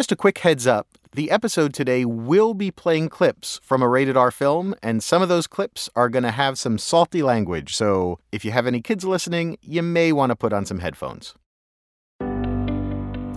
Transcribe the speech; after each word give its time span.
Just 0.00 0.12
a 0.12 0.16
quick 0.16 0.38
heads 0.38 0.66
up 0.66 0.86
the 1.12 1.30
episode 1.30 1.74
today 1.74 2.06
will 2.06 2.54
be 2.54 2.70
playing 2.70 3.10
clips 3.10 3.60
from 3.62 3.82
a 3.82 3.86
rated 3.86 4.16
R 4.16 4.30
film, 4.30 4.74
and 4.82 5.02
some 5.02 5.20
of 5.20 5.28
those 5.28 5.46
clips 5.46 5.90
are 5.94 6.08
going 6.08 6.22
to 6.22 6.30
have 6.30 6.58
some 6.58 6.78
salty 6.78 7.22
language. 7.22 7.76
So 7.76 8.18
if 8.32 8.42
you 8.42 8.50
have 8.50 8.66
any 8.66 8.80
kids 8.80 9.04
listening, 9.04 9.58
you 9.60 9.82
may 9.82 10.10
want 10.12 10.30
to 10.30 10.36
put 10.36 10.54
on 10.54 10.64
some 10.64 10.78
headphones. 10.78 11.34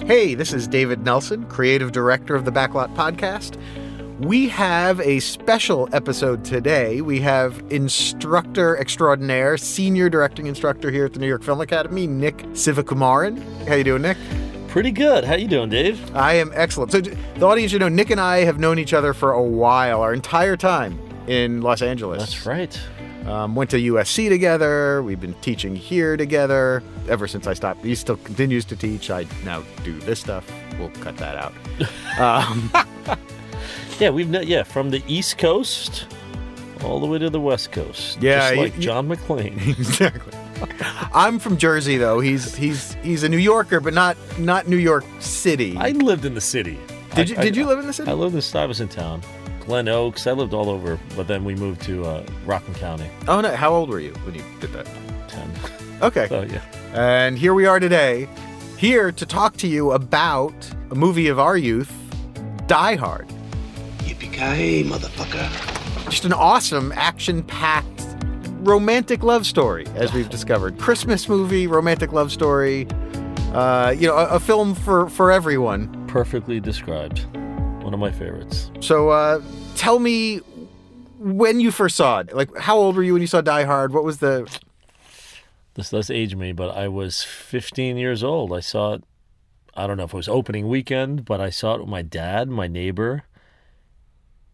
Hey, 0.06 0.36
this 0.36 0.54
is 0.54 0.66
David 0.70 1.04
Nelson, 1.04 1.44
creative 1.48 1.92
director 1.92 2.34
of 2.34 2.46
the 2.46 2.52
Backlot 2.52 2.96
Podcast. 2.96 3.60
We 4.20 4.48
have 4.48 5.02
a 5.02 5.20
special 5.20 5.90
episode 5.92 6.46
today. 6.46 7.02
We 7.02 7.20
have 7.20 7.62
instructor 7.72 8.78
extraordinaire, 8.78 9.58
senior 9.58 10.08
directing 10.08 10.48
instructor 10.48 10.92
here 10.92 11.08
at 11.08 11.12
the 11.12 11.20
New 11.20 11.28
York 11.28 11.44
Film 11.44 11.60
Academy, 11.60 12.08
Nick 12.08 12.38
Sivakumaran. 12.54 13.68
How 13.68 13.76
you 13.76 13.84
doing, 13.84 14.04
Nick? 14.04 14.18
Pretty 14.74 14.90
good. 14.90 15.24
How 15.24 15.36
you 15.36 15.48
doing, 15.48 15.70
Dave? 15.70 16.16
I 16.16 16.34
am 16.34 16.52
excellent. 16.56 16.92
So 16.92 17.00
the 17.02 17.46
audience 17.46 17.72
should 17.72 17.82
know 17.82 17.90
Nick 17.90 18.10
and 18.10 18.20
I 18.20 18.38
have 18.38 18.58
known 18.58 18.80
each 18.80 18.92
other 18.92 19.14
for 19.14 19.32
a 19.32 19.44
while, 19.44 20.02
our 20.02 20.16
entire 20.16 20.58
time 20.58 21.00
in 21.28 21.62
Los 21.62 21.84
Angeles. 21.84 22.18
That's 22.18 22.44
right. 22.48 22.80
Um, 23.28 23.54
went 23.54 23.70
to 23.70 23.78
USC 23.78 24.30
together. 24.30 25.04
We've 25.04 25.22
been 25.22 25.36
teaching 25.36 25.76
here 25.76 26.18
together 26.18 26.82
ever 27.08 27.28
since 27.28 27.46
I 27.46 27.54
stopped. 27.54 27.86
He 27.86 27.94
still 27.94 28.18
continues 28.18 28.66
to 28.66 28.76
teach. 28.76 29.12
I 29.12 29.28
now 29.46 29.62
do 29.84 30.00
this 30.00 30.22
stuff. 30.22 30.52
We'll 30.80 30.90
cut 30.90 31.18
that 31.18 31.38
out. 31.38 31.54
Um, 32.20 32.72
Yeah, 34.00 34.10
we've 34.10 34.28
met. 34.28 34.48
Yeah, 34.48 34.64
from 34.64 34.90
the 34.90 35.04
East 35.08 35.38
Coast 35.38 36.08
all 36.84 37.00
the 37.00 37.06
way 37.06 37.20
to 37.20 37.30
the 37.30 37.40
West 37.40 37.72
Coast. 37.72 38.20
Yeah, 38.24 38.40
just 38.50 38.56
like 38.58 38.76
you- 38.76 38.82
John 38.82 39.08
McClane. 39.08 39.56
exactly. 39.78 40.34
I'm 41.14 41.40
from 41.40 41.58
Jersey 41.58 41.98
though. 41.98 42.20
He's 42.20 42.56
he's 42.56 42.94
he's 43.04 43.24
a 43.24 43.30
New 43.30 43.38
Yorker, 43.38 43.80
but 43.80 43.94
not 43.94 44.18
not 44.40 44.68
New 44.68 44.78
York 44.78 45.04
City. 45.20 45.76
I 45.78 45.90
lived 45.92 46.26
in 46.26 46.34
the 46.34 46.42
city. 46.42 46.80
did 47.16 47.30
you 47.30 47.38
I- 47.38 47.42
did 47.44 47.56
I- 47.58 47.60
you 47.62 47.66
live 47.68 47.80
in 47.80 47.88
the 47.88 47.94
city? 47.94 48.10
I 48.10 48.14
lived 48.14 48.36
in. 48.36 48.60
I 48.60 48.66
was 48.66 48.82
in 48.82 48.88
town. 48.88 49.22
Glen 49.62 49.88
Oaks. 49.88 50.28
I 50.28 50.32
lived 50.34 50.54
all 50.54 50.70
over, 50.70 51.00
but 51.16 51.28
then 51.28 51.46
we 51.46 51.56
moved 51.56 51.82
to 51.84 52.04
uh, 52.06 52.26
Rockland 52.46 52.76
County. 52.78 53.10
oh 53.28 53.40
no! 53.42 53.56
How 53.56 53.72
old 53.74 53.90
were 53.90 54.00
you 54.00 54.12
when 54.26 54.36
you 54.36 54.44
did 54.60 54.74
that? 54.74 54.88
Ten. 55.28 55.50
Okay. 56.02 56.28
So 56.28 56.42
yeah. 56.44 56.62
And 56.94 57.38
here 57.38 57.54
we 57.54 57.66
are 57.66 57.80
today, 57.80 58.28
here 58.78 59.12
to 59.12 59.26
talk 59.26 59.56
to 59.58 59.68
you 59.68 59.92
about 59.94 60.54
a 60.92 60.96
movie 60.96 61.28
of 61.30 61.40
our 61.40 61.58
youth, 61.58 61.92
Die 62.68 62.96
Hard. 62.96 63.28
Yippee-ki-yay, 64.00 64.84
motherfucker. 64.84 66.10
Just 66.10 66.26
an 66.26 66.34
awesome, 66.34 66.92
action-packed, 66.96 68.13
romantic 68.64 69.24
love 69.24 69.46
story, 69.46 69.86
as 69.96 70.14
we've 70.14 70.30
discovered. 70.30 70.80
Christmas 70.80 71.28
movie, 71.28 71.68
romantic 71.68 72.12
love 72.12 72.32
story. 72.32 72.88
Uh, 73.54 73.94
you 73.98 74.08
know, 74.08 74.16
a, 74.16 74.36
a 74.36 74.40
film 74.40 74.74
for 74.74 75.10
for 75.10 75.32
everyone. 75.32 76.08
Perfectly 76.08 76.60
described. 76.60 77.26
One 77.84 77.94
of 77.94 78.00
my 78.00 78.12
favorites. 78.12 78.72
So, 78.80 79.10
uh, 79.10 79.42
tell 79.76 80.00
me 80.00 80.38
when 81.20 81.60
you 81.60 81.70
first 81.72 81.96
saw 81.96 82.20
it. 82.20 82.34
Like, 82.34 82.56
how 82.58 82.78
old 82.78 82.96
were 82.96 83.04
you 83.04 83.14
when 83.14 83.22
you 83.22 83.28
saw 83.28 83.42
Die 83.42 83.64
Hard? 83.64 83.94
What 83.94 84.04
was 84.04 84.20
the? 84.20 84.50
This 85.76 85.90
does 85.90 86.10
age 86.10 86.36
me, 86.36 86.52
but 86.54 86.76
I 86.76 86.88
was 86.88 87.24
15 87.24 87.98
years 87.98 88.24
old. 88.24 88.54
I 88.54 88.60
saw 88.60 88.94
it. 88.94 89.04
I 89.76 89.88
don't 89.88 89.98
know 89.98 90.04
if 90.04 90.14
it 90.14 90.18
was 90.18 90.30
opening 90.30 90.68
weekend, 90.68 91.26
but 91.26 91.42
I 91.42 91.50
saw 91.50 91.74
it 91.76 91.80
with 91.82 91.90
my 91.90 92.04
dad, 92.04 92.48
my 92.48 92.68
neighbor, 92.68 93.24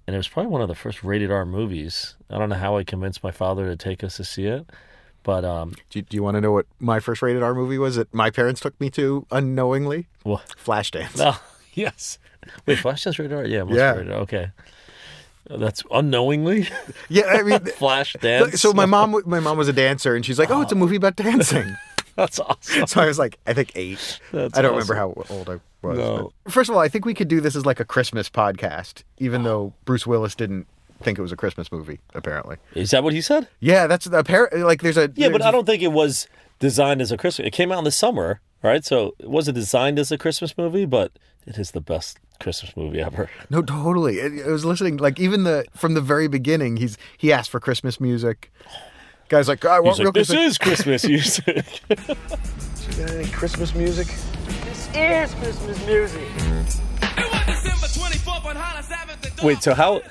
and 0.09 0.15
it 0.15 0.17
was 0.17 0.27
probably 0.27 0.49
one 0.51 0.63
of 0.63 0.67
the 0.67 0.73
first 0.73 1.03
rated 1.03 1.29
R 1.29 1.45
movies. 1.45 2.15
I 2.31 2.39
don't 2.39 2.49
know 2.49 2.55
how 2.55 2.77
I 2.77 2.83
convinced 2.83 3.23
my 3.23 3.29
father 3.29 3.67
to 3.67 3.75
take 3.75 4.03
us 4.03 4.17
to 4.17 4.23
see 4.23 4.45
it, 4.47 4.65
but 5.21 5.45
um, 5.45 5.75
Do 5.91 5.99
you, 5.99 6.01
do 6.01 6.17
you 6.17 6.23
want 6.23 6.33
to 6.35 6.41
know 6.41 6.51
what 6.51 6.65
my 6.79 6.99
first 6.99 7.21
rated 7.21 7.43
R 7.43 7.53
movie 7.53 7.77
was 7.77 7.95
that 7.97 8.11
my 8.11 8.31
parents 8.31 8.59
took 8.59 8.79
me 8.81 8.89
to 8.91 9.27
unknowingly? 9.29 10.07
well, 10.23 10.41
Flashdance. 10.65 11.15
no, 11.15 11.35
yes. 11.75 12.17
Wait, 12.65 12.79
Flashdance 12.79 13.19
rated 13.19 13.33
R? 13.37 13.45
Yeah, 13.45 13.65
Yeah. 13.69 13.91
rated 13.93 14.11
R. 14.13 14.17
Okay, 14.21 14.49
that's 15.47 15.83
unknowingly 15.91 16.67
Yeah, 17.09 17.25
I 17.27 17.43
mean, 17.43 17.59
Flash 17.77 18.15
dance. 18.19 18.59
So 18.59 18.73
my 18.73 18.87
mom, 18.87 19.21
my 19.27 19.39
mom 19.39 19.57
was 19.59 19.67
a 19.67 19.73
dancer, 19.73 20.15
and 20.15 20.25
she's 20.25 20.39
like, 20.39 20.49
"Oh, 20.49 20.61
it's 20.61 20.71
a 20.71 20.75
movie 20.75 20.95
about 20.95 21.15
dancing." 21.17 21.75
that's 22.15 22.39
awesome. 22.39 22.87
so 22.87 22.99
I 23.01 23.05
was 23.05 23.17
like, 23.19 23.37
I 23.47 23.53
think 23.53 23.71
eight. 23.75 24.19
That's 24.33 24.57
I 24.57 24.61
don't 24.63 24.71
remember 24.71 24.95
how 24.95 25.13
old 25.29 25.49
I 25.49 25.59
was. 25.81 25.97
No. 25.97 26.31
but- 26.45 26.51
First 26.53 26.69
of 26.69 26.75
all, 26.75 26.81
I 26.81 26.87
think 26.87 27.05
we 27.05 27.13
could 27.13 27.27
do 27.27 27.41
this 27.41 27.55
as 27.55 27.65
like 27.65 27.79
a 27.79 27.85
Christmas 27.85 28.29
podcast, 28.29 29.03
even 29.17 29.43
though 29.43 29.73
Bruce 29.85 30.05
Willis 30.07 30.35
didn't 30.35 30.67
think 31.01 31.17
it 31.17 31.21
was 31.21 31.31
a 31.31 31.37
Christmas 31.37 31.71
movie. 31.71 31.99
Apparently, 32.13 32.57
Is 32.75 32.91
that 32.91 33.03
what 33.03 33.13
he 33.13 33.21
said? 33.21 33.47
yeah, 33.59 33.87
that's 33.87 34.05
apparently 34.05 34.63
like 34.63 34.81
there's 34.81 34.97
a 34.97 35.11
Yeah, 35.15 35.27
but 35.29 35.39
there's 35.39 35.41
I 35.43 35.49
a- 35.49 35.51
don't 35.53 35.65
think 35.65 35.81
it 35.81 35.91
was 35.93 36.27
designed 36.59 37.01
as 37.01 37.11
a 37.11 37.17
Christmas. 37.17 37.47
It 37.47 37.51
came 37.51 37.71
out 37.71 37.77
in 37.79 37.83
the 37.85 37.91
summer, 37.91 38.41
right? 38.61 38.83
So 38.83 39.15
it 39.19 39.29
wasn't 39.29 39.55
designed 39.55 39.97
as 39.99 40.11
a 40.11 40.17
Christmas 40.17 40.57
movie, 40.57 40.85
but 40.85 41.13
it 41.47 41.57
is 41.57 41.71
the 41.71 41.79
best 41.81 42.19
Christmas 42.41 42.75
movie 42.75 42.99
ever. 43.01 43.29
No, 43.49 43.61
totally. 43.61 44.21
I 44.21 44.25
I 44.45 44.51
was 44.51 44.65
listening, 44.65 44.97
like 44.97 45.19
even 45.19 45.43
the 45.43 45.63
from 45.73 45.93
the 45.93 46.01
very 46.01 46.27
beginning. 46.27 46.75
He's 46.77 46.97
he 47.17 47.31
asked 47.31 47.49
for 47.49 47.59
Christmas 47.61 47.99
music. 48.01 48.51
Guy's 49.29 49.47
like, 49.47 49.63
oh, 49.63 49.69
I 49.69 49.79
want 49.79 49.97
He's 49.97 49.99
real 49.99 50.07
like, 50.07 50.15
this 50.15 50.57
Christmas. 50.57 51.03
is 51.05 51.07
Christmas 51.07 51.07
music. 51.07 51.81
You 52.97 53.05
got 53.05 53.11
any 53.15 53.29
Christmas 53.29 53.75
music? 53.75 54.07
This 54.93 55.31
is 55.31 55.39
Christmas 55.39 55.85
music. 55.85 56.27
Wait, 59.43 59.63
so 59.63 59.73
how? 59.73 60.01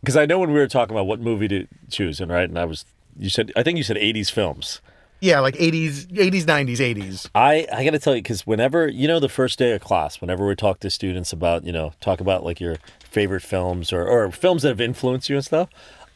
Because 0.00 0.16
I 0.16 0.26
know 0.26 0.38
when 0.38 0.50
we 0.52 0.58
were 0.58 0.66
talking 0.66 0.94
about 0.94 1.06
what 1.06 1.20
movie 1.20 1.48
to 1.48 1.66
choose, 1.90 2.20
and 2.20 2.30
right, 2.30 2.48
and 2.48 2.58
I 2.58 2.64
was, 2.64 2.84
you 3.18 3.30
said, 3.30 3.52
I 3.56 3.62
think 3.62 3.78
you 3.78 3.84
said 3.84 3.96
'80s 3.96 4.30
films. 4.30 4.80
yeah, 5.20 5.40
like 5.40 5.56
eighties, 5.58 6.06
eighties, 6.16 6.46
nineties, 6.46 6.80
eighties. 6.80 7.28
I 7.34 7.66
I 7.72 7.84
got 7.84 7.92
to 7.92 7.98
tell 7.98 8.14
you, 8.14 8.22
because 8.22 8.46
whenever 8.46 8.88
you 8.88 9.06
know 9.08 9.20
the 9.20 9.28
first 9.28 9.58
day 9.58 9.72
of 9.72 9.80
class, 9.80 10.20
whenever 10.20 10.46
we 10.46 10.54
talk 10.56 10.80
to 10.80 10.90
students 10.90 11.32
about 11.32 11.64
you 11.64 11.72
know 11.72 11.92
talk 12.00 12.20
about 12.20 12.44
like 12.44 12.60
your 12.60 12.76
favorite 13.00 13.42
films 13.42 13.92
or 13.92 14.06
or 14.06 14.30
films 14.32 14.62
that 14.62 14.68
have 14.68 14.80
influenced 14.80 15.28
you 15.28 15.36
and 15.36 15.44
stuff, 15.44 15.68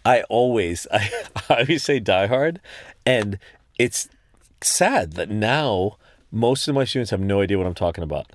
I 0.04 0.22
always 0.22 0.86
I, 0.92 1.08
I 1.48 1.60
always 1.60 1.84
say 1.84 2.00
Die 2.00 2.26
Hard, 2.26 2.60
and 3.06 3.38
it's 3.78 4.08
sad 4.60 5.12
that 5.12 5.30
now 5.30 5.96
most 6.30 6.68
of 6.68 6.74
my 6.74 6.84
students 6.84 7.10
have 7.10 7.20
no 7.20 7.40
idea 7.40 7.58
what 7.58 7.66
I'm 7.66 7.74
talking 7.74 8.04
about. 8.04 8.26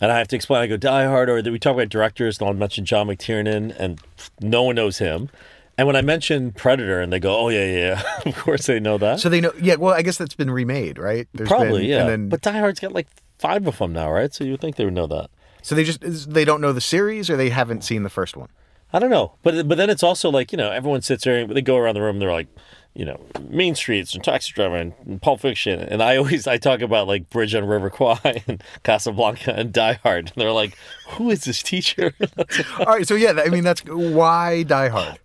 And 0.00 0.10
I 0.10 0.18
have 0.18 0.28
to 0.28 0.36
explain. 0.36 0.60
I 0.62 0.66
go 0.66 0.76
Die 0.76 1.04
Hard, 1.06 1.28
or 1.30 1.40
we 1.50 1.58
talk 1.58 1.74
about 1.74 1.88
directors. 1.88 2.38
And 2.40 2.48
I'll 2.48 2.54
mention 2.54 2.84
John 2.84 3.06
McTiernan, 3.06 3.74
and 3.78 4.00
no 4.40 4.62
one 4.64 4.74
knows 4.74 4.98
him. 4.98 5.30
And 5.78 5.86
when 5.86 5.96
I 5.96 6.02
mention 6.02 6.52
Predator, 6.52 7.00
and 7.00 7.12
they 7.12 7.20
go, 7.20 7.36
"Oh 7.36 7.48
yeah, 7.48 7.64
yeah," 7.64 8.02
yeah." 8.02 8.02
of 8.30 8.36
course 8.36 8.66
they 8.66 8.80
know 8.80 8.98
that. 8.98 9.20
So 9.20 9.28
they 9.28 9.40
know. 9.40 9.52
Yeah, 9.60 9.76
well, 9.76 9.94
I 9.94 10.02
guess 10.02 10.18
that's 10.18 10.34
been 10.34 10.50
remade, 10.50 10.98
right? 10.98 11.28
There's 11.32 11.48
Probably, 11.48 11.82
been- 11.82 11.90
yeah. 11.90 12.00
And 12.00 12.08
then, 12.08 12.28
But 12.28 12.42
Die 12.42 12.58
Hard's 12.58 12.80
got 12.80 12.92
like 12.92 13.06
five 13.38 13.66
of 13.66 13.78
them 13.78 13.92
now, 13.92 14.10
right? 14.10 14.32
So 14.34 14.42
you 14.44 14.52
would 14.52 14.60
think 14.60 14.76
they 14.76 14.84
would 14.84 14.94
know 14.94 15.06
that. 15.06 15.30
so 15.62 15.74
they 15.74 15.84
just 15.84 16.00
they 16.32 16.44
don't 16.44 16.60
know 16.60 16.72
the 16.72 16.80
series, 16.80 17.30
or 17.30 17.36
they 17.36 17.50
haven't 17.50 17.82
seen 17.84 18.02
the 18.02 18.10
first 18.10 18.36
one. 18.36 18.48
I 18.92 18.98
don't 18.98 19.10
know, 19.10 19.34
but 19.42 19.66
but 19.68 19.78
then 19.78 19.90
it's 19.90 20.02
also 20.02 20.28
like 20.30 20.50
you 20.52 20.58
know 20.58 20.70
everyone 20.72 21.02
sits 21.02 21.24
there 21.24 21.38
and 21.38 21.50
they 21.50 21.62
go 21.62 21.76
around 21.76 21.94
the 21.94 22.02
room. 22.02 22.16
and 22.16 22.22
They're 22.22 22.32
like, 22.32 22.48
you 22.94 23.04
know, 23.04 23.20
Mean 23.48 23.74
Streets 23.74 24.14
and 24.14 24.22
Taxi 24.22 24.52
Driver 24.52 24.76
and, 24.76 24.94
and 25.04 25.20
Pulp 25.20 25.40
Fiction, 25.40 25.80
and 25.80 26.02
I 26.02 26.16
always 26.16 26.46
I 26.46 26.58
talk 26.58 26.80
about 26.80 27.08
like 27.08 27.28
Bridge 27.28 27.54
on 27.54 27.64
River 27.64 27.90
Kwai 27.90 28.42
and 28.48 28.62
Casablanca 28.82 29.54
and 29.54 29.72
Die 29.72 29.94
Hard. 30.02 30.32
And 30.34 30.42
they're 30.42 30.52
like, 30.52 30.76
who 31.08 31.30
is 31.30 31.44
this 31.44 31.62
teacher? 31.62 32.14
All 32.78 32.86
right, 32.86 33.06
so 33.06 33.14
yeah, 33.14 33.32
I 33.44 33.48
mean 33.48 33.64
that's 33.64 33.84
why 33.84 34.62
Die 34.62 34.88
Hard. 34.88 35.18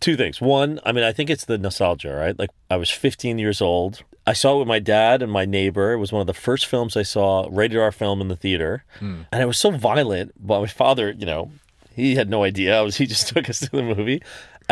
Two 0.00 0.16
things. 0.16 0.40
One, 0.40 0.80
I 0.84 0.92
mean, 0.92 1.04
I 1.04 1.12
think 1.12 1.30
it's 1.30 1.44
the 1.44 1.58
nostalgia, 1.58 2.12
right? 2.12 2.36
Like 2.36 2.50
I 2.70 2.76
was 2.76 2.90
15 2.90 3.38
years 3.38 3.60
old. 3.60 4.02
I 4.26 4.32
saw 4.32 4.56
it 4.56 4.60
with 4.60 4.68
my 4.68 4.78
dad 4.78 5.20
and 5.20 5.30
my 5.30 5.44
neighbor. 5.44 5.92
It 5.92 5.98
was 5.98 6.12
one 6.12 6.20
of 6.20 6.26
the 6.26 6.34
first 6.34 6.66
films 6.66 6.96
I 6.96 7.02
saw, 7.02 7.48
rated 7.50 7.78
R 7.78 7.92
film 7.92 8.20
in 8.20 8.28
the 8.28 8.36
theater, 8.36 8.84
hmm. 8.98 9.22
and 9.30 9.42
it 9.42 9.46
was 9.46 9.58
so 9.58 9.70
violent. 9.70 10.32
But 10.38 10.60
my 10.60 10.66
father, 10.68 11.10
you 11.10 11.26
know, 11.26 11.50
he 11.94 12.14
had 12.14 12.30
no 12.30 12.42
idea. 12.44 12.78
I 12.78 12.82
was 12.82 12.96
he 12.98 13.06
just 13.06 13.28
took 13.28 13.48
us 13.48 13.60
to 13.60 13.70
the 13.70 13.82
movie, 13.82 14.22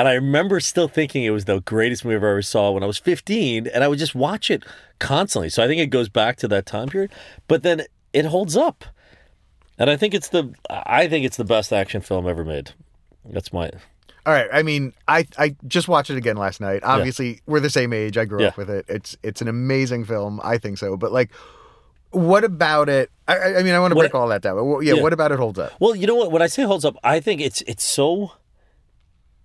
and 0.01 0.09
I 0.09 0.15
remember 0.15 0.61
still 0.61 0.89
thinking 0.89 1.25
it 1.25 1.31
was 1.31 1.45
the 1.45 1.61
greatest 1.61 2.05
movie 2.05 2.15
I 2.15 2.31
ever 2.31 2.43
saw 2.43 2.71
when 2.71 2.83
I 2.83 2.87
was 2.87 2.99
15, 2.99 3.67
and 3.67 3.85
I 3.85 3.89
would 3.89 3.99
just 3.99 4.15
watch 4.15 4.51
it 4.51 4.65
constantly. 4.99 5.51
So 5.51 5.63
I 5.63 5.67
think 5.69 5.81
it 5.81 5.87
goes 5.87 6.09
back 6.09 6.37
to 6.39 6.49
that 6.49 6.65
time 6.67 6.89
period. 6.89 7.11
But 7.49 7.63
then 7.63 7.83
it 8.13 8.25
holds 8.25 8.57
up, 8.57 8.85
and 9.79 9.91
I 9.91 9.97
think 9.97 10.15
it's 10.15 10.29
the 10.29 10.55
I 10.69 11.07
think 11.09 11.25
it's 11.27 11.37
the 11.37 11.45
best 11.45 11.73
action 11.73 12.01
film 12.01 12.27
ever 12.27 12.45
made. 12.45 12.73
That's 13.25 13.53
my 13.53 13.71
All 14.27 14.33
right, 14.33 14.49
I 14.53 14.63
mean, 14.63 14.93
I 15.07 15.27
I 15.39 15.55
just 15.67 15.87
watched 15.87 16.11
it 16.11 16.17
again 16.17 16.37
last 16.37 16.61
night. 16.61 16.83
Obviously, 16.83 17.41
we're 17.47 17.61
the 17.61 17.71
same 17.71 17.93
age. 17.93 18.17
I 18.17 18.25
grew 18.25 18.45
up 18.45 18.57
with 18.57 18.71
it. 18.71 18.87
It's 18.89 19.17
it's 19.23 19.43
an 19.43 19.49
amazing 19.49 20.05
film. 20.07 20.41
I 20.43 20.57
think 20.59 20.79
so. 20.79 20.97
But 20.97 21.13
like, 21.13 21.31
what 22.11 22.43
about 22.45 22.89
it? 22.89 23.11
I, 23.29 23.37
I- 23.59 23.63
mean, 23.63 23.75
I 23.75 23.79
want 23.81 23.93
to 23.93 23.97
What- 23.97 24.03
break 24.11 24.15
all 24.15 24.29
that 24.29 24.43
down. 24.43 24.57
But 24.57 24.65
what- 24.65 24.85
yeah, 24.85 24.95
Yeah. 24.95 25.03
what 25.03 25.13
about 25.13 25.31
it 25.31 25.39
holds 25.39 25.59
up? 25.59 25.73
Well, 25.79 25.95
you 25.95 26.07
know 26.07 26.17
what? 26.17 26.33
When 26.33 26.43
I 26.43 26.47
say 26.49 26.63
holds 26.65 26.85
up, 26.85 26.97
I 27.05 27.21
think 27.21 27.41
it's 27.41 27.63
it's 27.63 27.85
so 27.85 28.33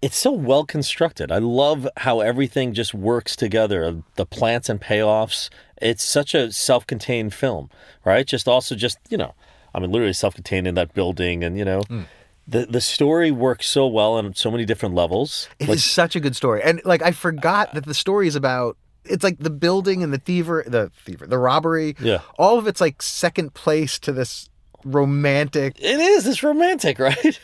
it's 0.05 0.17
so 0.17 0.31
well 0.31 0.65
constructed. 0.65 1.31
I 1.31 1.39
love 1.39 1.87
how 1.97 2.19
everything 2.19 2.75
just 2.75 2.93
works 2.93 3.35
together. 3.35 4.03
The 4.17 4.25
plants 4.27 4.69
and 4.69 4.79
payoffs. 4.79 5.49
It's 5.81 6.03
such 6.03 6.35
a 6.35 6.51
self-contained 6.51 7.33
film, 7.33 7.71
right? 8.05 8.27
Just 8.27 8.47
also 8.47 8.75
just 8.75 8.99
you 9.09 9.17
know, 9.17 9.33
I 9.73 9.79
mean, 9.79 9.91
literally 9.91 10.13
self-contained 10.13 10.67
in 10.67 10.75
that 10.75 10.93
building, 10.93 11.43
and 11.43 11.57
you 11.57 11.65
know, 11.65 11.81
hmm. 11.81 12.03
the 12.47 12.67
the 12.67 12.81
story 12.81 13.31
works 13.31 13.67
so 13.67 13.87
well 13.87 14.13
on 14.13 14.35
so 14.35 14.51
many 14.51 14.63
different 14.63 14.93
levels. 14.93 15.49
It 15.57 15.69
is 15.69 15.83
such 15.83 16.15
a 16.15 16.19
good 16.19 16.35
story, 16.35 16.61
and 16.61 16.83
like 16.85 17.01
I 17.01 17.11
forgot 17.11 17.69
uh, 17.69 17.73
that 17.73 17.85
the 17.87 17.95
story 17.95 18.27
is 18.27 18.35
about. 18.35 18.77
It's 19.05 19.23
like 19.23 19.39
the 19.39 19.49
building 19.49 20.03
and 20.03 20.13
the 20.13 20.19
thiever, 20.19 20.69
the 20.69 20.91
thiever, 21.03 21.27
the 21.27 21.39
robbery. 21.39 21.95
Yeah. 21.99 22.21
all 22.37 22.59
of 22.59 22.67
it's 22.67 22.81
like 22.81 23.01
second 23.01 23.55
place 23.55 23.97
to 23.99 24.11
this 24.11 24.49
romantic. 24.83 25.79
It 25.79 25.99
is. 25.99 26.27
It's 26.27 26.43
romantic, 26.43 26.99
right? 27.09 27.39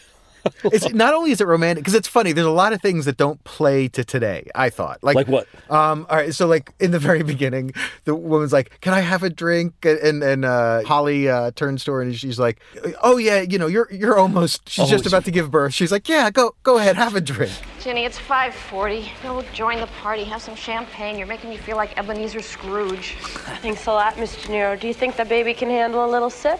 It's 0.65 0.91
not 0.93 1.13
only 1.13 1.31
is 1.31 1.41
it 1.41 1.47
romantic 1.47 1.83
because 1.83 1.95
it's 1.95 2.07
funny. 2.07 2.31
There's 2.31 2.47
a 2.47 2.51
lot 2.51 2.71
of 2.73 2.81
things 2.81 3.05
that 3.05 3.17
don't 3.17 3.43
play 3.43 3.87
to 3.89 4.03
today. 4.03 4.47
I 4.55 4.69
thought 4.69 4.99
like 5.03 5.15
Like 5.15 5.27
what? 5.27 5.47
Um. 5.69 6.05
All 6.09 6.17
right. 6.17 6.33
So 6.33 6.47
like 6.47 6.71
in 6.79 6.91
the 6.91 6.99
very 6.99 7.23
beginning, 7.33 7.73
the 8.05 8.15
woman's 8.15 8.53
like, 8.53 8.79
"Can 8.81 8.93
I 8.93 8.99
have 9.01 9.23
a 9.23 9.29
drink?" 9.29 9.73
And 9.83 10.21
and 10.23 10.45
uh, 10.45 10.83
Holly 10.83 11.29
uh, 11.29 11.51
turns 11.51 11.83
to 11.85 11.91
her 11.93 12.01
and 12.01 12.15
she's 12.15 12.39
like, 12.39 12.59
"Oh 13.01 13.17
yeah, 13.17 13.41
you 13.41 13.57
know, 13.57 13.67
you're 13.67 13.87
you're 13.91 14.17
almost." 14.17 14.69
She's 14.69 14.85
Oh, 14.85 14.87
just 14.87 15.03
she- 15.03 15.09
about 15.09 15.25
to 15.25 15.31
give 15.31 15.49
birth. 15.51 15.73
She's 15.73 15.91
like, 15.91 16.07
"Yeah, 16.09 16.29
go 16.31 16.55
go 16.63 16.77
ahead, 16.77 16.95
have 16.95 17.15
a 17.15 17.21
drink." 17.21 17.51
Jenny, 17.81 18.05
it's 18.05 18.19
5:40. 18.19 19.09
Go 19.23 19.41
join 19.53 19.79
the 19.79 19.87
party. 20.01 20.23
Have 20.23 20.41
some 20.41 20.55
champagne. 20.55 21.17
You're 21.17 21.27
making 21.27 21.49
me 21.49 21.57
feel 21.57 21.75
like 21.77 21.97
Ebenezer 21.97 22.41
Scrooge. 22.41 23.15
Thanks 23.61 23.85
a 23.87 23.91
lot, 23.91 24.17
Miss 24.19 24.35
Gennaro. 24.43 24.75
Do 24.75 24.87
you 24.87 24.93
think 24.93 25.17
the 25.17 25.25
baby 25.25 25.53
can 25.53 25.69
handle 25.69 26.05
a 26.05 26.09
little 26.09 26.29
sip? 26.29 26.59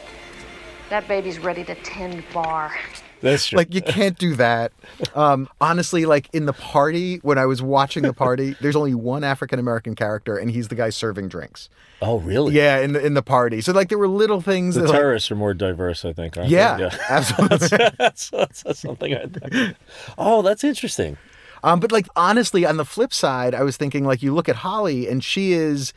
That 0.89 1.07
baby's 1.07 1.39
ready 1.39 1.63
to 1.65 1.75
tend 1.75 2.23
bar. 2.33 2.73
That's 3.21 3.47
true. 3.47 3.57
Like 3.57 3.73
you 3.73 3.81
can't 3.81 4.17
do 4.17 4.35
that. 4.35 4.71
Um, 5.15 5.47
honestly, 5.59 6.05
like 6.05 6.29
in 6.33 6.45
the 6.45 6.53
party 6.53 7.17
when 7.17 7.37
I 7.37 7.45
was 7.45 7.61
watching 7.61 8.03
the 8.03 8.13
party, 8.13 8.55
there's 8.61 8.75
only 8.75 8.95
one 8.95 9.23
African 9.23 9.59
American 9.59 9.95
character, 9.95 10.37
and 10.37 10.49
he's 10.49 10.67
the 10.67 10.75
guy 10.75 10.89
serving 10.89 11.29
drinks. 11.29 11.69
oh, 12.01 12.19
really? 12.19 12.53
Yeah, 12.53 12.79
in 12.79 12.93
the 12.93 13.05
in 13.05 13.13
the 13.13 13.21
party. 13.21 13.61
So 13.61 13.71
like 13.71 13.89
there 13.89 13.97
were 13.97 14.07
little 14.07 14.41
things. 14.41 14.75
The 14.75 14.81
that, 14.81 14.89
like- 14.89 15.31
are 15.31 15.35
more 15.35 15.53
diverse, 15.53 16.03
I 16.03 16.13
think. 16.13 16.37
Aren't 16.37 16.49
yeah, 16.49 16.77
they? 16.77 16.97
absolutely. 17.09 17.67
that's, 17.97 18.29
that's, 18.29 18.63
that's 18.63 18.79
something 18.79 19.13
I 19.13 19.25
think. 19.27 19.75
Oh, 20.17 20.41
that's 20.41 20.63
interesting. 20.63 21.17
Um, 21.63 21.79
but 21.79 21.91
like 21.91 22.07
honestly, 22.15 22.65
on 22.65 22.77
the 22.77 22.85
flip 22.85 23.13
side, 23.13 23.53
I 23.53 23.63
was 23.63 23.77
thinking 23.77 24.03
like 24.03 24.23
you 24.23 24.33
look 24.33 24.49
at 24.49 24.57
Holly 24.57 25.07
and 25.07 25.23
she 25.23 25.53
is 25.53 25.93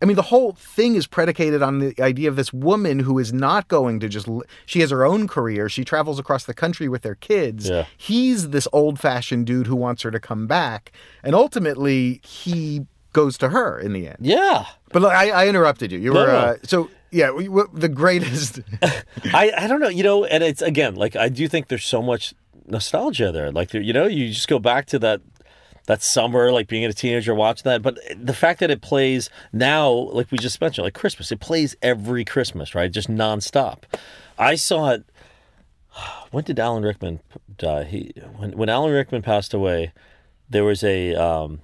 I 0.00 0.04
mean, 0.04 0.16
the 0.16 0.22
whole 0.22 0.52
thing 0.52 0.94
is 0.94 1.06
predicated 1.06 1.62
on 1.62 1.78
the 1.78 2.00
idea 2.00 2.28
of 2.28 2.36
this 2.36 2.52
woman 2.52 3.00
who 3.00 3.18
is 3.18 3.32
not 3.32 3.68
going 3.68 4.00
to 4.00 4.08
just. 4.08 4.28
She 4.66 4.80
has 4.80 4.90
her 4.90 5.04
own 5.04 5.28
career. 5.28 5.68
She 5.68 5.84
travels 5.84 6.18
across 6.18 6.44
the 6.44 6.54
country 6.54 6.88
with 6.88 7.02
their 7.02 7.14
kids. 7.14 7.68
Yeah. 7.68 7.86
He's 7.96 8.50
this 8.50 8.68
old 8.72 8.98
fashioned 8.98 9.46
dude 9.46 9.66
who 9.66 9.76
wants 9.76 10.02
her 10.02 10.10
to 10.10 10.20
come 10.20 10.46
back. 10.46 10.92
And 11.22 11.34
ultimately, 11.34 12.20
he 12.24 12.86
goes 13.12 13.38
to 13.38 13.48
her 13.48 13.78
in 13.78 13.92
the 13.92 14.08
end. 14.08 14.18
Yeah. 14.20 14.66
But 14.92 15.02
look, 15.02 15.12
I, 15.12 15.30
I 15.30 15.48
interrupted 15.48 15.90
you. 15.90 15.98
You 15.98 16.12
were. 16.12 16.26
no. 16.26 16.36
Uh, 16.36 16.56
so, 16.62 16.90
yeah, 17.10 17.30
we, 17.30 17.48
we, 17.48 17.62
the 17.72 17.88
greatest. 17.88 18.60
I, 19.32 19.52
I 19.56 19.66
don't 19.66 19.80
know, 19.80 19.88
you 19.88 20.02
know, 20.02 20.24
and 20.24 20.44
it's 20.44 20.60
again 20.60 20.96
like 20.96 21.16
I 21.16 21.28
do 21.28 21.48
think 21.48 21.68
there's 21.68 21.84
so 21.84 22.02
much 22.02 22.34
nostalgia 22.66 23.32
there. 23.32 23.50
Like 23.50 23.70
there, 23.70 23.80
you 23.80 23.92
know, 23.92 24.06
you 24.06 24.28
just 24.28 24.48
go 24.48 24.58
back 24.58 24.86
to 24.86 24.98
that 24.98 25.22
that 25.86 26.02
summer, 26.02 26.52
like 26.52 26.68
being 26.68 26.84
a 26.84 26.92
teenager 26.92 27.34
watching 27.34 27.64
that. 27.64 27.82
But 27.82 27.98
the 28.16 28.34
fact 28.34 28.60
that 28.60 28.70
it 28.70 28.82
plays 28.82 29.30
now, 29.52 29.90
like 29.90 30.30
we 30.30 30.38
just 30.38 30.60
mentioned, 30.60 30.84
like 30.84 30.94
Christmas, 30.94 31.32
it 31.32 31.40
plays 31.40 31.76
every 31.82 32.24
Christmas, 32.24 32.74
right? 32.74 32.90
Just 32.90 33.08
nonstop. 33.08 33.82
I 34.38 34.54
saw 34.54 34.90
it. 34.90 35.04
When 36.32 36.44
did 36.44 36.58
Alan 36.58 36.82
Rickman 36.82 37.20
die? 37.56 37.84
He 37.84 38.12
when 38.36 38.52
when 38.58 38.68
Alan 38.68 38.92
Rickman 38.92 39.22
passed 39.22 39.54
away, 39.54 39.92
there 40.50 40.64
was 40.64 40.82
a, 40.84 41.14
um, 41.14 41.62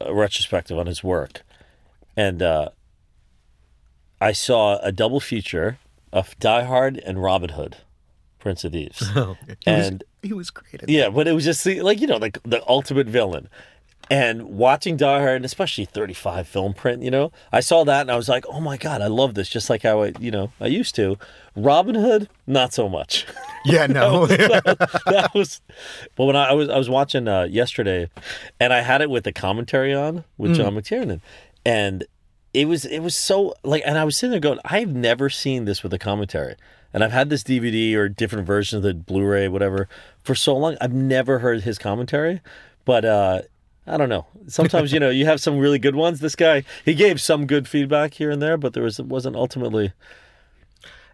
a 0.00 0.12
retrospective 0.12 0.78
on 0.78 0.86
his 0.86 1.04
work, 1.04 1.42
and 2.16 2.42
uh, 2.42 2.70
I 4.20 4.32
saw 4.32 4.78
a 4.78 4.90
double 4.90 5.20
feature 5.20 5.78
of 6.12 6.36
Die 6.38 6.64
Hard 6.64 6.98
and 6.98 7.22
Robin 7.22 7.50
Hood, 7.50 7.76
Prince 8.44 8.62
of 8.62 8.72
Thieves, 8.72 9.02
and 9.66 10.04
he 10.22 10.34
was 10.34 10.50
great 10.50 10.82
at 10.82 10.88
yeah, 10.88 11.08
but 11.08 11.26
it 11.26 11.32
was 11.32 11.44
just 11.44 11.64
the, 11.64 11.80
like 11.80 12.00
you 12.00 12.06
know 12.06 12.18
like 12.18 12.38
the 12.44 12.62
ultimate 12.68 13.08
villain. 13.08 13.48
And 14.10 14.42
watching 14.42 14.98
Die 14.98 15.18
Hard, 15.18 15.36
and 15.36 15.46
especially 15.46 15.86
35 15.86 16.46
film 16.46 16.74
print, 16.74 17.02
you 17.02 17.10
know, 17.10 17.32
I 17.50 17.60
saw 17.60 17.84
that 17.84 18.02
and 18.02 18.10
I 18.10 18.16
was 18.16 18.28
like, 18.28 18.44
oh 18.50 18.60
my 18.60 18.76
God, 18.76 19.00
I 19.00 19.06
love 19.06 19.32
this, 19.32 19.48
just 19.48 19.70
like 19.70 19.82
how 19.82 20.02
I, 20.02 20.12
you 20.20 20.30
know, 20.30 20.52
I 20.60 20.66
used 20.66 20.94
to. 20.96 21.16
Robin 21.56 21.94
Hood, 21.94 22.28
not 22.46 22.74
so 22.74 22.88
much. 22.88 23.26
Yeah, 23.66 23.86
no. 23.86 24.26
that 24.26 25.30
was, 25.34 25.62
but 26.16 26.24
when 26.26 26.36
I, 26.36 26.50
I 26.50 26.52
was 26.52 26.68
I 26.68 26.76
was 26.76 26.90
watching 26.90 27.26
uh, 27.26 27.44
yesterday, 27.44 28.10
and 28.60 28.74
I 28.74 28.82
had 28.82 29.00
it 29.00 29.08
with 29.08 29.24
the 29.24 29.32
commentary 29.32 29.94
on 29.94 30.24
with 30.36 30.54
John 30.54 30.74
McTiernan, 30.74 31.22
and 31.64 32.04
it 32.54 32.66
was 32.66 32.84
it 32.84 33.00
was 33.00 33.14
so 33.14 33.54
like, 33.62 33.82
and 33.84 33.98
I 33.98 34.04
was 34.04 34.16
sitting 34.16 34.30
there 34.30 34.40
going, 34.40 34.60
I've 34.64 34.94
never 34.94 35.28
seen 35.28 35.64
this 35.64 35.82
with 35.82 35.92
a 35.92 35.98
commentary, 35.98 36.54
and 36.92 37.04
I've 37.04 37.12
had 37.12 37.28
this 37.28 37.42
DVD 37.42 37.94
or 37.96 38.08
different 38.08 38.46
versions 38.46 38.78
of 38.78 38.82
the 38.84 38.94
Blu-ray, 38.94 39.48
whatever, 39.48 39.88
for 40.22 40.34
so 40.34 40.56
long. 40.56 40.76
I've 40.80 40.94
never 40.94 41.40
heard 41.40 41.62
his 41.62 41.78
commentary, 41.78 42.40
but. 42.84 43.04
uh 43.04 43.42
I 43.86 43.98
don't 43.98 44.08
know. 44.08 44.26
Sometimes 44.46 44.92
you 44.92 44.98
know 44.98 45.10
you 45.10 45.26
have 45.26 45.42
some 45.42 45.58
really 45.58 45.78
good 45.78 45.94
ones. 45.94 46.20
This 46.20 46.34
guy 46.34 46.64
he 46.86 46.94
gave 46.94 47.20
some 47.20 47.46
good 47.46 47.68
feedback 47.68 48.14
here 48.14 48.30
and 48.30 48.40
there, 48.40 48.56
but 48.56 48.72
there 48.72 48.82
was 48.82 48.98
wasn't 48.98 49.36
ultimately. 49.36 49.92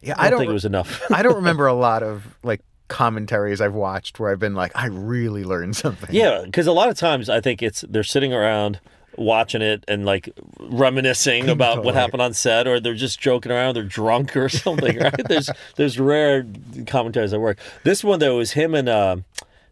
yeah, 0.00 0.14
I 0.16 0.31
don't, 0.31 0.38
think 0.38 0.50
it 0.50 0.52
was 0.52 0.64
enough. 0.64 1.02
I 1.12 1.22
don't 1.22 1.34
remember 1.34 1.66
a 1.66 1.75
lot 1.75 2.04
of 2.04 2.37
like 2.44 2.60
commentaries 2.87 3.60
I've 3.60 3.75
watched 3.75 4.20
where 4.20 4.31
I've 4.31 4.38
been 4.38 4.54
like, 4.54 4.72
I 4.76 4.87
really 4.87 5.44
learned 5.44 5.75
something. 5.76 6.10
Yeah, 6.12 6.42
because 6.44 6.69
a 6.69 6.72
lot 6.72 6.88
of 6.88 6.96
times 6.96 7.28
I 7.28 7.40
think 7.40 7.60
it's 7.60 7.84
they're 7.88 8.04
sitting 8.04 8.32
around 8.32 8.78
watching 9.16 9.62
it 9.62 9.84
and 9.88 10.04
like 10.04 10.30
reminiscing 10.58 11.48
about 11.48 11.84
what 11.84 11.94
happened 11.94 12.22
on 12.22 12.32
set, 12.32 12.66
or 12.66 12.80
they're 12.80 12.94
just 12.94 13.20
joking 13.20 13.52
around, 13.52 13.74
they're 13.74 13.82
drunk 13.82 14.36
or 14.36 14.48
something. 14.48 14.98
Right? 14.98 15.28
there's 15.28 15.50
there's 15.76 15.98
rare 15.98 16.46
commentaries 16.86 17.30
that 17.32 17.40
work. 17.40 17.58
This 17.84 18.04
one 18.04 18.18
though 18.18 18.38
was 18.38 18.52
him 18.52 18.74
and 18.74 18.88
uh, 18.88 19.16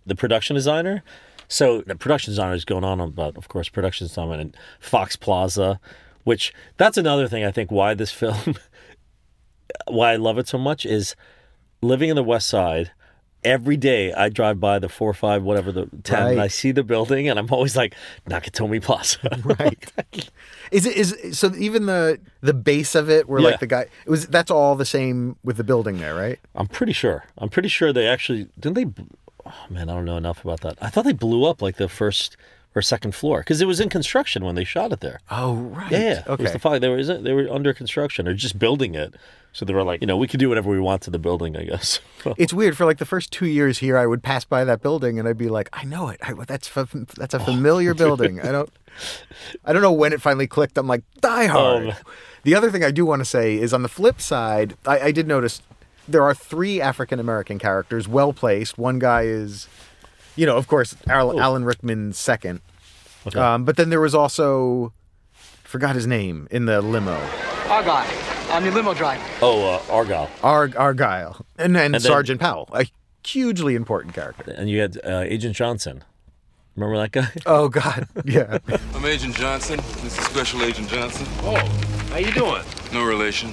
the 0.06 0.14
production 0.14 0.54
designer. 0.54 1.02
So 1.48 1.80
the 1.80 1.96
production 1.96 2.32
designer 2.32 2.54
is 2.54 2.66
going 2.66 2.84
on 2.84 3.00
about, 3.00 3.36
of 3.36 3.48
course, 3.48 3.70
production 3.70 4.06
design 4.06 4.38
and 4.38 4.56
Fox 4.80 5.16
Plaza, 5.16 5.80
which 6.24 6.52
that's 6.76 6.98
another 6.98 7.26
thing 7.26 7.44
I 7.44 7.50
think 7.50 7.70
why 7.70 7.94
this 7.94 8.12
film, 8.12 8.56
why 9.86 10.12
I 10.12 10.16
love 10.16 10.38
it 10.38 10.46
so 10.46 10.58
much 10.58 10.84
is 10.84 11.16
living 11.80 12.10
in 12.10 12.16
the 12.16 12.24
West 12.24 12.48
Side. 12.48 12.90
Every 13.44 13.76
day 13.76 14.12
I 14.12 14.28
drive 14.30 14.58
by 14.58 14.78
the 14.80 14.88
four, 14.88 15.14
five, 15.14 15.42
whatever 15.44 15.70
the 15.70 15.88
ten, 16.02 16.26
and 16.32 16.40
I 16.40 16.48
see 16.48 16.72
the 16.72 16.82
building, 16.82 17.28
and 17.28 17.38
I'm 17.38 17.48
always 17.52 17.76
like 17.76 17.94
Nakatomi 18.28 18.82
Plaza. 18.82 19.18
right. 19.44 19.92
Is 20.72 20.84
it 20.86 20.96
is 20.96 21.38
so 21.38 21.52
even 21.56 21.86
the 21.86 22.18
the 22.40 22.52
base 22.52 22.94
of 22.96 23.08
it 23.08 23.28
where 23.28 23.40
Yeah. 23.40 23.48
like 23.50 23.60
the 23.60 23.66
guy 23.68 23.82
it 23.82 24.10
was 24.10 24.26
that's 24.26 24.50
all 24.50 24.74
the 24.74 24.84
same 24.84 25.36
with 25.44 25.56
the 25.56 25.64
building 25.64 25.98
there, 25.98 26.14
right? 26.16 26.38
I'm 26.56 26.66
pretty 26.66 26.92
sure. 26.92 27.24
I'm 27.38 27.48
pretty 27.48 27.68
sure 27.68 27.92
they 27.92 28.08
actually 28.08 28.48
didn't 28.58 28.74
they. 28.74 29.04
Oh 29.46 29.54
man, 29.70 29.88
I 29.88 29.94
don't 29.94 30.04
know 30.04 30.16
enough 30.16 30.44
about 30.44 30.60
that. 30.62 30.76
I 30.82 30.90
thought 30.90 31.04
they 31.04 31.12
blew 31.12 31.44
up 31.44 31.62
like 31.62 31.76
the 31.76 31.88
first 31.88 32.36
or 32.74 32.82
second 32.82 33.14
floor 33.14 33.38
because 33.38 33.60
it 33.62 33.66
was 33.66 33.80
in 33.80 33.88
construction 33.88 34.44
when 34.44 34.56
they 34.56 34.64
shot 34.64 34.92
it 34.92 35.00
there. 35.00 35.20
Oh 35.30 35.54
right. 35.54 35.90
Yeah, 35.92 35.98
yeah. 36.26 36.32
It 36.34 36.38
was 36.40 36.52
the 36.52 36.58
fog. 36.58 36.80
They 36.80 36.88
were 36.88 37.02
they 37.02 37.32
were 37.32 37.48
under 37.50 37.72
construction 37.72 38.26
or 38.26 38.34
just 38.34 38.58
building 38.58 38.94
it. 38.96 39.14
So 39.58 39.64
they 39.64 39.74
were 39.74 39.82
like, 39.82 40.00
you 40.00 40.06
know, 40.06 40.16
we 40.16 40.28
could 40.28 40.38
do 40.38 40.48
whatever 40.48 40.70
we 40.70 40.78
want 40.78 41.02
to 41.02 41.10
the 41.10 41.18
building, 41.18 41.56
I 41.56 41.64
guess. 41.64 41.98
It's 42.36 42.52
weird 42.52 42.76
for 42.76 42.84
like 42.84 42.98
the 42.98 43.04
first 43.04 43.32
two 43.32 43.46
years 43.46 43.78
here. 43.78 43.98
I 43.98 44.06
would 44.06 44.22
pass 44.22 44.44
by 44.44 44.62
that 44.64 44.82
building 44.82 45.18
and 45.18 45.26
I'd 45.26 45.36
be 45.36 45.48
like, 45.48 45.68
I 45.72 45.82
know 45.84 46.10
it. 46.10 46.20
I, 46.22 46.32
that's 46.46 46.68
fa- 46.68 46.86
that's 47.16 47.34
a 47.34 47.40
familiar 47.40 47.92
building. 48.04 48.40
I 48.40 48.52
don't, 48.52 48.70
I 49.64 49.72
don't 49.72 49.82
know 49.82 49.90
when 49.90 50.12
it 50.12 50.20
finally 50.22 50.46
clicked. 50.46 50.78
I'm 50.78 50.86
like, 50.86 51.02
Die 51.20 51.46
Hard. 51.46 51.86
man. 51.86 51.96
the 52.44 52.54
other 52.54 52.70
thing 52.70 52.84
I 52.84 52.92
do 52.92 53.04
want 53.04 53.18
to 53.20 53.24
say 53.24 53.56
is 53.56 53.74
on 53.74 53.82
the 53.82 53.88
flip 53.88 54.20
side, 54.20 54.76
I, 54.86 55.00
I 55.00 55.10
did 55.10 55.26
notice 55.26 55.60
there 56.06 56.22
are 56.22 56.34
three 56.34 56.80
African 56.80 57.18
American 57.18 57.58
characters, 57.58 58.06
well 58.06 58.32
placed. 58.32 58.78
One 58.78 59.00
guy 59.00 59.22
is, 59.22 59.66
you 60.36 60.46
know, 60.46 60.56
of 60.56 60.68
course, 60.68 60.94
Al, 61.08 61.40
Alan 61.40 61.64
Rickman's 61.64 62.16
second. 62.16 62.60
Okay. 63.26 63.40
Um, 63.40 63.64
but 63.64 63.76
then 63.76 63.90
there 63.90 64.00
was 64.00 64.14
also, 64.14 64.92
forgot 65.64 65.96
his 65.96 66.06
name 66.06 66.46
in 66.52 66.66
the 66.66 66.80
limo. 66.80 67.18
Our 67.68 67.82
guy. 67.82 68.37
I'm 68.50 68.64
your 68.64 68.74
limo 68.74 68.94
driver. 68.94 69.22
oh, 69.42 69.74
uh, 69.74 69.82
Argyle, 69.92 70.30
Ar- 70.42 70.70
Argyle 70.76 71.44
and, 71.58 71.76
and, 71.76 71.94
then- 71.94 72.00
Sergeant 72.00 72.40
Powell, 72.40 72.68
a 72.72 72.86
hugely 73.26 73.74
important 73.74 74.14
character. 74.14 74.52
and 74.56 74.70
you 74.70 74.80
had 74.80 74.98
uh, 75.04 75.20
Agent 75.26 75.54
Johnson. 75.56 76.02
Remember 76.76 76.96
that 76.98 77.12
guy? 77.12 77.28
Oh 77.46 77.68
God, 77.68 78.08
yeah. 78.24 78.58
I'm 78.94 79.04
Agent 79.04 79.34
Johnson. 79.34 79.76
This 80.02 80.18
is 80.18 80.24
Special 80.26 80.62
Agent 80.62 80.88
Johnson. 80.88 81.26
Oh, 81.42 81.56
how 82.10 82.18
you 82.18 82.32
doing? 82.32 82.62
No 82.92 83.04
relation. 83.04 83.52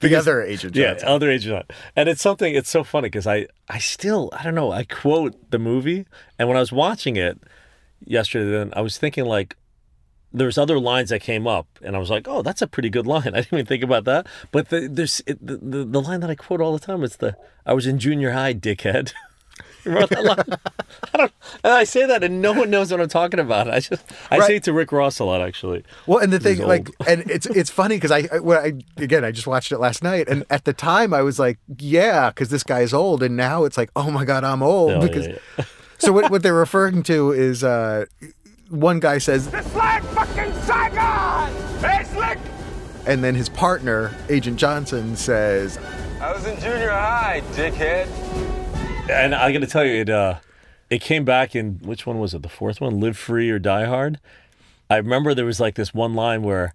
the 0.00 0.14
other 0.16 0.42
agent. 0.42 0.74
Johnson. 0.74 0.82
Yeah, 0.82 0.90
Johnson. 0.94 1.08
other 1.08 1.30
agent. 1.30 1.54
on. 1.56 1.64
And 1.94 2.08
it's 2.08 2.22
something. 2.22 2.54
It's 2.54 2.70
so 2.70 2.82
funny 2.82 3.06
because 3.08 3.26
I, 3.26 3.46
I 3.68 3.78
still, 3.78 4.30
I 4.32 4.42
don't 4.42 4.54
know. 4.54 4.72
I 4.72 4.84
quote 4.84 5.50
the 5.50 5.58
movie, 5.58 6.06
and 6.38 6.48
when 6.48 6.56
I 6.56 6.60
was 6.60 6.72
watching 6.72 7.16
it 7.16 7.38
yesterday, 8.04 8.50
then 8.50 8.72
I 8.74 8.80
was 8.80 8.96
thinking 8.98 9.26
like, 9.26 9.56
there's 10.34 10.58
other 10.58 10.78
lines 10.80 11.08
that 11.10 11.20
came 11.20 11.46
up, 11.46 11.66
and 11.80 11.94
I 11.96 11.98
was 12.00 12.10
like, 12.10 12.26
oh, 12.28 12.42
that's 12.42 12.60
a 12.60 12.66
pretty 12.66 12.90
good 12.90 13.06
line. 13.06 13.28
I 13.28 13.40
didn't 13.42 13.52
even 13.54 13.66
think 13.66 13.82
about 13.84 14.04
that. 14.04 14.26
But 14.52 14.68
the, 14.68 14.88
there's 14.90 15.22
it, 15.26 15.38
the, 15.46 15.56
the 15.56 15.84
the 15.84 16.00
line 16.02 16.20
that 16.20 16.28
I 16.30 16.34
quote 16.34 16.60
all 16.60 16.72
the 16.76 16.84
time 16.84 17.02
is 17.04 17.16
the 17.16 17.36
I 17.64 17.72
was 17.72 17.86
in 17.86 17.98
junior 17.98 18.32
high, 18.32 18.52
dickhead. 18.52 19.12
Remember 19.84 20.06
that 20.14 20.24
line? 20.24 20.58
I 21.14 21.16
don't, 21.18 21.32
and 21.62 21.72
I 21.72 21.84
say 21.84 22.06
that, 22.06 22.24
and 22.24 22.40
no 22.42 22.52
one 22.54 22.70
knows 22.70 22.90
what 22.90 23.00
I'm 23.00 23.08
talking 23.08 23.38
about. 23.38 23.70
I 23.70 23.80
just 23.80 24.02
I 24.30 24.38
Right. 24.38 24.46
say 24.46 24.56
it 24.56 24.64
to 24.64 24.72
Rick 24.72 24.90
Ross 24.92 25.18
a 25.20 25.24
lot, 25.24 25.40
actually. 25.42 25.84
Well, 26.06 26.18
and 26.18 26.32
the 26.32 26.40
thing, 26.40 26.58
like, 26.66 26.88
and 27.06 27.30
it's 27.30 27.46
it's 27.46 27.70
funny 27.70 27.96
because 27.96 28.10
I, 28.10 28.26
I, 28.32 28.38
when 28.40 28.58
I 28.58 29.02
again 29.02 29.24
I 29.24 29.30
just 29.30 29.46
watched 29.46 29.70
it 29.72 29.78
last 29.78 30.02
night, 30.02 30.26
and 30.28 30.44
at 30.50 30.64
the 30.64 30.72
time 30.72 31.12
I 31.14 31.20
was 31.22 31.38
like, 31.38 31.58
yeah, 31.78 32.30
because 32.30 32.48
this 32.48 32.62
guy's 32.64 32.92
old, 32.94 33.22
and 33.22 33.36
now 33.36 33.64
it's 33.64 33.76
like, 33.76 33.90
oh 33.94 34.10
my 34.10 34.24
god, 34.24 34.42
I'm 34.42 34.62
old 34.62 34.92
Oh, 34.92 35.00
because. 35.00 35.28
yeah. 35.28 35.64
So 35.98 36.12
what 36.12 36.30
what 36.30 36.42
they're 36.42 36.52
referring 36.54 37.02
to 37.04 37.30
is 37.32 37.62
uh, 37.62 38.06
one 38.68 39.00
guy 39.00 39.18
says, 39.18 39.46
It's 39.52 39.74
like 39.74 40.02
fucking 40.34 40.52
Saigon! 40.62 41.52
Hey, 41.80 42.04
Slick! 42.04 42.38
and 43.06 43.22
then 43.22 43.34
his 43.34 43.48
partner, 43.48 44.14
Agent 44.28 44.58
Johnson, 44.58 45.16
says, 45.16 45.78
I 46.20 46.32
was 46.32 46.46
in 46.46 46.58
junior 46.60 46.90
high, 46.90 47.42
dickhead. 47.52 48.06
And 49.10 49.34
I 49.34 49.52
got 49.52 49.60
to 49.60 49.66
tell 49.66 49.84
you, 49.84 50.00
it 50.00 50.08
uh, 50.10 50.38
it 50.88 51.00
came 51.02 51.24
back 51.24 51.54
in 51.54 51.78
which 51.82 52.06
one 52.06 52.18
was 52.18 52.32
it? 52.32 52.42
The 52.42 52.48
fourth 52.48 52.80
one, 52.80 53.00
Live 53.00 53.18
Free 53.18 53.50
or 53.50 53.58
Die 53.58 53.84
Hard. 53.84 54.18
I 54.88 54.96
remember 54.96 55.34
there 55.34 55.44
was 55.44 55.60
like 55.60 55.74
this 55.74 55.92
one 55.92 56.14
line 56.14 56.42
where 56.42 56.72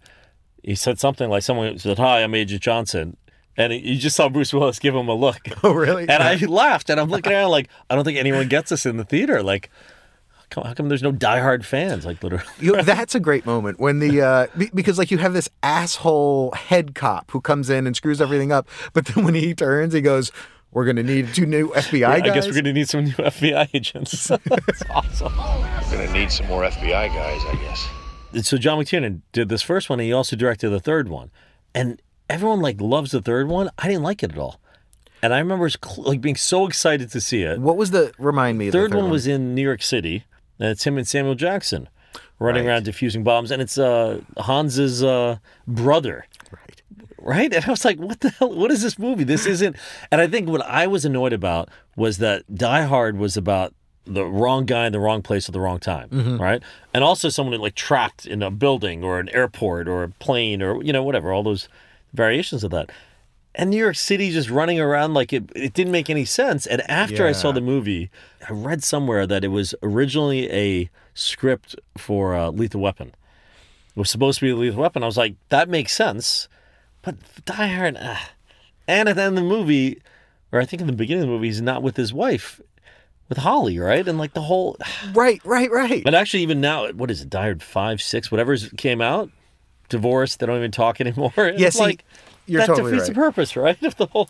he 0.64 0.76
said 0.76 1.00
something 1.00 1.30
like, 1.30 1.42
"Someone 1.42 1.80
said, 1.80 1.98
hi, 1.98 2.22
I'm 2.22 2.36
Agent 2.36 2.62
Johnson," 2.62 3.18
and 3.58 3.74
you 3.74 3.98
just 3.98 4.16
saw 4.16 4.30
Bruce 4.30 4.54
Willis 4.54 4.78
give 4.78 4.96
him 4.96 5.08
a 5.08 5.16
look. 5.16 5.40
Oh, 5.64 5.74
really? 5.74 6.04
And 6.04 6.22
I 6.22 6.36
laughed, 6.36 6.92
and 6.92 7.00
I'm 7.00 7.10
looking 7.10 7.34
around 7.34 7.50
like, 7.50 7.70
I 7.90 7.96
don't 7.96 8.06
think 8.06 8.18
anyone 8.20 8.48
gets 8.48 8.70
this 8.70 8.86
in 8.86 8.98
the 8.98 9.04
theater. 9.04 9.42
Like, 9.42 9.72
how 9.72 9.99
come, 10.50 10.64
how 10.66 10.74
come 10.74 10.90
there's 10.90 11.04
no 11.04 11.12
diehard 11.12 11.64
fans? 11.64 12.06
Like, 12.06 12.22
literally. 12.24 12.44
You 12.60 12.74
know, 12.76 12.82
that's 12.82 13.16
a 13.16 13.20
great 13.20 13.46
moment 13.46 13.80
when 13.80 14.00
the 14.00 14.22
uh, 14.22 14.48
because 14.74 14.98
like 14.98 15.12
you 15.12 15.18
have 15.20 15.34
this 15.34 15.50
asshole 15.64 16.52
head 16.52 16.96
cop 16.96 17.32
who 17.32 17.42
comes 17.42 17.70
in 17.70 17.88
and 17.88 17.96
screws 17.96 18.20
everything 18.22 18.52
up, 18.52 18.68
but 18.94 19.06
then 19.06 19.24
when 19.24 19.34
he 19.36 19.54
turns, 19.54 19.94
he 19.94 20.02
goes, 20.02 20.32
"We're 20.72 20.86
going 20.86 20.98
to 20.98 21.04
need 21.04 21.34
two 21.34 21.46
new 21.46 21.70
FBI 21.70 22.06
I 22.08 22.20
guys." 22.20 22.34
guess 22.34 22.48
we're 22.48 22.56
gonna 22.62 22.74
need 22.74 22.90
some 22.90 23.06
new 23.06 23.12
FBI 23.14 23.70
agents. 23.74 24.28
That's 24.46 24.84
awesome. 24.90 25.34
We're 25.38 25.98
Gonna 26.06 26.14
need 26.14 26.32
some 26.32 26.48
more 26.48 26.64
FBI 26.64 27.08
guys, 27.08 27.42
I 27.48 27.56
guess. 27.56 28.48
so 28.48 28.58
John 28.58 28.78
McTiernan 28.80 29.22
did 29.32 29.50
this 29.50 29.62
first 29.62 29.90
one, 29.90 30.00
and 30.00 30.06
he 30.08 30.14
also 30.14 30.36
directed 30.36 30.70
the 30.70 30.80
third 30.80 31.08
one, 31.10 31.32
and 31.74 32.02
everyone 32.30 32.60
like 32.62 32.80
loves 32.82 33.12
the 33.12 33.22
third 33.22 33.48
one. 33.48 33.70
I 33.80 33.88
didn't 33.88 34.04
like 34.04 34.22
it 34.22 34.32
at 34.34 34.38
all, 34.38 34.60
and 35.24 35.34
I 35.34 35.40
remember 35.40 35.70
cl- 35.70 36.04
like 36.04 36.22
being 36.22 36.36
so 36.36 36.68
excited 36.68 37.10
to 37.12 37.22
see 37.22 37.42
it. 37.44 37.60
What 37.60 37.78
was 37.78 37.90
the 37.92 38.12
remind 38.20 38.58
me? 38.60 38.68
Of 38.68 38.74
Third, 38.74 38.92
the 38.92 38.96
third 38.96 39.02
one, 39.04 39.12
was 39.12 39.26
in 39.26 39.56
New 39.56 39.64
York 39.64 39.82
City, 39.82 40.26
and 40.60 40.70
it's 40.70 40.86
him 40.86 40.98
and 40.98 41.08
Samuel 41.08 41.36
Jackson 41.36 41.88
running 42.40 42.66
Right. 42.66 42.72
around 42.72 42.86
defusing 42.86 43.24
bombs, 43.24 43.52
and 43.52 43.62
it's 43.62 43.78
uh, 43.78 44.22
Hans's 44.46 45.04
uh, 45.04 45.38
brother. 45.68 46.26
right. 46.52 46.82
right? 47.18 47.54
And 47.54 47.66
I 47.66 47.70
was 47.70 47.84
like, 47.84 48.00
what 48.00 48.20
the 48.22 48.30
hell? 48.30 48.54
What 48.56 48.72
is 48.72 48.82
this 48.82 48.98
movie? 48.98 49.24
This 49.26 49.46
isn't. 49.46 49.76
And 50.12 50.22
I 50.22 50.28
think 50.28 50.48
what 50.50 50.62
I 50.66 50.88
was 50.88 51.04
annoyed 51.06 51.34
about 51.34 51.70
was 51.98 52.18
that 52.20 52.44
Die 52.56 52.84
Hard 52.84 53.18
was 53.18 53.36
about 53.36 53.74
the 54.06 54.26
wrong 54.26 54.66
guy 54.66 54.86
in 54.88 54.92
the 54.92 55.00
wrong 55.00 55.22
place 55.22 55.48
at 55.50 55.54
the 55.54 55.60
wrong 55.60 55.80
time, 55.80 56.40
right? 56.40 56.64
And 56.94 57.04
also 57.04 57.30
someone 57.30 57.60
like 57.60 57.76
trapped 57.76 58.26
in 58.26 58.42
a 58.42 58.50
building 58.50 59.04
or 59.04 59.20
an 59.20 59.30
airport 59.30 59.88
or 59.88 60.02
a 60.04 60.10
plane 60.10 60.64
or, 60.64 60.82
you 60.82 60.92
know, 60.94 61.04
whatever, 61.04 61.32
all 61.32 61.44
those 61.44 61.68
variations 62.14 62.64
of 62.64 62.72
that. 62.72 62.90
And 63.56 63.72
New 63.72 63.78
York 63.78 63.96
City 63.96 64.32
just 64.32 64.50
running 64.50 64.80
around 64.80 65.14
like 65.14 65.34
it, 65.34 65.52
it 65.56 65.74
didn't 65.74 65.92
make 65.92 66.10
any 66.10 66.24
sense. 66.24 66.66
And 66.68 66.82
after 66.90 67.26
I 67.26 67.32
saw 67.32 67.52
the 67.52 67.62
movie, 67.62 68.10
I 68.48 68.54
read 68.54 68.84
somewhere 68.84 69.26
that 69.26 69.44
it 69.44 69.48
was 69.50 69.74
originally 69.82 70.50
a 70.52 70.90
script 71.14 71.76
for 71.98 72.36
uh, 72.36 72.52
Lethal 72.52 72.82
Weapon. 72.82 73.08
It 73.08 74.00
was 74.00 74.10
supposed 74.10 74.40
to 74.40 74.46
be 74.46 74.52
a 74.52 74.56
Lethal 74.56 74.82
Weapon. 74.82 75.04
I 75.04 75.08
was 75.08 75.18
like, 75.18 75.36
that 75.50 75.68
makes 75.68 75.94
sense. 75.94 76.48
But 77.02 77.16
Die 77.46 77.68
Hard, 77.68 77.98
ah. 78.00 78.30
and 78.88 79.10
at 79.10 79.16
the 79.16 79.24
end 79.24 79.38
of 79.38 79.44
the 79.44 79.50
movie, 79.50 80.02
or 80.52 80.60
I 80.62 80.66
think 80.66 80.82
in 80.82 80.88
the 80.88 80.94
beginning 80.94 81.24
of 81.24 81.28
the 81.30 81.34
movie, 81.34 81.48
he's 81.48 81.62
not 81.62 81.82
with 81.82 81.96
his 81.98 82.14
wife, 82.14 82.62
with 83.30 83.40
Holly, 83.40 83.80
right? 83.80 84.06
And 84.08 84.18
like 84.18 84.34
the 84.34 84.42
whole, 84.42 84.78
Right, 85.14 85.42
right, 85.46 85.72
right. 85.72 86.04
but 86.04 86.14
actually, 86.14 86.44
even 86.44 86.62
now, 86.62 86.92
what 86.92 87.10
is 87.10 87.22
it? 87.22 87.30
Die 87.30 87.42
Hard 87.42 87.64
five, 87.64 88.02
six, 88.02 88.30
whatever 88.32 88.56
came 88.58 89.02
out, 89.02 89.32
divorced. 89.88 90.40
They 90.40 90.46
don't 90.46 90.58
even 90.58 90.72
talk 90.72 91.00
anymore. 91.02 91.34
It's 91.38 91.78
Yeah, 91.78 91.84
like 91.84 92.04
you're 92.50 92.62
that 92.62 92.68
totally 92.68 92.92
defeats 92.92 93.08
the 93.10 93.16
purpose, 93.16 93.56
right? 93.56 93.82
Of 93.84 93.96
the 93.98 94.08
whole. 94.08 94.30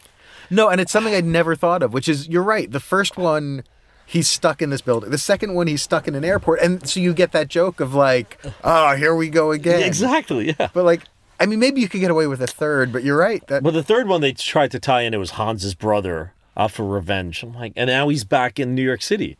No, 0.49 0.69
and 0.69 0.81
it's 0.81 0.91
something 0.91 1.13
I'd 1.13 1.25
never 1.25 1.55
thought 1.55 1.83
of, 1.83 1.93
which 1.93 2.09
is 2.09 2.27
you're 2.27 2.43
right. 2.43 2.71
The 2.71 2.79
first 2.79 3.17
one, 3.17 3.63
he's 4.05 4.27
stuck 4.27 4.61
in 4.61 4.69
this 4.69 4.81
building. 4.81 5.11
The 5.11 5.17
second 5.17 5.53
one, 5.53 5.67
he's 5.67 5.81
stuck 5.81 6.07
in 6.07 6.15
an 6.15 6.25
airport, 6.25 6.59
and 6.61 6.87
so 6.87 6.99
you 6.99 7.13
get 7.13 7.31
that 7.33 7.47
joke 7.47 7.79
of 7.79 7.93
like, 7.93 8.39
"Oh, 8.63 8.95
here 8.95 9.15
we 9.15 9.29
go 9.29 9.51
again." 9.51 9.83
Exactly, 9.83 10.55
yeah. 10.59 10.69
But 10.73 10.85
like, 10.85 11.03
I 11.39 11.45
mean, 11.45 11.59
maybe 11.59 11.81
you 11.81 11.87
could 11.89 12.01
get 12.01 12.11
away 12.11 12.27
with 12.27 12.41
a 12.41 12.47
third, 12.47 12.91
but 12.91 13.03
you're 13.03 13.17
right. 13.17 13.45
That 13.47 13.63
But 13.63 13.73
the 13.73 13.83
third 13.83 14.07
one, 14.07 14.21
they 14.21 14.33
tried 14.33 14.71
to 14.71 14.79
tie 14.79 15.01
in. 15.01 15.13
It 15.13 15.17
was 15.17 15.31
Hans's 15.31 15.75
brother 15.75 16.33
out 16.57 16.71
for 16.71 16.85
revenge. 16.85 17.43
I'm 17.43 17.53
like, 17.53 17.73
and 17.75 17.87
now 17.87 18.09
he's 18.09 18.23
back 18.23 18.59
in 18.59 18.75
New 18.75 18.83
York 18.83 19.01
City, 19.01 19.37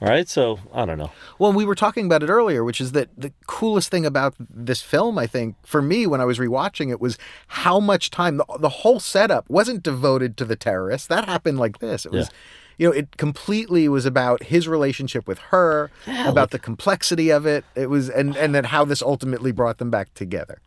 right? 0.00 0.28
So 0.28 0.58
I 0.72 0.84
don't 0.86 0.98
know. 0.98 1.10
Well, 1.38 1.52
we 1.52 1.64
were 1.64 1.74
talking 1.74 2.06
about 2.06 2.22
it 2.22 2.28
earlier, 2.28 2.64
which 2.64 2.80
is 2.80 2.92
that 2.92 3.08
the 3.16 3.32
coolest 3.46 3.90
thing 3.90 4.06
about 4.06 4.34
this 4.38 4.80
film, 4.82 5.18
I 5.18 5.26
think, 5.26 5.56
for 5.66 5.82
me 5.82 6.06
when 6.06 6.20
I 6.20 6.24
was 6.24 6.38
rewatching 6.38 6.90
it, 6.90 7.00
was 7.00 7.18
how 7.48 7.80
much 7.80 8.10
time 8.10 8.36
the, 8.38 8.44
the 8.58 8.68
whole 8.68 9.00
setup 9.00 9.48
wasn't 9.48 9.82
devoted 9.82 10.36
to 10.38 10.44
the 10.44 10.56
terrorists. 10.56 11.06
That 11.08 11.26
happened 11.26 11.58
like 11.58 11.78
this. 11.78 12.06
It 12.06 12.12
was, 12.12 12.28
Yeah. 12.28 12.34
you 12.78 12.86
know, 12.88 12.92
it 12.92 13.16
completely 13.16 13.88
was 13.88 14.06
about 14.06 14.44
his 14.44 14.66
relationship 14.66 15.26
with 15.28 15.38
her, 15.50 15.90
about 16.06 16.50
the 16.50 16.58
complexity 16.58 17.30
of 17.30 17.46
it. 17.46 17.64
It 17.74 17.90
was, 17.90 18.08
and 18.08 18.36
and 18.36 18.54
then 18.54 18.64
how 18.64 18.84
this 18.84 19.02
ultimately 19.02 19.52
brought 19.52 19.78
them 19.78 19.90
back 19.90 20.12
together. 20.14 20.60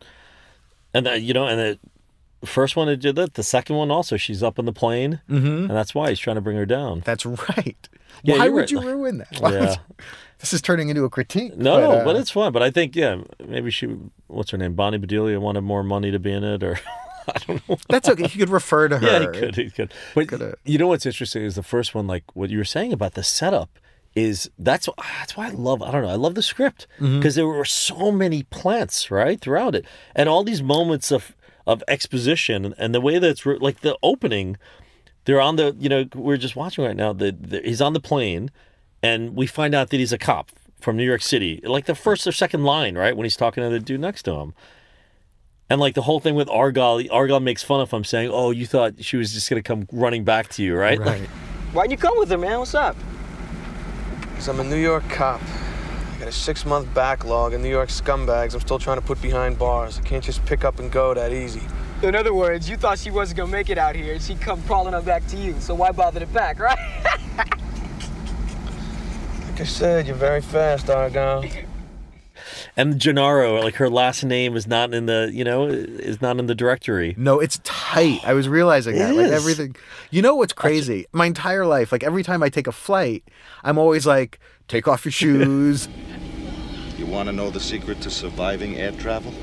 And 0.93 1.07
uh, 1.07 1.11
you 1.13 1.33
know, 1.33 1.47
and 1.47 1.59
the 1.59 1.79
first 2.45 2.75
one 2.75 2.89
it 2.89 2.97
did 2.97 3.15
that. 3.15 3.33
The 3.35 3.43
second 3.43 3.75
one 3.75 3.91
also, 3.91 4.17
she's 4.17 4.43
up 4.43 4.59
in 4.59 4.65
the 4.65 4.73
plane, 4.73 5.21
mm-hmm. 5.29 5.47
and 5.47 5.69
that's 5.69 5.93
why 5.95 6.09
he's 6.09 6.19
trying 6.19 6.35
to 6.35 6.41
bring 6.41 6.57
her 6.57 6.65
down. 6.65 7.01
That's 7.05 7.25
right. 7.25 7.89
Yeah, 8.23 8.37
Why 8.37 8.49
would 8.49 8.59
right. 8.61 8.71
you 8.71 8.81
ruin 8.81 9.17
that? 9.17 9.39
Why 9.39 9.53
Yeah. 9.53 9.71
you- 9.71 9.95
this 10.39 10.53
is 10.53 10.61
turning 10.61 10.89
into 10.89 11.03
a 11.03 11.09
critique. 11.09 11.57
No, 11.57 11.75
but, 11.75 11.97
uh, 12.01 12.05
but 12.05 12.15
it's 12.15 12.31
fun. 12.31 12.53
But 12.53 12.63
I 12.63 12.71
think, 12.71 12.95
yeah, 12.95 13.21
maybe 13.45 13.71
she, 13.71 13.87
what's 14.27 14.51
her 14.51 14.57
name, 14.57 14.73
Bonnie 14.75 14.97
Bedelia, 14.97 15.39
wanted 15.39 15.61
more 15.61 15.83
money 15.83 16.11
to 16.11 16.19
be 16.19 16.31
in 16.31 16.43
it, 16.43 16.63
or 16.63 16.79
I 17.27 17.39
don't 17.47 17.69
know. 17.69 17.77
that's 17.89 18.07
okay. 18.09 18.23
You 18.23 18.29
could 18.39 18.49
refer 18.49 18.87
to 18.89 18.99
her. 18.99 19.07
Yeah, 19.11 19.19
he 19.19 19.39
could. 19.39 19.55
He 19.55 19.69
could. 19.69 19.93
But 20.15 20.59
you 20.65 20.77
know 20.77 20.87
what's 20.87 21.05
interesting 21.05 21.43
is 21.43 21.55
the 21.55 21.63
first 21.63 21.95
one, 21.95 22.07
like 22.07 22.23
what 22.35 22.49
you 22.49 22.57
were 22.57 22.65
saying 22.65 22.93
about 22.93 23.13
the 23.13 23.23
setup, 23.23 23.79
is 24.15 24.49
that's 24.59 24.87
that's 25.19 25.35
why 25.35 25.47
I 25.47 25.51
love. 25.51 25.81
I 25.81 25.91
don't 25.91 26.03
know. 26.03 26.09
I 26.09 26.15
love 26.15 26.35
the 26.35 26.43
script 26.43 26.85
because 26.99 27.33
there 27.35 27.47
were 27.47 27.65
so 27.65 28.11
many 28.11 28.43
plants 28.43 29.09
right 29.09 29.39
throughout 29.41 29.73
it, 29.73 29.85
and 30.15 30.29
all 30.29 30.43
these 30.43 30.61
moments 30.61 31.11
of 31.11 31.35
of 31.65 31.83
exposition 31.87 32.73
and 32.77 32.93
the 32.93 33.01
way 33.01 33.19
that's 33.19 33.45
re- 33.45 33.57
like 33.59 33.81
the 33.81 33.97
opening. 34.03 34.57
They're 35.25 35.41
on 35.41 35.55
the. 35.55 35.75
You 35.79 35.89
know, 35.89 36.05
we're 36.13 36.37
just 36.37 36.55
watching 36.55 36.83
right 36.83 36.95
now. 36.95 37.13
The, 37.13 37.31
the 37.31 37.61
he's 37.63 37.81
on 37.81 37.93
the 37.93 38.01
plane, 38.01 38.51
and 39.01 39.35
we 39.35 39.47
find 39.47 39.73
out 39.73 39.89
that 39.89 39.97
he's 39.97 40.11
a 40.11 40.17
cop 40.17 40.51
from 40.81 40.97
New 40.97 41.05
York 41.05 41.21
City. 41.21 41.61
Like 41.63 41.85
the 41.85 41.95
first 41.95 42.27
or 42.27 42.33
second 42.33 42.63
line, 42.65 42.97
right 42.97 43.15
when 43.15 43.23
he's 43.23 43.37
talking 43.37 43.63
to 43.63 43.69
the 43.69 43.79
dude 43.79 44.01
next 44.01 44.23
to 44.23 44.33
him. 44.33 44.53
And 45.69 45.79
like 45.79 45.95
the 45.95 46.01
whole 46.01 46.19
thing 46.19 46.35
with 46.35 46.49
Argyle, 46.49 47.01
Argyle 47.09 47.39
makes 47.39 47.63
fun 47.63 47.79
of 47.79 47.89
him, 47.91 48.03
saying, 48.03 48.29
"Oh, 48.33 48.51
you 48.51 48.65
thought 48.65 49.01
she 49.03 49.15
was 49.15 49.33
just 49.33 49.49
gonna 49.49 49.63
come 49.63 49.87
running 49.93 50.25
back 50.25 50.49
to 50.49 50.63
you, 50.63 50.75
right?" 50.75 50.99
Like, 50.99 51.21
Right. 51.21 51.29
Why'd 51.73 51.89
you 51.91 51.97
come 51.97 52.19
with 52.19 52.29
her, 52.29 52.37
man? 52.37 52.59
What's 52.59 52.75
up? 52.75 52.95
Because 54.29 54.47
I'm 54.49 54.59
a 54.59 54.63
New 54.63 54.75
York 54.75 55.07
cop. 55.09 55.41
I 56.13 56.19
got 56.19 56.27
a 56.27 56.31
six 56.31 56.65
month 56.65 56.93
backlog, 56.93 57.53
and 57.53 57.63
New 57.63 57.69
York 57.69 57.89
scumbags 57.89 58.53
I'm 58.53 58.59
still 58.61 58.77
trying 58.77 58.99
to 58.99 59.05
put 59.05 59.19
behind 59.21 59.57
bars. 59.57 59.97
I 59.97 60.03
can't 60.03 60.23
just 60.23 60.45
pick 60.45 60.63
up 60.63 60.79
and 60.79 60.91
go 60.91 61.13
that 61.13 61.33
easy. 61.33 61.63
In 62.03 62.15
other 62.15 62.33
words, 62.33 62.69
you 62.69 62.77
thought 62.77 62.99
she 62.99 63.09
wasn't 63.09 63.37
gonna 63.37 63.51
make 63.51 63.69
it 63.69 63.77
out 63.77 63.95
here, 63.95 64.13
and 64.13 64.21
she'd 64.21 64.39
come 64.39 64.61
crawling 64.63 64.93
up 64.93 65.05
back 65.05 65.25
to 65.27 65.37
you. 65.37 65.59
So 65.59 65.73
why 65.73 65.91
bother 65.91 66.19
to 66.19 66.27
pack, 66.27 66.59
right? 66.59 66.77
Like 69.53 69.61
I 69.61 69.65
said, 69.65 70.07
you're 70.07 70.15
very 70.15 70.41
fast, 70.41 70.89
Argyle. 70.89 71.43
And 72.75 72.99
Gennaro, 72.99 73.61
like 73.61 73.75
her 73.75 73.89
last 73.89 74.23
name 74.23 74.55
is 74.55 74.65
not 74.67 74.93
in 74.93 75.05
the, 75.05 75.29
you 75.33 75.43
know, 75.43 75.65
is 75.67 76.21
not 76.21 76.39
in 76.39 76.47
the 76.47 76.55
directory. 76.55 77.13
No, 77.17 77.39
it's 77.39 77.59
tight. 77.63 78.19
I 78.23 78.33
was 78.33 78.47
realizing 78.49 78.95
that. 78.97 79.11
It 79.11 79.17
Like 79.17 79.25
is. 79.27 79.31
everything. 79.31 79.75
You 80.11 80.21
know 80.21 80.35
what's 80.35 80.53
crazy? 80.53 81.05
My 81.11 81.25
entire 81.25 81.65
life, 81.65 81.91
like 81.91 82.03
every 82.03 82.23
time 82.23 82.41
I 82.43 82.49
take 82.49 82.67
a 82.67 82.71
flight, 82.71 83.23
I'm 83.63 83.77
always 83.77 84.05
like, 84.05 84.39
take 84.67 84.87
off 84.87 85.05
your 85.05 85.11
shoes. 85.11 85.87
You 86.97 87.07
want 87.07 87.27
to 87.27 87.33
know 87.33 87.49
the 87.49 87.59
secret 87.59 87.99
to 88.01 88.09
surviving 88.09 88.77
air 88.77 88.91
travel? 88.93 89.33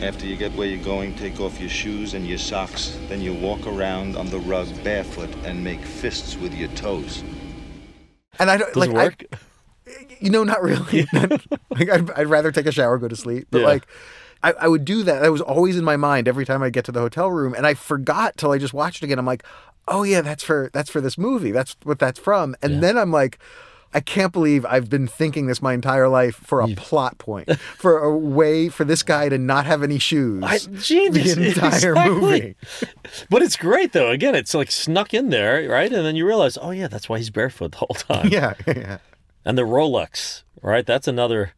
After 0.00 0.26
you 0.26 0.36
get 0.36 0.52
where 0.54 0.68
you're 0.68 0.84
going, 0.84 1.14
take 1.16 1.40
off 1.40 1.58
your 1.58 1.68
shoes 1.68 2.14
and 2.14 2.24
your 2.26 2.38
socks. 2.38 2.96
Then 3.08 3.20
you 3.20 3.34
walk 3.34 3.66
around 3.66 4.16
on 4.16 4.26
the 4.28 4.38
rug 4.38 4.68
barefoot 4.84 5.30
and 5.44 5.64
make 5.64 5.80
fists 5.80 6.36
with 6.36 6.54
your 6.54 6.68
toes. 6.70 7.24
And 8.38 8.48
I 8.48 8.56
don't 8.58 8.68
Does 8.74 8.76
like 8.76 8.90
it 8.90 8.94
work? 8.94 9.24
I, 9.32 9.36
you 10.22 10.30
know, 10.30 10.44
not 10.44 10.62
really. 10.62 11.06
like 11.12 11.90
I'd, 11.90 12.10
I'd 12.12 12.26
rather 12.28 12.52
take 12.52 12.66
a 12.66 12.72
shower, 12.72 12.98
go 12.98 13.08
to 13.08 13.16
sleep. 13.16 13.48
But 13.50 13.60
Yeah. 13.60 13.66
like, 13.66 13.86
I, 14.42 14.52
I 14.52 14.68
would 14.68 14.84
do 14.84 15.02
that. 15.04 15.20
That 15.22 15.30
was 15.30 15.40
always 15.40 15.76
in 15.76 15.84
my 15.84 15.96
mind 15.96 16.26
every 16.28 16.44
time 16.44 16.62
I 16.62 16.70
get 16.70 16.84
to 16.86 16.92
the 16.92 17.00
hotel 17.00 17.30
room, 17.30 17.54
and 17.54 17.66
I 17.66 17.74
forgot 17.74 18.36
till 18.36 18.50
I 18.52 18.58
just 18.58 18.74
watched 18.74 19.02
it 19.02 19.06
again. 19.06 19.18
I'm 19.18 19.26
like, 19.26 19.44
oh 19.88 20.02
yeah, 20.02 20.20
that's 20.20 20.42
for 20.42 20.70
that's 20.72 20.90
for 20.90 21.00
this 21.00 21.16
movie. 21.18 21.50
That's 21.52 21.76
what 21.84 21.98
that's 21.98 22.18
from. 22.18 22.56
And 22.62 22.82
then 22.82 22.96
I'm 22.98 23.10
like. 23.12 23.38
I 23.94 24.00
can't 24.00 24.32
believe 24.32 24.64
I've 24.64 24.88
been 24.88 25.06
thinking 25.06 25.48
this 25.48 25.60
my 25.60 25.74
entire 25.74 26.08
life 26.08 26.36
for 26.36 26.62
a 26.62 26.68
plot 26.76 27.18
point, 27.18 27.54
for 27.76 27.98
a 27.98 28.16
way 28.16 28.70
for 28.70 28.84
this 28.86 29.02
guy 29.02 29.28
to 29.28 29.36
not 29.36 29.66
have 29.66 29.82
any 29.82 29.98
shoes. 29.98 30.42
I, 30.42 30.56
genius. 30.80 31.34
the 31.34 31.46
entire 31.48 31.68
Exactly. 31.92 32.08
movie. 32.14 32.54
But 33.28 33.42
it's 33.42 33.54
great 33.58 33.92
though. 33.92 34.08
Again, 34.08 34.34
it's 34.34 34.54
like 34.54 34.70
snuck 34.70 35.12
in 35.12 35.28
there, 35.28 35.68
right? 35.68 35.92
And 35.92 36.06
then 36.06 36.16
you 36.16 36.26
realize, 36.26 36.56
oh 36.56 36.70
yeah, 36.70 36.88
that's 36.88 37.10
why 37.10 37.18
he's 37.18 37.28
barefoot 37.28 37.72
the 37.72 37.76
whole 37.76 37.88
time. 37.88 38.28
Yeah, 38.32 38.54
yeah. 38.66 38.96
And 39.44 39.58
the 39.58 39.62
Rolex, 39.62 40.42
right? 40.62 40.86
That's 40.86 41.08
another. 41.08 41.52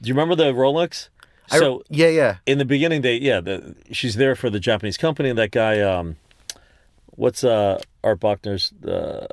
Do 0.00 0.08
you 0.08 0.14
remember 0.14 0.34
the 0.34 0.52
Rolex? 0.52 1.08
I- 1.50 1.58
So 1.58 1.82
yeah, 1.88 2.08
yeah. 2.08 2.36
in 2.46 2.58
the 2.58 2.64
beginning, 2.64 3.02
they 3.02 3.16
yeah, 3.16 3.40
the, 3.40 3.74
she's 3.90 4.16
there 4.16 4.34
for 4.36 4.50
the 4.50 4.60
Japanese 4.60 4.96
company. 4.96 5.28
And 5.30 5.38
that 5.38 5.50
guy, 5.50 5.80
um, 5.80 6.16
what's 7.06 7.42
uh 7.44 7.80
Hart 8.04 8.20
Bochner's 8.20 8.72
uh, 8.86 9.26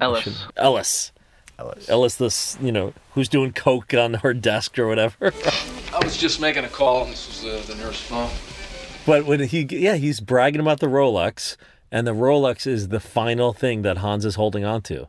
Ellis. 0.00 0.44
Ellis. 0.56 1.12
Ellis. 1.58 1.88
Ellis, 1.88 2.14
this 2.16 2.58
you 2.60 2.72
know, 2.72 2.92
who's 3.14 3.28
doing 3.28 3.52
coke 3.52 3.92
on 3.94 4.14
her 4.14 4.32
desk 4.34 4.78
or 4.78 4.86
whatever. 4.86 5.32
I 5.94 6.00
was 6.04 6.16
just 6.16 6.40
making 6.40 6.64
a 6.64 6.68
call. 6.68 7.04
This 7.06 7.26
was 7.28 7.44
uh, 7.44 7.72
the 7.72 7.74
nurse 7.80 8.00
phone. 8.00 8.30
But 9.06 9.24
when 9.26 9.40
he, 9.40 9.62
yeah, 9.70 9.94
he's 9.96 10.20
bragging 10.20 10.60
about 10.60 10.80
the 10.80 10.86
Rolex, 10.86 11.56
and 11.90 12.06
the 12.06 12.14
Rolex 12.14 12.66
is 12.66 12.88
the 12.88 13.00
final 13.00 13.52
thing 13.52 13.82
that 13.82 13.98
Hans 13.98 14.24
is 14.24 14.34
holding 14.36 14.64
on 14.64 14.82
to 14.82 15.08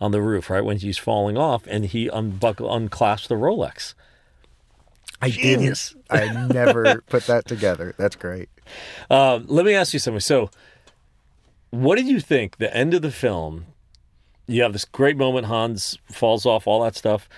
on 0.00 0.10
the 0.10 0.20
roof, 0.20 0.50
right 0.50 0.64
when 0.64 0.78
he's 0.78 0.98
falling 0.98 1.36
off, 1.38 1.66
and 1.66 1.86
he 1.86 2.08
unbuckle 2.08 2.72
unclasps 2.72 3.28
the 3.28 3.34
Rolex. 3.36 3.94
I 5.22 5.30
Genius. 5.30 5.94
didn't. 6.10 6.36
I 6.36 6.46
never 6.48 7.00
put 7.08 7.26
that 7.26 7.46
together. 7.46 7.94
That's 7.96 8.16
great. 8.16 8.48
Um, 9.10 9.44
let 9.48 9.64
me 9.64 9.74
ask 9.74 9.92
you 9.92 9.98
something. 9.98 10.20
So, 10.20 10.50
what 11.70 11.96
did 11.96 12.06
you 12.06 12.20
think? 12.20 12.58
The 12.58 12.74
end 12.76 12.94
of 12.94 13.02
the 13.02 13.10
film, 13.10 13.66
you 14.46 14.62
have 14.62 14.72
this 14.72 14.84
great 14.84 15.16
moment. 15.16 15.46
Hans 15.46 15.98
falls 16.10 16.44
off, 16.44 16.66
all 16.66 16.82
that 16.82 16.96
stuff, 16.96 17.28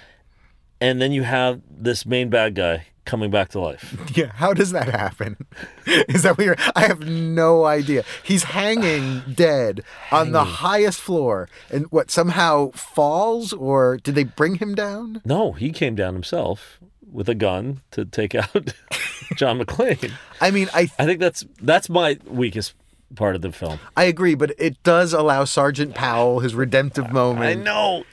and 0.81 1.01
then 1.01 1.13
you 1.13 1.23
have 1.23 1.61
this 1.71 2.07
main 2.07 2.29
bad 2.31 2.55
guy 2.55 2.87
coming 3.07 3.31
back 3.31 3.49
to 3.51 3.61
life. 3.61 3.97
Yeah, 4.17 4.33
how 4.33 4.55
does 4.55 4.73
that 4.73 4.89
happen? 4.89 5.37
Is 5.87 6.23
that 6.23 6.39
weird? 6.39 6.59
I 6.75 6.87
have 6.87 7.01
no 7.01 7.65
idea. 7.65 8.03
He's 8.23 8.45
hanging 8.45 9.23
dead 9.35 9.83
on 10.11 10.33
the 10.33 10.45
highest 10.45 11.01
floor, 11.01 11.49
and 11.71 11.87
what 11.91 12.11
somehow 12.11 12.71
falls, 12.73 13.53
or 13.53 13.99
did 13.99 14.15
they 14.15 14.25
bring 14.25 14.57
him 14.57 14.75
down? 14.75 15.21
No, 15.25 15.53
he 15.53 15.71
came 15.71 15.95
down 15.95 16.15
himself 16.15 16.79
with 17.11 17.29
a 17.29 17.35
gun 17.35 17.81
to 17.93 18.05
take 18.05 18.35
out 18.35 18.73
John 19.37 19.61
McClane. 19.61 20.13
I 20.41 20.51
mean, 20.51 20.69
I 20.75 20.89
I 20.99 21.05
think 21.05 21.21
that's 21.21 21.45
that's 21.61 21.89
my 21.89 22.19
weakest 22.27 22.75
part 23.15 23.37
of 23.37 23.43
the 23.43 23.53
film. 23.53 23.79
I 23.97 24.05
agree, 24.05 24.35
but 24.35 24.53
it 24.59 24.83
does 24.83 25.13
allow 25.13 25.45
Sergeant 25.45 25.95
Powell 25.95 26.41
his 26.41 26.55
redemptive 26.55 27.13
moment. 27.13 27.45
I 27.47 27.55
know. 27.55 28.05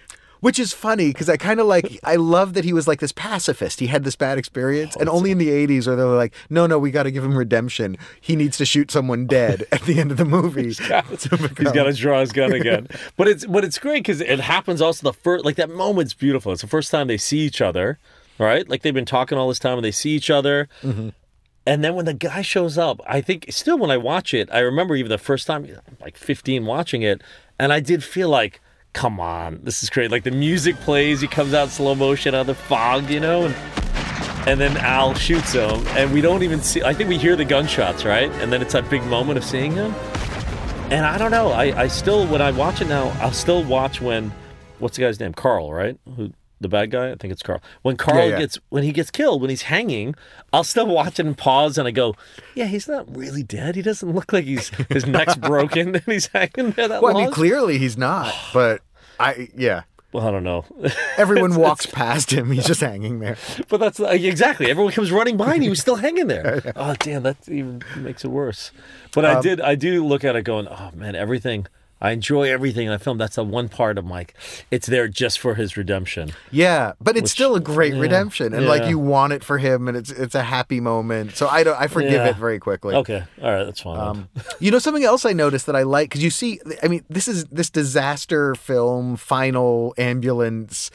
Which 0.43 0.59
is 0.59 0.73
funny 0.73 1.07
because 1.07 1.29
I 1.29 1.37
kind 1.37 1.61
of 1.61 1.67
like, 1.67 1.99
I 2.03 2.17
love 2.17 2.53
that 2.55 2.65
he 2.65 2.73
was 2.73 2.85
like 2.85 2.99
this 2.99 3.13
pacifist. 3.13 3.79
He 3.79 3.87
had 3.87 4.03
this 4.03 4.17
bad 4.17 4.37
experience, 4.37 4.93
oh, 4.97 4.99
and 4.99 5.07
only 5.07 5.31
in 5.31 5.37
the 5.37 5.47
80s 5.47 5.87
are 5.87 5.95
they 5.95 6.03
like, 6.03 6.33
no, 6.49 6.67
no, 6.67 6.77
we 6.77 6.91
got 6.91 7.03
to 7.03 7.11
give 7.11 7.23
him 7.23 7.37
redemption. 7.37 7.95
He 8.19 8.35
needs 8.35 8.57
to 8.57 8.65
shoot 8.65 8.91
someone 8.91 9.25
dead 9.39 9.65
at 9.71 9.83
the 9.83 10.01
end 10.01 10.11
of 10.11 10.17
the 10.17 10.25
movie. 10.25 10.63
He's 10.63 10.81
got 10.81 11.07
to 11.19 11.93
draw 11.93 12.19
his 12.19 12.33
gun 12.33 12.51
again. 12.51 12.89
but 13.15 13.29
it's 13.29 13.45
but 13.45 13.63
it's 13.63 13.79
great 13.79 13.99
because 13.99 14.19
it 14.19 14.41
happens 14.41 14.81
also 14.81 15.09
the 15.09 15.13
first 15.13 15.45
like 15.45 15.55
that 15.55 15.69
moment's 15.69 16.13
beautiful. 16.13 16.51
It's 16.51 16.61
the 16.61 16.67
first 16.67 16.91
time 16.91 17.07
they 17.07 17.15
see 17.15 17.39
each 17.39 17.61
other, 17.61 17.97
right? 18.37 18.67
Like 18.67 18.81
they've 18.81 18.93
been 18.93 19.05
talking 19.05 19.37
all 19.37 19.47
this 19.47 19.59
time 19.59 19.77
and 19.77 19.85
they 19.85 19.91
see 19.91 20.09
each 20.09 20.29
other. 20.29 20.67
Mm-hmm. 20.81 21.09
And 21.65 21.85
then 21.85 21.95
when 21.95 22.03
the 22.03 22.13
guy 22.13 22.41
shows 22.41 22.77
up, 22.77 22.99
I 23.07 23.21
think 23.21 23.45
still 23.49 23.77
when 23.77 23.91
I 23.91 23.95
watch 23.95 24.33
it, 24.33 24.49
I 24.51 24.59
remember 24.59 24.97
even 24.97 25.09
the 25.09 25.17
first 25.17 25.47
time, 25.47 25.73
like 26.01 26.17
15 26.17 26.65
watching 26.65 27.01
it, 27.01 27.21
and 27.57 27.71
I 27.71 27.79
did 27.79 28.03
feel 28.03 28.27
like, 28.27 28.59
come 28.93 29.19
on, 29.19 29.59
this 29.63 29.83
is 29.83 29.89
great. 29.89 30.11
Like 30.11 30.23
the 30.23 30.31
music 30.31 30.75
plays, 30.77 31.21
he 31.21 31.27
comes 31.27 31.53
out 31.53 31.69
slow 31.69 31.95
motion 31.95 32.33
out 32.33 32.41
of 32.41 32.47
the 32.47 32.55
fog, 32.55 33.09
you 33.09 33.19
know, 33.19 33.45
and 33.45 33.55
and 34.45 34.59
then 34.59 34.75
Al 34.77 35.13
shoots 35.13 35.53
him, 35.53 35.85
and 35.89 36.11
we 36.13 36.19
don't 36.19 36.43
even 36.43 36.61
see. 36.61 36.83
I 36.83 36.93
think 36.93 37.09
we 37.09 37.17
hear 37.17 37.35
the 37.35 37.45
gunshots, 37.45 38.03
right? 38.03 38.29
And 38.33 38.51
then 38.51 38.61
it's 38.61 38.73
that 38.73 38.89
big 38.89 39.03
moment 39.05 39.37
of 39.37 39.43
seeing 39.43 39.71
him. 39.71 39.93
And 40.91 41.05
I 41.05 41.17
don't 41.17 41.31
know. 41.31 41.51
I, 41.51 41.83
I 41.83 41.87
still, 41.87 42.27
when 42.27 42.41
I 42.41 42.51
watch 42.51 42.81
it 42.81 42.89
now, 42.89 43.07
I'll 43.21 43.31
still 43.31 43.63
watch 43.63 44.01
when, 44.01 44.33
what's 44.79 44.97
the 44.97 45.03
guy's 45.03 45.19
name? 45.19 45.33
Carl, 45.33 45.73
right? 45.73 45.97
Who 46.17 46.33
the 46.63 46.69
bad 46.69 46.89
guy? 46.91 47.11
I 47.11 47.15
think 47.15 47.31
it's 47.31 47.43
Carl. 47.43 47.61
When 47.83 47.95
Carl 47.97 48.17
Yeah, 48.17 48.25
yeah. 48.31 48.39
gets 48.39 48.57
when 48.69 48.83
he 48.83 48.91
gets 48.91 49.11
killed, 49.11 49.41
when 49.41 49.49
he's 49.51 49.63
hanging, 49.63 50.15
I'll 50.51 50.63
still 50.63 50.87
watch 50.87 51.19
it 51.19 51.25
and 51.25 51.37
pause, 51.37 51.77
and 51.77 51.87
I 51.87 51.91
go, 51.91 52.15
yeah, 52.55 52.65
he's 52.65 52.87
not 52.87 53.05
really 53.15 53.43
dead. 53.43 53.75
He 53.75 53.81
doesn't 53.81 54.11
look 54.11 54.33
like 54.33 54.45
he's 54.45 54.69
his 54.89 55.05
neck's 55.05 55.35
broken 55.51 55.95
and 55.95 56.03
he's 56.05 56.27
hanging 56.27 56.71
there 56.71 56.87
that 56.87 57.01
Well, 57.03 57.15
I 57.17 57.23
mean, 57.25 57.31
clearly 57.31 57.77
he's 57.77 57.97
not, 57.97 58.33
but 58.53 58.81
I, 59.19 59.49
yeah. 59.55 59.83
well, 60.11 60.27
I 60.27 60.31
don't 60.31 60.43
know. 60.43 60.65
Everyone 61.17 61.55
walks 61.55 61.85
past 61.85 62.31
him. 62.31 62.51
He's 62.51 62.65
just 62.65 62.81
hanging 62.81 63.19
there. 63.19 63.37
But 63.69 63.79
that's 63.79 63.99
exactly. 63.99 64.69
Everyone 64.69 64.91
comes 64.93 65.11
running 65.11 65.37
by, 65.37 65.53
and 65.53 65.63
he 65.63 65.69
was 65.69 65.79
still 65.79 65.95
hanging 65.97 66.27
there. 66.27 66.73
Oh, 66.75 66.95
damn! 66.99 67.23
That 67.23 67.37
even 67.47 67.81
makes 67.97 68.23
it 68.25 68.29
worse. 68.29 68.71
But 69.13 69.25
Um, 69.25 69.37
I 69.37 69.41
did. 69.41 69.61
I 69.61 69.75
do 69.75 70.05
look 70.05 70.23
at 70.23 70.35
it 70.35 70.43
going, 70.43 70.67
oh 70.67 70.91
man, 70.93 71.15
everything. 71.15 71.67
I 72.03 72.11
enjoy 72.11 72.51
everything 72.51 72.85
in 72.85 72.91
the 72.91 72.99
film. 72.99 73.17
That's 73.17 73.37
the 73.37 73.43
one 73.45 73.69
part 73.69 73.97
of 73.97 74.05
like, 74.05 74.35
it's 74.69 74.85
there 74.87 75.07
just 75.07 75.39
for 75.39 75.55
his 75.55 75.77
redemption. 75.77 76.33
Yeah, 76.51 76.91
but 77.01 77.15
it's 77.15 77.23
Which- 77.23 77.31
still 77.31 77.55
a 77.55 77.59
great 77.59 77.93
yeah, 77.95 78.01
redemption, 78.01 78.53
and 78.53 78.67
like 78.67 78.85
you 78.87 78.99
want 78.99 79.33
it 79.33 79.43
for 79.43 79.57
him, 79.57 79.87
and 79.87 79.95
it's 79.97 80.11
it's 80.11 80.35
a 80.35 80.43
happy 80.43 80.79
moment. 80.81 81.35
So 81.37 81.47
I 81.47 81.63
don't, 81.63 81.79
I 81.79 81.87
forgive 81.87 82.11
Yeah. 82.11 82.27
it 82.29 82.35
very 82.35 82.59
quickly. 82.59 82.93
Okay, 82.93 83.23
all 83.41 83.51
right, 83.51 83.63
that's 83.63 83.81
fine. 83.81 83.97
Um, 83.99 84.29
you 84.59 84.69
know 84.69 84.79
something 84.79 85.03
else 85.05 85.25
I 85.25 85.33
noticed 85.33 85.65
that 85.65 85.75
I 85.75 85.83
like 85.83 86.09
because 86.09 86.23
you 86.23 86.29
see, 86.29 86.59
I 86.83 86.89
mean, 86.89 87.05
this 87.09 87.27
is 87.27 87.45
this 87.45 87.69
disaster 87.69 88.53
film 88.53 89.15
final 89.15 89.95
ambulance 89.97 90.91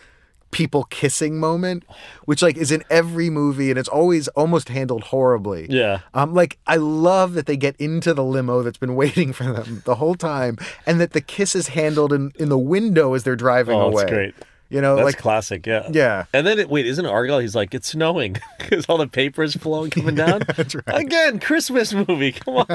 people 0.50 0.84
kissing 0.84 1.38
moment, 1.38 1.84
which 2.24 2.42
like 2.42 2.56
is 2.56 2.70
in 2.72 2.82
every 2.90 3.30
movie 3.30 3.70
and 3.70 3.78
it's 3.78 3.88
always 3.88 4.28
almost 4.28 4.68
handled 4.68 5.04
horribly. 5.04 5.66
Yeah. 5.68 6.00
Um, 6.14 6.34
like 6.34 6.58
I 6.66 6.76
love 6.76 7.34
that 7.34 7.46
they 7.46 7.56
get 7.56 7.76
into 7.76 8.14
the 8.14 8.24
limo 8.24 8.62
that's 8.62 8.78
been 8.78 8.94
waiting 9.02 9.32
for 9.32 9.44
them 9.44 9.82
the 9.84 9.96
whole 9.96 10.14
time, 10.14 10.56
and 10.86 11.00
that 11.00 11.12
the 11.12 11.20
kiss 11.20 11.54
is 11.54 11.68
handled 11.68 12.12
in 12.12 12.32
in 12.38 12.48
the 12.48 12.58
window 12.58 13.14
as 13.14 13.24
they're 13.24 13.36
driving 13.36 13.76
oh, 13.76 13.88
away. 13.88 14.02
that's 14.02 14.12
great. 14.12 14.34
You 14.70 14.82
know, 14.82 14.96
That's 14.96 15.06
like 15.06 15.18
classic. 15.18 15.66
Yeah. 15.66 15.88
yeah. 15.90 16.26
And 16.34 16.46
then 16.46 16.58
it, 16.58 16.68
wait, 16.68 16.84
isn't 16.84 17.04
it 17.04 17.08
Argyle? 17.08 17.38
He's 17.38 17.54
like, 17.54 17.74
it's 17.74 17.88
snowing 17.88 18.36
because 18.58 18.84
all 18.86 18.98
the 18.98 19.08
paper 19.08 19.42
is 19.42 19.54
flowing 19.54 19.90
coming 19.90 20.14
down. 20.16 20.42
That's 20.56 20.74
right. 20.74 21.00
Again, 21.00 21.40
Christmas 21.40 21.94
movie. 21.94 22.32
Come 22.48 22.56
on, 22.56 22.66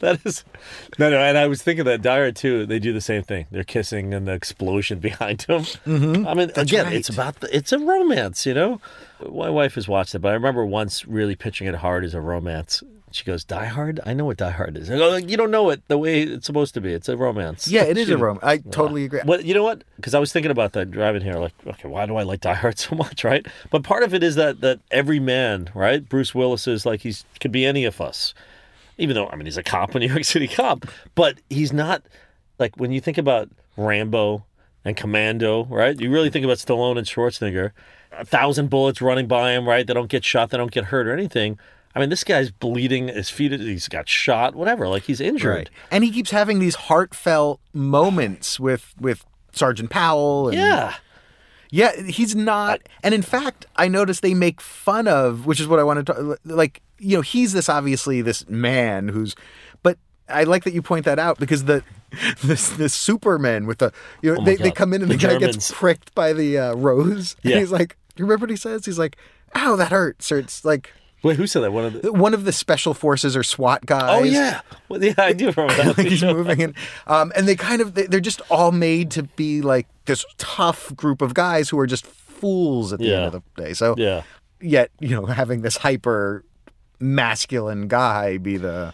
that 0.00 0.20
is 0.24 0.44
no, 0.98 1.10
no. 1.10 1.18
And 1.18 1.38
I 1.38 1.46
was 1.46 1.62
thinking 1.62 1.84
that 1.84 2.04
Hard 2.04 2.34
too. 2.34 2.66
They 2.66 2.80
do 2.80 2.92
the 2.92 3.00
same 3.00 3.22
thing. 3.22 3.46
They're 3.50 3.62
kissing 3.62 4.12
and 4.12 4.26
the 4.26 4.32
explosion 4.32 4.98
behind 4.98 5.40
them. 5.40 5.62
Mm-hmm. 5.62 6.26
I 6.26 6.34
mean, 6.34 6.50
again, 6.56 6.86
right. 6.86 6.94
it's 6.94 7.08
about 7.08 7.40
the, 7.40 7.56
it's 7.56 7.72
a 7.72 7.78
romance. 7.78 8.44
You 8.44 8.54
know, 8.54 8.80
my 9.30 9.48
wife 9.48 9.76
has 9.76 9.86
watched 9.86 10.14
it, 10.14 10.18
but 10.18 10.30
I 10.30 10.34
remember 10.34 10.64
once 10.64 11.06
really 11.06 11.36
pitching 11.36 11.68
it 11.68 11.76
hard 11.76 12.04
as 12.04 12.14
a 12.14 12.20
romance. 12.20 12.82
She 13.14 13.24
goes, 13.24 13.44
Die 13.44 13.66
Hard? 13.66 14.00
I 14.04 14.14
know 14.14 14.24
what 14.24 14.36
Die 14.36 14.50
Hard 14.50 14.76
is. 14.76 14.90
I 14.90 14.96
go, 14.96 15.16
you 15.16 15.36
don't 15.36 15.50
know 15.50 15.70
it 15.70 15.86
the 15.88 15.98
way 15.98 16.22
it's 16.22 16.46
supposed 16.46 16.74
to 16.74 16.80
be. 16.80 16.92
It's 16.92 17.08
a 17.08 17.16
romance. 17.16 17.68
Yeah, 17.68 17.82
it 17.82 17.96
is 17.96 18.08
a 18.10 18.16
romance. 18.16 18.44
I 18.44 18.58
totally 18.58 19.04
agree. 19.04 19.20
But 19.24 19.44
you 19.44 19.54
know 19.54 19.62
what? 19.62 19.84
Because 19.96 20.14
I 20.14 20.18
was 20.18 20.32
thinking 20.32 20.50
about 20.50 20.72
that 20.72 20.90
driving 20.90 21.22
here, 21.22 21.34
like, 21.34 21.52
okay, 21.66 21.88
why 21.88 22.06
do 22.06 22.16
I 22.16 22.22
like 22.22 22.40
Die 22.40 22.54
Hard 22.54 22.78
so 22.78 22.94
much, 22.96 23.24
right? 23.24 23.46
But 23.70 23.82
part 23.82 24.02
of 24.02 24.14
it 24.14 24.22
is 24.22 24.34
that 24.36 24.60
that 24.60 24.80
every 24.90 25.20
man, 25.20 25.70
right? 25.74 26.06
Bruce 26.08 26.34
Willis 26.34 26.66
is 26.66 26.84
like 26.86 27.00
he's 27.00 27.24
could 27.40 27.52
be 27.52 27.64
any 27.64 27.84
of 27.84 28.00
us, 28.00 28.34
even 28.98 29.14
though 29.14 29.28
I 29.28 29.36
mean 29.36 29.46
he's 29.46 29.56
a 29.56 29.62
cop, 29.62 29.94
a 29.94 29.98
New 29.98 30.08
York 30.08 30.24
City 30.24 30.48
cop, 30.48 30.86
but 31.14 31.38
he's 31.48 31.72
not 31.72 32.02
like 32.58 32.76
when 32.76 32.92
you 32.92 33.00
think 33.00 33.18
about 33.18 33.48
Rambo 33.76 34.44
and 34.84 34.96
Commando, 34.96 35.64
right? 35.66 35.98
You 35.98 36.10
really 36.10 36.30
think 36.30 36.44
about 36.44 36.58
Stallone 36.58 36.98
and 36.98 37.06
Schwarzenegger, 37.06 37.72
a 38.12 38.24
thousand 38.24 38.68
bullets 38.68 39.00
running 39.00 39.26
by 39.26 39.52
him, 39.52 39.68
right? 39.68 39.86
They 39.86 39.94
don't 39.94 40.10
get 40.10 40.24
shot, 40.24 40.50
they 40.50 40.58
don't 40.58 40.70
get 40.70 40.86
hurt 40.86 41.06
or 41.06 41.12
anything. 41.12 41.58
I 41.94 42.00
mean, 42.00 42.08
this 42.08 42.24
guy's 42.24 42.50
bleeding, 42.50 43.08
his 43.08 43.28
feet, 43.28 43.52
he's 43.52 43.88
got 43.88 44.08
shot, 44.08 44.54
whatever. 44.54 44.88
Like 44.88 45.02
he's 45.04 45.20
injured. 45.20 45.56
Right. 45.56 45.70
And 45.90 46.02
he 46.04 46.10
keeps 46.10 46.30
having 46.30 46.58
these 46.58 46.74
heartfelt 46.74 47.60
moments 47.72 48.58
with 48.58 48.94
with 48.98 49.24
Sergeant 49.52 49.90
Powell. 49.90 50.48
And, 50.48 50.56
Yeah. 50.56 50.94
Yeah, 51.74 52.02
he's 52.02 52.36
not. 52.36 52.80
And 53.02 53.14
in 53.14 53.22
fact, 53.22 53.64
I 53.76 53.88
noticed 53.88 54.20
they 54.20 54.34
make 54.34 54.60
fun 54.60 55.08
of, 55.08 55.46
which 55.46 55.58
is 55.58 55.66
what 55.66 55.78
I 55.78 55.84
wanted 55.84 56.06
to 56.06 56.38
like. 56.44 56.82
You 56.98 57.16
know, 57.16 57.22
he's 57.22 57.54
this 57.54 57.68
obviously 57.70 58.20
this 58.20 58.46
man 58.46 59.08
who's, 59.08 59.34
but 59.82 59.98
I 60.28 60.44
like 60.44 60.64
that 60.64 60.74
you 60.74 60.82
point 60.82 61.06
that 61.06 61.18
out 61.18 61.38
because 61.38 61.64
the 61.64 61.82
this 62.44 62.68
this 62.68 62.92
Superman 62.92 63.66
with 63.66 63.78
the 63.78 63.90
you 64.20 64.34
know 64.34 64.40
Oh 64.40 64.44
they, 64.44 64.56
they 64.56 64.70
come 64.70 64.92
in 64.92 65.00
and 65.00 65.10
the, 65.10 65.16
The 65.16 65.26
guy 65.26 65.38
gets 65.38 65.72
pricked 65.72 66.14
by 66.14 66.34
the 66.34 66.58
uh, 66.58 66.74
rose. 66.74 67.36
Yeah. 67.42 67.52
And 67.52 67.60
he's 67.60 67.72
like, 67.72 67.96
you 68.16 68.26
remember 68.26 68.44
what 68.44 68.50
he 68.50 68.56
says? 68.56 68.84
He's 68.84 68.98
like, 68.98 69.16
"Ow, 69.54 69.74
that 69.76 69.90
hurts," 69.92 70.30
or 70.30 70.38
it's 70.38 70.64
like. 70.64 70.92
Wait, 71.22 71.36
who 71.36 71.46
said 71.46 71.60
that? 71.62 71.72
One 71.72 71.84
of 71.84 72.02
the. 72.02 72.12
One 72.12 72.34
of 72.34 72.44
the 72.44 72.52
special 72.52 72.94
forces 72.94 73.36
or 73.36 73.42
SWAT 73.42 73.86
guys. 73.86 74.02
Oh 74.20 74.24
yeah, 74.24 74.60
well, 74.88 75.02
yeah, 75.02 75.14
I 75.18 75.32
do 75.32 75.50
remember 75.52 75.74
that. 75.74 75.96
like 75.98 76.06
he's 76.08 76.22
moving 76.22 76.60
in 76.60 76.74
um, 77.06 77.32
and 77.36 77.46
they 77.46 77.54
kind 77.56 77.80
of 77.80 77.94
they- 77.94 78.06
they're 78.06 78.20
just 78.20 78.40
all 78.50 78.72
made 78.72 79.10
to 79.12 79.22
be 79.22 79.62
like 79.62 79.86
this 80.06 80.24
tough 80.38 80.94
group 80.96 81.22
of 81.22 81.32
guys 81.34 81.68
who 81.68 81.78
are 81.78 81.86
just 81.86 82.04
fools 82.06 82.92
at 82.92 82.98
the 82.98 83.06
Yeah. 83.06 83.16
end 83.26 83.34
of 83.34 83.42
the 83.54 83.62
day 83.62 83.72
so 83.72 83.94
Yeah. 83.96 84.22
yet 84.60 84.90
you 84.98 85.10
know 85.10 85.26
having 85.26 85.62
this 85.62 85.76
hyper 85.76 86.44
masculine 86.98 87.88
guy 87.88 88.38
be 88.38 88.56
the 88.56 88.92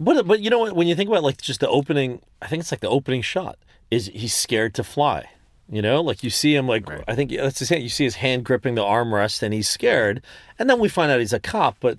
But 0.00 0.26
but 0.26 0.40
you 0.40 0.50
know 0.50 0.58
what? 0.58 0.74
When 0.74 0.86
you 0.88 0.94
think 0.94 1.08
about 1.10 1.22
like 1.22 1.40
just 1.40 1.60
the 1.60 1.68
opening, 1.68 2.22
I 2.40 2.46
think 2.48 2.60
it's 2.60 2.72
like 2.72 2.80
the 2.80 2.88
opening 2.88 3.22
shot 3.22 3.56
is 3.90 4.06
he's 4.12 4.34
scared 4.34 4.74
to 4.74 4.84
fly. 4.84 5.26
You 5.72 5.80
know, 5.80 6.02
like 6.02 6.22
you 6.22 6.28
see 6.28 6.54
him 6.54 6.68
like 6.68 6.84
I 7.08 7.14
think 7.14 7.30
that's 7.30 7.58
the 7.58 7.64
same. 7.64 7.80
You 7.80 7.88
see 7.88 8.04
his 8.04 8.16
hand 8.16 8.44
gripping 8.44 8.74
the 8.74 8.82
armrest 8.82 9.42
and 9.42 9.54
he's 9.54 9.70
scared, 9.70 10.20
and 10.58 10.68
then 10.68 10.78
we 10.78 10.90
find 10.90 11.10
out 11.10 11.18
he's 11.18 11.32
a 11.32 11.40
cop. 11.40 11.78
But 11.80 11.98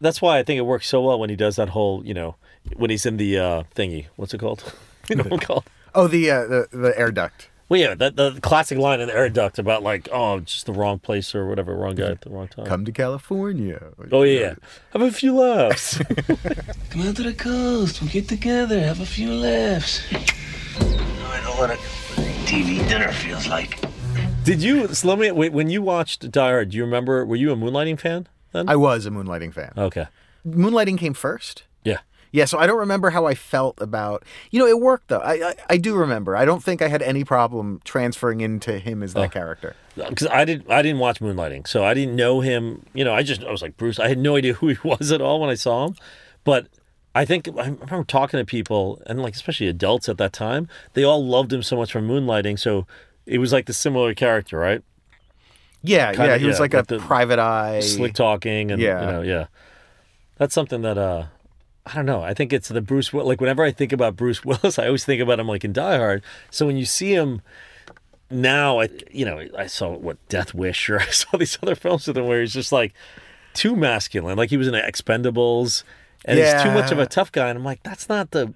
that's 0.00 0.22
why 0.22 0.38
I 0.38 0.44
think 0.44 0.58
it 0.58 0.62
works 0.62 0.86
so 0.86 1.02
well 1.02 1.18
when 1.18 1.30
he 1.30 1.36
does 1.36 1.56
that 1.56 1.70
whole 1.70 2.06
you 2.06 2.14
know 2.14 2.36
when 2.76 2.88
he's 2.90 3.04
in 3.04 3.16
the 3.16 3.36
uh, 3.38 3.62
thingy. 3.74 4.06
What's 4.14 4.32
it 4.34 4.38
called? 4.38 4.72
you 5.08 5.16
know 5.16 5.24
what 5.24 5.32
it's 5.40 5.46
called? 5.46 5.64
oh 5.96 6.06
the 6.06 6.30
uh, 6.30 6.46
the, 6.46 6.68
the 6.70 6.96
air 6.96 7.10
duct 7.10 7.48
Well, 7.68 7.80
yeah, 7.80 7.96
that 7.96 8.14
the 8.14 8.38
classic 8.40 8.78
line 8.78 9.00
in 9.00 9.08
the 9.08 9.16
air 9.16 9.28
duct 9.28 9.58
about 9.58 9.82
like 9.82 10.08
oh 10.12 10.38
just 10.38 10.66
the 10.66 10.72
wrong 10.72 11.00
place 11.00 11.34
or 11.34 11.48
whatever, 11.48 11.74
wrong 11.74 11.96
guy 11.96 12.12
at 12.12 12.20
the 12.20 12.30
wrong 12.30 12.46
time. 12.46 12.66
come 12.66 12.84
to 12.84 12.92
california 12.92 13.82
Oh 14.12 14.22
yeah, 14.22 14.40
yeah. 14.40 14.54
have 14.92 15.02
a 15.02 15.10
few 15.10 15.34
laughs. 15.34 15.98
Come 16.90 17.02
out 17.02 17.16
to 17.16 17.24
the 17.24 17.34
coast. 17.36 18.00
We'll 18.00 18.10
get 18.10 18.28
together, 18.28 18.78
have 18.80 19.00
a 19.00 19.06
few 19.06 19.32
laughs. 19.34 20.02
I 20.78 21.40
know 21.42 21.54
what 21.58 21.70
a 21.72 21.76
TV 22.50 22.86
dinner 22.88 23.12
feels 23.12 23.46
like. 23.46 23.78
Did 24.42 24.60
you? 24.60 24.88
So 24.92 25.06
let 25.06 25.20
me 25.20 25.30
wait. 25.30 25.52
When 25.52 25.70
you 25.70 25.82
watched 25.82 26.28
Die 26.32 26.50
Hard, 26.50 26.70
do 26.70 26.76
you 26.76 26.84
remember? 26.84 27.24
Were 27.24 27.36
you 27.36 27.52
a 27.52 27.56
Moonlighting 27.56 28.00
fan 28.00 28.26
then? 28.52 28.68
i 28.68 28.74
was 28.74 29.06
a 29.06 29.10
moonlighting 29.10 29.54
fan 29.54 29.72
okay. 29.78 30.08
moonlighting 30.44 30.98
came 30.98 31.14
first 31.14 31.62
Yeah. 31.84 31.98
Yeah, 32.32 32.46
so 32.46 32.58
I 32.58 32.66
don't 32.66 32.78
remember 32.78 33.10
how 33.10 33.26
I 33.26 33.34
felt 33.36 33.80
about. 33.80 34.24
You 34.50 34.58
know, 34.58 34.66
it 34.66 34.80
worked 34.80 35.06
though. 35.08 35.20
I 35.20 35.50
I, 35.50 35.54
I 35.70 35.76
do 35.76 35.94
remember. 35.94 36.36
I 36.36 36.44
don't 36.44 36.60
think 36.62 36.82
I 36.82 36.88
had 36.88 37.02
any 37.02 37.22
problem 37.22 37.80
transferring 37.84 38.40
into 38.40 38.80
him 38.80 39.04
as 39.04 39.14
that 39.14 39.26
Oh. 39.26 39.28
character. 39.28 39.76
Uh, 40.00 40.08
because 40.08 40.26
I 40.26 40.44
didn't 40.44 40.68
I 40.68 40.82
didn't 40.82 40.98
watch 40.98 41.20
Moonlighting, 41.20 41.68
so 41.68 41.84
I 41.84 41.94
didn't 41.94 42.16
know 42.16 42.40
him. 42.40 42.84
You 42.94 43.04
know, 43.04 43.14
I 43.14 43.22
just 43.22 43.44
I 43.44 43.50
was 43.52 43.62
like 43.62 43.76
Bruce. 43.76 44.00
I 44.00 44.08
had 44.08 44.18
no 44.18 44.34
idea 44.34 44.54
who 44.54 44.66
he 44.68 44.78
was 44.84 45.12
at 45.12 45.20
all 45.20 45.40
when 45.40 45.50
I 45.50 45.54
saw 45.54 45.86
him, 45.86 45.94
but 46.42 46.66
I 47.14 47.24
think 47.24 47.48
I 47.48 47.64
remember 47.68 48.04
talking 48.04 48.38
to 48.38 48.44
people 48.46 49.02
and 49.06 49.20
like 49.22 49.34
especially 49.34 49.66
adults 49.66 50.08
at 50.08 50.18
that 50.18 50.32
time, 50.32 50.68
they 50.94 51.02
all 51.04 51.24
loved 51.24 51.52
him 51.52 51.62
so 51.62 51.76
much 51.76 51.92
for 51.92 52.00
Moonlighting. 52.00 52.58
So 52.58 52.86
it 53.26 53.38
was 53.38 53.52
like 53.52 53.66
the 53.66 53.72
similar 53.72 54.14
character, 54.14 54.58
right? 54.58 54.82
Yeah, 55.82 56.12
Kinda, 56.12 56.26
yeah, 56.26 56.38
he 56.38 56.46
was 56.46 56.56
yeah, 56.56 56.60
like 56.60 56.74
a 56.74 56.84
private 56.84 57.38
eye. 57.38 57.80
Slick 57.80 58.14
talking 58.14 58.70
and 58.70 58.80
Yeah. 58.80 59.00
you 59.00 59.06
know, 59.12 59.22
yeah. 59.22 59.46
That's 60.36 60.54
something 60.54 60.82
that 60.82 60.98
uh 60.98 61.26
I 61.86 61.94
don't 61.94 62.06
know. 62.06 62.22
I 62.22 62.34
think 62.34 62.52
it's 62.52 62.68
the 62.68 62.80
Bruce 62.80 63.12
Will 63.12 63.24
like 63.26 63.40
whenever 63.40 63.64
I 63.64 63.72
think 63.72 63.92
about 63.92 64.14
Bruce 64.14 64.44
Willis, 64.44 64.78
I 64.78 64.86
always 64.86 65.04
think 65.04 65.20
about 65.20 65.40
him 65.40 65.48
like 65.48 65.64
in 65.64 65.72
Die 65.72 65.96
Hard. 65.96 66.22
So 66.50 66.66
when 66.66 66.76
you 66.76 66.84
see 66.84 67.12
him 67.12 67.42
now, 68.30 68.80
I 68.80 68.88
you 69.10 69.24
know, 69.24 69.42
I 69.58 69.66
saw 69.66 69.96
what 69.96 70.16
Death 70.28 70.54
Wish 70.54 70.88
or 70.88 71.00
I 71.00 71.06
saw 71.06 71.36
these 71.36 71.58
other 71.62 71.74
films 71.74 72.06
with 72.06 72.16
him 72.16 72.26
where 72.26 72.40
he's 72.40 72.52
just 72.54 72.70
like 72.72 72.92
too 73.54 73.74
masculine. 73.74 74.36
Like 74.36 74.50
he 74.50 74.56
was 74.56 74.68
in 74.68 74.74
Expendables 74.74 75.82
and 76.24 76.38
he's 76.38 76.62
too 76.62 76.70
much 76.70 76.92
of 76.92 76.98
a 76.98 77.06
tough 77.06 77.32
guy 77.32 77.48
and 77.48 77.58
I'm 77.58 77.64
like 77.64 77.82
that's 77.82 78.08
not 78.08 78.30
the 78.30 78.54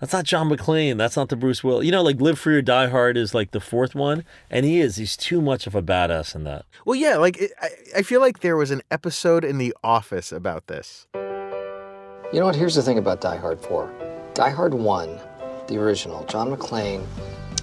that's 0.00 0.12
not 0.12 0.24
John 0.24 0.50
McClane. 0.50 0.98
That's 0.98 1.16
not 1.16 1.30
the 1.30 1.36
Bruce 1.36 1.64
Will. 1.64 1.82
You 1.82 1.90
know, 1.90 2.02
like 2.02 2.20
Live 2.20 2.38
Free 2.38 2.56
or 2.56 2.60
Die 2.60 2.88
Hard 2.88 3.16
is 3.16 3.34
like 3.34 3.52
the 3.52 3.60
fourth 3.60 3.94
one, 3.94 4.24
and 4.50 4.66
he 4.66 4.78
is. 4.78 4.96
He's 4.96 5.16
too 5.16 5.40
much 5.40 5.66
of 5.66 5.74
a 5.74 5.80
badass 5.80 6.34
in 6.34 6.44
that. 6.44 6.66
Well, 6.84 6.96
yeah, 6.96 7.16
like 7.16 7.38
it, 7.38 7.52
I, 7.62 7.70
I 7.96 8.02
feel 8.02 8.20
like 8.20 8.40
there 8.40 8.58
was 8.58 8.70
an 8.70 8.82
episode 8.90 9.42
in 9.42 9.56
The 9.56 9.74
Office 9.82 10.32
about 10.32 10.66
this. 10.66 11.06
You 11.14 12.40
know 12.40 12.46
what? 12.46 12.56
Here's 12.56 12.74
the 12.74 12.82
thing 12.82 12.98
about 12.98 13.22
Die 13.22 13.36
Hard 13.36 13.58
4. 13.60 14.30
Die 14.34 14.50
Hard 14.50 14.74
1, 14.74 15.20
the 15.68 15.78
original, 15.78 16.24
John 16.24 16.54
McClane 16.54 17.06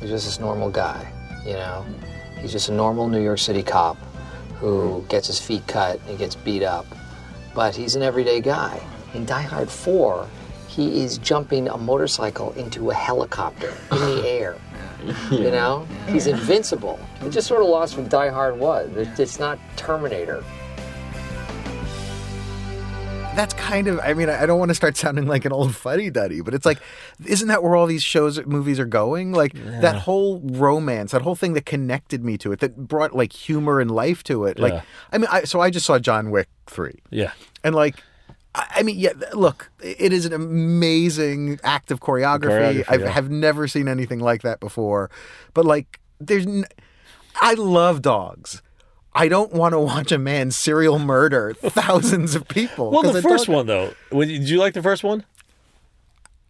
is 0.02 0.10
just 0.10 0.26
this 0.26 0.40
normal 0.40 0.72
guy, 0.72 1.06
you 1.46 1.54
know? 1.54 1.86
He's 2.42 2.52
just 2.52 2.70
a 2.70 2.72
normal 2.72 3.08
New 3.08 3.22
York 3.22 3.40
City 3.40 3.62
cop 3.62 3.98
who 4.56 5.06
gets 5.10 5.28
his 5.28 5.40
feet 5.40 5.68
cut 5.68 6.00
and 6.08 6.18
gets 6.18 6.36
beat 6.36 6.64
up. 6.64 6.86
But 7.54 7.76
he's 7.76 7.96
an 7.96 8.02
everyday 8.02 8.42
guy. 8.42 8.82
In 9.14 9.26
Die 9.26 9.42
Hard 9.42 9.70
4, 9.70 10.28
he 10.68 11.02
is 11.04 11.18
jumping 11.20 11.68
a 11.68 11.78
motorcycle 11.78 12.52
into 12.54 12.90
a 12.90 12.94
helicopter 12.94 13.74
in 13.92 14.00
the 14.00 14.28
air. 14.28 14.58
You 15.30 15.52
know? 15.52 15.86
He's 16.08 16.28
invincible. 16.28 17.00
It 17.22 17.30
just 17.30 17.48
sort 17.48 17.62
of 17.62 17.68
lost 17.68 17.98
what 17.98 18.10
Die 18.10 18.30
Hard 18.30 18.58
was. 18.58 18.90
It's 19.20 19.40
not 19.40 19.60
Terminator. 19.76 20.44
That's 23.36 23.56
kind 23.56 23.88
of, 23.88 24.00
I 24.04 24.14
mean, 24.14 24.30
I 24.30 24.46
don't 24.46 24.60
want 24.60 24.70
to 24.70 24.76
start 24.76 24.96
sounding 24.96 25.26
like 25.26 25.44
an 25.44 25.52
old 25.52 25.76
fuddy 25.76 26.12
duddy, 26.12 26.42
but 26.42 26.54
it's 26.54 26.68
like, 26.68 26.78
isn't 27.26 27.48
that 27.48 27.64
where 27.64 27.76
all 27.76 27.88
these 27.88 28.04
shows, 28.04 28.44
movies 28.46 28.80
are 28.80 28.86
going? 28.86 29.32
Like 29.32 29.54
that 29.82 29.96
whole 29.96 30.40
romance, 30.44 31.14
that 31.14 31.24
whole 31.24 31.34
thing 31.36 31.54
that 31.54 31.66
connected 31.66 32.24
me 32.24 32.38
to 32.38 32.52
it, 32.52 32.60
that 32.60 32.78
brought 32.88 33.16
like 33.16 33.34
humor 33.34 33.80
and 33.80 33.90
life 33.90 34.24
to 34.26 34.46
it. 34.46 34.60
Like, 34.60 34.74
Yeah. 34.74 34.82
I 35.12 35.18
mean, 35.18 35.28
I, 35.32 35.44
so 35.46 35.60
I 35.62 35.72
just 35.72 35.86
saw 35.88 35.98
John 35.98 36.30
Wick 36.30 36.48
3. 36.68 36.94
Yeah. 37.10 37.32
And 37.64 37.74
like, 37.74 37.96
I 38.56 38.84
mean, 38.84 39.00
yeah. 39.00 39.14
Look, 39.34 39.72
it 39.82 40.14
is 40.14 40.26
an 40.26 40.34
amazing 40.34 41.60
act 41.64 41.92
of 41.92 42.00
choreography. 42.00 42.84
I 42.88 42.96
yeah. 42.98 43.10
have 43.10 43.32
never 43.32 43.68
seen 43.68 43.88
anything 43.88 44.20
like 44.20 44.44
that 44.44 44.60
before. 44.60 45.10
But 45.54 45.66
like, 45.66 46.00
there's, 46.20 46.46
n- 46.46 46.66
I 47.42 47.56
love 47.56 48.02
dogs. 48.02 48.62
I 49.16 49.28
don't 49.28 49.54
want 49.54 49.74
to 49.74 49.80
watch 49.80 50.12
a 50.12 50.18
man 50.18 50.52
serial 50.52 51.00
murder 51.00 51.54
thousands 51.62 52.36
of 52.36 52.48
people. 52.48 52.92
Well, 52.92 53.12
the 53.12 53.22
first 53.22 53.48
one 53.48 53.68
though, 53.68 53.94
did 54.12 54.50
you 54.50 54.58
like 54.60 54.74
the 54.74 54.84
first 54.84 55.04
one? 55.04 55.26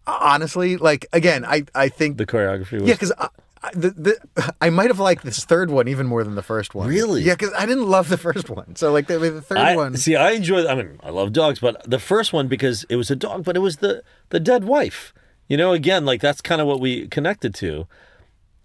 honestly, 0.06 0.76
like 0.76 1.06
again, 1.12 1.44
I 1.44 1.64
I 1.74 1.88
think 1.88 2.18
The 2.18 2.26
choreography 2.26 2.80
was 2.80 2.88
yeah, 2.88 2.94
because. 2.94 3.12
Uh, 3.16 3.28
The, 3.72 3.90
the, 3.90 4.54
I 4.60 4.70
might 4.70 4.88
have 4.88 4.98
liked 4.98 5.24
this 5.24 5.44
third 5.44 5.70
one 5.70 5.88
even 5.88 6.06
more 6.06 6.22
than 6.24 6.34
the 6.34 6.42
first 6.42 6.74
one. 6.74 6.88
Really? 6.88 7.22
Yeah, 7.22 7.34
because 7.34 7.52
I 7.54 7.66
didn't 7.66 7.88
love 7.88 8.08
the 8.08 8.18
first 8.18 8.50
one. 8.50 8.76
So 8.76 8.92
like 8.92 9.06
the, 9.06 9.18
the 9.18 9.40
third 9.40 9.58
I, 9.58 9.76
one. 9.76 9.96
See, 9.96 10.16
I 10.16 10.32
enjoy. 10.32 10.66
I 10.66 10.74
mean, 10.74 10.98
I 11.02 11.10
love 11.10 11.32
dogs, 11.32 11.60
but 11.60 11.88
the 11.88 11.98
first 11.98 12.32
one 12.32 12.48
because 12.48 12.84
it 12.88 12.96
was 12.96 13.10
a 13.10 13.16
dog, 13.16 13.44
but 13.44 13.56
it 13.56 13.60
was 13.60 13.78
the 13.78 14.02
the 14.30 14.40
dead 14.40 14.64
wife. 14.64 15.14
You 15.48 15.56
know, 15.56 15.72
again, 15.72 16.04
like 16.04 16.20
that's 16.20 16.40
kind 16.40 16.60
of 16.60 16.66
what 16.66 16.80
we 16.80 17.08
connected 17.08 17.54
to. 17.56 17.86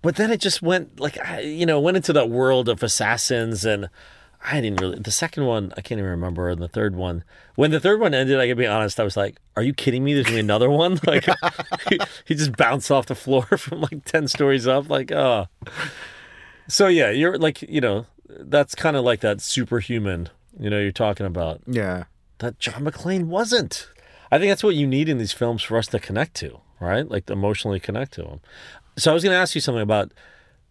But 0.01 0.15
then 0.15 0.31
it 0.31 0.39
just 0.39 0.61
went 0.61 0.99
like 0.99 1.17
you 1.43 1.65
know 1.65 1.79
went 1.79 1.97
into 1.97 2.13
that 2.13 2.29
world 2.29 2.69
of 2.69 2.83
assassins, 2.83 3.65
and 3.65 3.89
I 4.45 4.61
didn't 4.61 4.79
really. 4.79 4.99
The 4.99 5.11
second 5.11 5.45
one, 5.45 5.73
I 5.75 5.81
can't 5.81 5.99
even 5.99 6.09
remember. 6.09 6.49
And 6.49 6.61
the 6.61 6.67
third 6.67 6.95
one, 6.95 7.23
when 7.55 7.71
the 7.71 7.79
third 7.79 7.99
one 7.99 8.13
ended, 8.13 8.39
I 8.39 8.47
can 8.47 8.57
be 8.57 8.65
honest, 8.65 8.99
I 8.99 9.03
was 9.03 9.17
like, 9.17 9.37
"Are 9.57 9.63
you 9.63 9.73
kidding 9.73 10.03
me? 10.03 10.13
There's 10.13 10.25
gonna 10.25 10.37
be 10.37 10.41
another 10.41 10.69
one?" 10.69 10.99
Like 11.05 11.25
he, 11.89 11.99
he 12.25 12.35
just 12.35 12.55
bounced 12.55 12.89
off 12.91 13.07
the 13.07 13.15
floor 13.15 13.43
from 13.57 13.81
like 13.81 14.05
ten 14.05 14.27
stories 14.27 14.65
up. 14.65 14.89
Like, 14.89 15.11
oh. 15.11 15.47
So 16.67 16.87
yeah, 16.87 17.09
you're 17.09 17.37
like 17.37 17.61
you 17.63 17.81
know 17.81 18.05
that's 18.29 18.75
kind 18.75 18.95
of 18.95 19.03
like 19.03 19.19
that 19.21 19.41
superhuman. 19.41 20.29
You 20.57 20.69
know, 20.69 20.79
you're 20.79 20.91
talking 20.91 21.25
about 21.25 21.61
yeah. 21.67 22.05
that 22.39 22.59
John 22.59 22.85
McClane 22.85 23.25
wasn't. 23.25 23.89
I 24.31 24.37
think 24.37 24.51
that's 24.51 24.63
what 24.63 24.75
you 24.75 24.87
need 24.87 25.09
in 25.09 25.17
these 25.17 25.31
films 25.31 25.63
for 25.63 25.77
us 25.77 25.87
to 25.87 25.99
connect 25.99 26.35
to, 26.35 26.59
right? 26.79 27.09
Like 27.09 27.29
emotionally 27.29 27.79
connect 27.79 28.13
to 28.13 28.23
them. 28.23 28.41
So 28.97 29.11
I 29.11 29.13
was 29.13 29.23
going 29.23 29.33
to 29.33 29.39
ask 29.39 29.55
you 29.55 29.61
something 29.61 29.81
about 29.81 30.11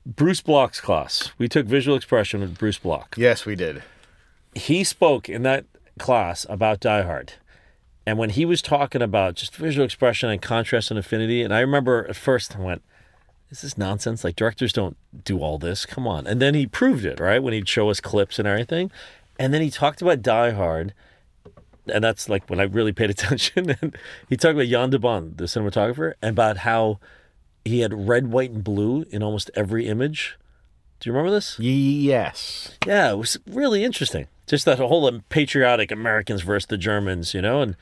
Bruce 0.07 0.41
Block's 0.41 0.81
class. 0.81 1.33
We 1.39 1.49
took 1.49 1.67
visual 1.67 1.97
expression 1.97 2.41
with 2.41 2.59
Bruce 2.59 2.79
Block. 2.79 3.15
Yes, 3.19 3.45
we 3.45 3.55
did. 3.55 3.83
He 4.55 4.85
spoke 4.85 5.29
in 5.29 5.43
that 5.43 5.67
class 5.99 6.47
about 6.49 6.81
Die 6.81 7.03
Hard. 7.03 7.35
And 8.07 8.17
when 8.17 8.31
he 8.31 8.47
was 8.47 8.63
talking 8.63 9.03
about 9.03 9.35
just 9.35 9.55
visual 9.55 9.85
expression 9.85 10.31
and 10.31 10.41
contrast 10.41 10.91
and 10.91 10.99
affinity, 10.99 11.43
and 11.43 11.53
I 11.53 11.61
remember 11.61 12.07
at 12.09 12.17
first 12.17 12.57
I 12.57 12.61
went, 12.61 12.83
this 13.51 13.59
is 13.59 13.73
this 13.73 13.79
nonsense? 13.79 14.25
Like 14.25 14.37
directors 14.37 14.73
don't 14.73 14.97
do 15.25 15.41
all 15.41 15.59
this. 15.59 15.85
Come 15.85 16.07
on. 16.07 16.27
And 16.27 16.41
then 16.41 16.55
he 16.55 16.67
proved 16.67 17.05
it, 17.05 17.21
right? 17.21 17.43
When 17.43 17.53
he'd 17.53 17.69
show 17.69 17.91
us 17.91 18.01
clips 18.01 18.39
and 18.39 18.49
everything. 18.49 18.91
And 19.39 19.53
then 19.53 19.63
he 19.63 19.71
talked 19.71 20.03
about 20.03 20.23
Die 20.23 20.51
Hard. 20.51 20.95
And 21.93 22.05
that's 22.05 22.29
like 22.29 22.49
when 22.49 22.61
I 22.61 22.65
really 22.65 22.93
paid 22.93 23.11
attention. 23.11 23.77
And 23.81 23.97
he 24.29 24.37
talked 24.37 24.55
about 24.55 24.69
Jan 24.69 24.91
de 24.91 24.99
Bont, 24.99 25.37
the 25.37 25.45
cinematographer, 25.45 26.15
and 26.23 26.31
about 26.31 26.59
how 26.59 26.99
he 27.69 27.81
had 27.81 28.09
red, 28.09 28.31
white, 28.33 28.51
and 28.51 28.65
blue 28.65 29.05
in 29.11 29.23
almost 29.23 29.51
every 29.55 29.87
image. 29.87 30.37
Do 31.01 31.09
you 31.09 31.15
remember 31.15 31.31
this? 31.31 31.59
Yes. 31.59 32.77
Yeah, 32.87 33.13
it 33.13 33.19
was 33.19 33.39
really 33.47 33.85
interesting. 33.85 34.27
Just 34.47 34.65
that 34.65 34.79
whole 34.79 35.07
um, 35.07 35.23
patriotic 35.29 35.93
Americans 35.93 36.43
versus 36.43 36.67
the 36.67 36.79
Germans, 36.79 37.35
you 37.35 37.43
know, 37.43 37.61
and 37.61 37.77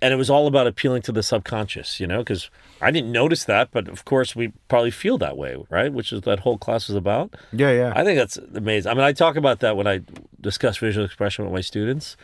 and 0.00 0.14
it 0.14 0.16
was 0.16 0.30
all 0.30 0.46
about 0.46 0.66
appealing 0.66 1.02
to 1.02 1.12
the 1.12 1.22
subconscious, 1.22 1.98
you 1.98 2.06
know, 2.06 2.18
because 2.18 2.50
I 2.80 2.90
didn't 2.90 3.10
notice 3.10 3.44
that, 3.44 3.70
but 3.72 3.88
of 3.88 4.04
course 4.04 4.36
we 4.36 4.52
probably 4.68 4.92
feel 4.92 5.18
that 5.18 5.36
way, 5.36 5.56
right? 5.70 5.92
Which 5.92 6.12
is 6.12 6.22
that 6.22 6.40
whole 6.40 6.58
class 6.58 6.88
was 6.88 6.96
about. 6.96 7.34
Yeah, 7.52 7.72
yeah. 7.72 7.92
I 7.96 8.04
think 8.04 8.16
that's 8.16 8.36
amazing. 8.36 8.90
I 8.90 8.94
mean, 8.94 9.04
I 9.04 9.12
talk 9.12 9.36
about 9.36 9.60
that 9.60 9.76
when 9.76 9.88
I 9.88 10.02
discuss 10.40 10.76
visual 10.76 11.04
expression 11.04 11.44
with 11.44 11.54
my 11.54 11.60
students, 11.60 12.16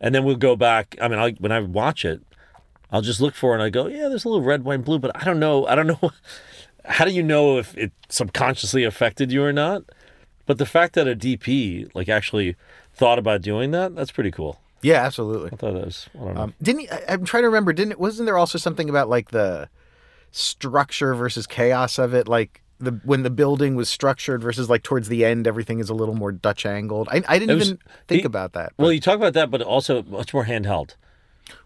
and 0.00 0.14
then 0.14 0.24
we'll 0.24 0.36
go 0.36 0.54
back. 0.54 0.96
I 1.00 1.08
mean, 1.08 1.18
I, 1.18 1.32
when 1.32 1.50
I 1.50 1.60
watch 1.60 2.04
it, 2.04 2.20
I'll 2.90 3.02
just 3.02 3.20
look 3.20 3.34
for 3.34 3.52
it 3.52 3.54
and 3.56 3.62
I 3.62 3.70
go, 3.70 3.86
yeah, 3.86 4.08
there's 4.08 4.24
a 4.24 4.28
little 4.28 4.42
red, 4.44 4.64
white, 4.64 4.76
and 4.76 4.84
blue, 4.84 4.98
but 4.98 5.10
I 5.14 5.24
don't 5.24 5.38
know. 5.38 5.66
I 5.66 5.74
don't 5.74 5.86
know. 5.86 5.98
How 6.84 7.04
do 7.04 7.10
you 7.10 7.22
know 7.22 7.58
if 7.58 7.76
it 7.76 7.92
subconsciously 8.08 8.84
affected 8.84 9.30
you 9.30 9.42
or 9.44 9.52
not? 9.52 9.82
But 10.46 10.56
the 10.56 10.64
fact 10.64 10.94
that 10.94 11.06
a 11.06 11.14
DP 11.14 11.94
like 11.94 12.08
actually 12.08 12.56
thought 12.94 13.18
about 13.18 13.42
doing 13.42 13.70
that, 13.72 13.94
that's 13.94 14.10
pretty 14.10 14.30
cool. 14.30 14.58
Yeah, 14.80 15.04
absolutely. 15.04 15.50
I 15.52 15.56
thought 15.56 15.74
that 15.74 15.84
was. 15.84 16.08
I 16.14 16.18
don't 16.24 16.34
know. 16.34 16.40
Um, 16.42 16.54
didn't 16.62 16.80
he, 16.82 16.90
I, 16.90 17.02
I'm 17.08 17.24
trying 17.26 17.42
to 17.42 17.48
remember? 17.48 17.72
Didn't 17.74 17.98
wasn't 18.00 18.24
there 18.26 18.38
also 18.38 18.56
something 18.56 18.88
about 18.88 19.08
like 19.10 19.30
the 19.32 19.68
structure 20.30 21.14
versus 21.14 21.46
chaos 21.46 21.98
of 21.98 22.14
it? 22.14 22.28
Like 22.28 22.62
the 22.78 22.92
when 23.04 23.22
the 23.22 23.30
building 23.30 23.74
was 23.74 23.88
structured 23.88 24.42
versus 24.42 24.70
like 24.70 24.82
towards 24.82 25.08
the 25.08 25.24
end, 25.24 25.46
everything 25.46 25.80
is 25.80 25.90
a 25.90 25.94
little 25.94 26.14
more 26.14 26.32
Dutch 26.32 26.64
angled. 26.64 27.08
I, 27.10 27.22
I 27.28 27.38
didn't 27.38 27.56
was- 27.58 27.66
even 27.68 27.78
think 28.06 28.22
he- 28.22 28.26
about 28.26 28.52
that. 28.54 28.72
Well, 28.78 28.92
you 28.92 29.00
talk 29.00 29.16
about 29.16 29.34
that, 29.34 29.50
but 29.50 29.60
also 29.62 30.02
much 30.04 30.32
more 30.32 30.44
handheld. 30.46 30.94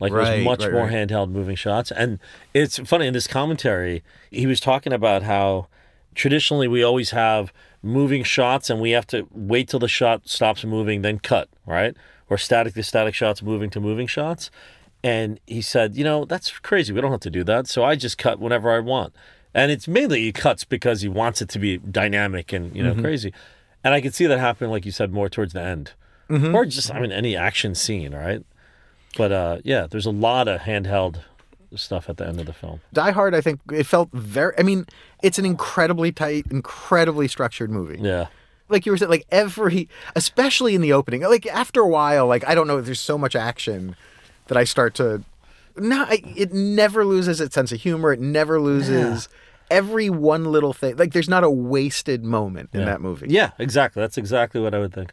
Like 0.00 0.12
Right, 0.12 0.24
there's 0.26 0.44
much 0.44 0.62
right, 0.62 0.72
more 0.72 0.84
right. 0.86 0.92
handheld 1.08 1.30
moving 1.30 1.56
shots, 1.56 1.90
and 1.90 2.18
it's 2.54 2.78
funny 2.78 3.06
in 3.06 3.12
this 3.14 3.26
commentary. 3.26 4.02
He 4.30 4.46
was 4.46 4.60
talking 4.60 4.92
about 4.92 5.22
how 5.22 5.68
traditionally 6.14 6.68
we 6.68 6.82
always 6.82 7.10
have 7.10 7.52
moving 7.82 8.22
shots, 8.22 8.70
and 8.70 8.80
we 8.80 8.90
have 8.92 9.06
to 9.08 9.26
wait 9.32 9.68
till 9.68 9.80
the 9.80 9.88
shot 9.88 10.28
stops 10.28 10.64
moving, 10.64 11.02
then 11.02 11.18
cut, 11.18 11.48
right? 11.66 11.96
Or 12.30 12.38
static 12.38 12.74
to 12.74 12.82
static 12.82 13.14
shots, 13.14 13.42
moving 13.42 13.70
to 13.70 13.80
moving 13.80 14.06
shots. 14.06 14.50
And 15.04 15.40
he 15.46 15.62
said, 15.62 15.96
you 15.96 16.04
know, 16.04 16.24
that's 16.24 16.50
crazy. 16.60 16.92
We 16.92 17.00
don't 17.00 17.10
have 17.10 17.20
to 17.20 17.30
do 17.30 17.42
that. 17.44 17.66
So 17.66 17.82
I 17.82 17.96
just 17.96 18.18
cut 18.18 18.38
whenever 18.38 18.70
I 18.70 18.78
want. 18.78 19.12
And 19.52 19.72
it's 19.72 19.88
mainly 19.88 20.20
he 20.22 20.32
cuts 20.32 20.64
because 20.64 21.00
he 21.02 21.08
wants 21.08 21.42
it 21.42 21.48
to 21.50 21.58
be 21.58 21.78
dynamic 21.78 22.52
and 22.52 22.74
you 22.74 22.82
know 22.82 22.94
Mhm. 22.94 23.02
crazy. 23.02 23.34
And 23.84 23.92
I 23.92 24.00
could 24.00 24.14
see 24.14 24.26
that 24.26 24.38
happening, 24.38 24.70
like 24.70 24.86
you 24.86 24.92
said, 24.92 25.12
more 25.12 25.28
towards 25.28 25.52
the 25.54 25.60
end, 25.60 25.92
Mhm. 26.30 26.54
or 26.54 26.64
just 26.64 26.94
I 26.94 27.00
mean 27.00 27.10
any 27.12 27.36
action 27.36 27.74
scene, 27.74 28.14
right? 28.14 28.44
But 29.16 29.32
uh, 29.32 29.58
yeah, 29.64 29.86
there's 29.90 30.06
a 30.06 30.10
lot 30.10 30.48
of 30.48 30.60
handheld 30.62 31.16
stuff 31.74 32.08
at 32.08 32.16
the 32.18 32.26
end 32.26 32.38
of 32.40 32.46
the 32.46 32.52
film. 32.52 32.80
Die 32.92 33.10
Hard, 33.12 33.34
I 33.34 33.40
think 33.40 33.60
it 33.72 33.84
felt 33.84 34.10
very. 34.12 34.52
I 34.58 34.62
mean, 34.62 34.86
it's 35.22 35.38
an 35.38 35.44
incredibly 35.46 36.12
tight, 36.12 36.46
incredibly 36.50 37.28
structured 37.28 37.70
movie. 37.70 37.98
Yeah. 38.00 38.26
Like 38.68 38.86
you 38.86 38.92
were 38.92 38.98
saying, 38.98 39.10
like 39.10 39.26
every, 39.30 39.88
especially 40.16 40.74
in 40.74 40.80
the 40.80 40.92
opening, 40.92 41.22
like 41.22 41.46
after 41.46 41.80
a 41.82 41.88
while, 41.88 42.26
like 42.26 42.46
I 42.48 42.54
don't 42.54 42.66
know, 42.66 42.80
there's 42.80 43.00
so 43.00 43.18
much 43.18 43.36
action 43.36 43.96
that 44.48 44.56
I 44.56 44.64
start 44.64 44.94
to 44.94 45.22
no, 45.76 46.02
I- 46.08 46.22
it 46.36 46.52
never 46.52 47.04
loses 47.04 47.40
its 47.40 47.54
sense 47.54 47.72
of 47.72 47.80
humor. 47.80 48.12
It 48.12 48.20
never 48.20 48.60
loses 48.60 49.28
every 49.70 50.10
one 50.10 50.44
little 50.52 50.74
thing. 50.74 50.96
Like 50.96 51.12
there's 51.14 51.28
not 51.30 51.44
a 51.44 51.50
wasted 51.50 52.22
moment 52.24 52.68
in 52.74 52.80
Yeah. 52.80 52.86
that 52.86 53.00
movie. 53.00 53.26
Yeah, 53.30 53.52
exactly. 53.58 54.00
That's 54.02 54.18
exactly 54.18 54.60
what 54.60 54.74
I 54.74 54.78
would 54.78 54.92
think. 54.92 55.12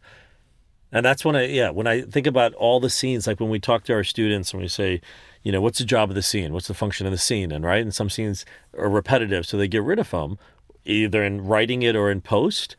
And 0.91 1.06
that's 1.06 1.23
when 1.23 1.36
I, 1.36 1.45
yeah, 1.45 1.69
when 1.69 1.88
I 1.88 2.02
think 2.02 2.25
about 2.25 2.54
all 2.56 2.80
the 2.80 2.89
scenes, 2.89 3.28
like 3.28 3.39
when 3.39 3.49
we 3.49 3.60
talk 3.60 3.84
to 3.86 3.93
our 3.93 4.04
students 4.04 4.54
and 4.54 4.62
we 4.62 4.67
say, 4.67 5.02
you 5.43 5.52
know, 5.52 5.62
what's 5.62 5.80
the 5.80 5.86
job 5.86 6.10
of 6.10 6.15
the 6.15 6.21
scene? 6.21 6.52
What's 6.54 6.67
the 6.67 6.73
function 6.73 7.06
of 7.06 7.12
the 7.12 7.17
scene? 7.17 7.52
And 7.52 7.63
right, 7.63 7.82
and 7.82 7.93
some 7.93 8.10
scenes 8.10 8.45
are 8.78 8.89
repetitive, 8.89 9.45
so 9.45 9.58
they 9.58 9.67
get 9.67 9.84
rid 9.84 9.99
of 9.99 10.10
them, 10.12 10.38
either 10.86 11.23
in 11.23 11.45
writing 11.45 11.82
it 11.82 11.95
or 11.95 12.10
in 12.12 12.21
post. 12.21 12.75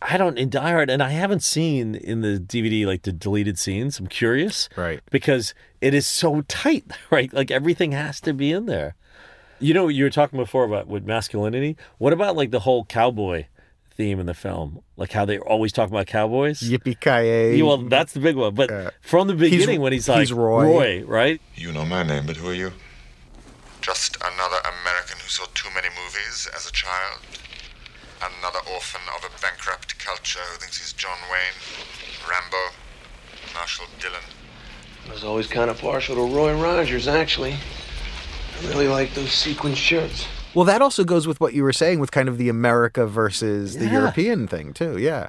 I 0.00 0.16
don't 0.16 0.38
in 0.38 0.48
Die 0.48 0.70
Hard, 0.70 0.90
and 0.90 1.02
I 1.02 1.10
haven't 1.10 1.42
seen 1.42 1.94
in 1.94 2.20
the 2.20 2.38
DVD 2.38 2.86
like 2.86 3.02
the 3.02 3.12
deleted 3.12 3.58
scenes. 3.58 3.98
I'm 3.98 4.06
curious, 4.06 4.68
Right. 4.76 5.00
Because 5.10 5.54
it 5.80 5.92
is 5.92 6.06
so 6.06 6.42
tight, 6.42 6.84
right? 7.10 7.32
Like 7.32 7.50
everything 7.50 7.92
has 7.92 8.20
to 8.22 8.32
be 8.32 8.52
in 8.52 8.66
there. 8.66 8.94
You 9.60 9.74
know, 9.74 9.88
you 9.88 10.04
were 10.04 10.10
talking 10.10 10.38
before 10.38 10.64
about 10.64 10.86
with 10.86 11.04
masculinity. 11.04 11.76
What 11.98 12.12
about 12.12 12.36
like 12.36 12.52
the 12.52 12.60
whole 12.60 12.84
cowboy 12.84 13.46
theme 13.98 14.18
in 14.20 14.26
the 14.26 14.32
film? 14.32 14.80
Like 14.96 15.12
how 15.12 15.26
they 15.26 15.38
always 15.38 15.72
talk 15.72 15.90
about 15.90 16.06
cowboys. 16.06 16.60
Yippee 16.60 16.98
ki 16.98 17.58
Yeah, 17.58 17.64
well, 17.64 17.76
that's 17.76 18.14
the 18.14 18.20
big 18.20 18.36
one. 18.36 18.54
But 18.54 18.94
from 19.02 19.28
the 19.28 19.34
beginning, 19.34 19.82
when 19.82 19.92
he's 19.92 20.08
like 20.08 20.20
he's 20.20 20.32
Roy. 20.32 21.04
right? 21.04 21.42
You 21.54 21.72
know 21.72 21.84
my 21.84 22.02
name, 22.02 22.24
but 22.24 22.36
who 22.36 22.48
are 22.48 22.54
you? 22.54 22.72
Just 23.82 24.16
another 24.16 24.56
American 24.64 25.18
who 25.18 25.28
saw 25.28 25.44
too 25.52 25.68
many 25.74 25.88
movies 25.88 26.48
as 26.56 26.66
a 26.66 26.72
child. 26.72 27.20
Another 28.20 28.60
orphan 28.72 29.00
of 29.16 29.24
a 29.24 29.40
bankrupt 29.42 29.98
culture 29.98 30.40
who 30.40 30.58
thinks 30.58 30.78
he's 30.78 30.92
John 30.92 31.18
Wayne, 31.30 31.58
Rambo, 32.28 32.74
Marshall 33.54 33.86
Dillon. 34.00 34.22
I 35.08 35.12
was 35.12 35.24
always 35.24 35.46
kind 35.46 35.70
of 35.70 35.78
partial 35.80 36.16
to 36.16 36.34
Roy 36.34 36.60
Rogers, 36.60 37.06
actually. 37.08 37.52
I 37.52 38.68
really 38.68 38.88
like 38.88 39.14
those 39.14 39.30
sequin 39.30 39.74
shirts. 39.74 40.26
Well, 40.54 40.64
that 40.64 40.82
also 40.82 41.04
goes 41.04 41.26
with 41.26 41.40
what 41.40 41.54
you 41.54 41.62
were 41.62 41.72
saying 41.72 42.00
with 42.00 42.10
kind 42.10 42.28
of 42.28 42.38
the 42.38 42.48
America 42.48 43.06
versus 43.06 43.76
the 43.76 43.86
European 43.88 44.46
thing 44.48 44.72
too. 44.72 44.98
Yeah. 44.98 45.28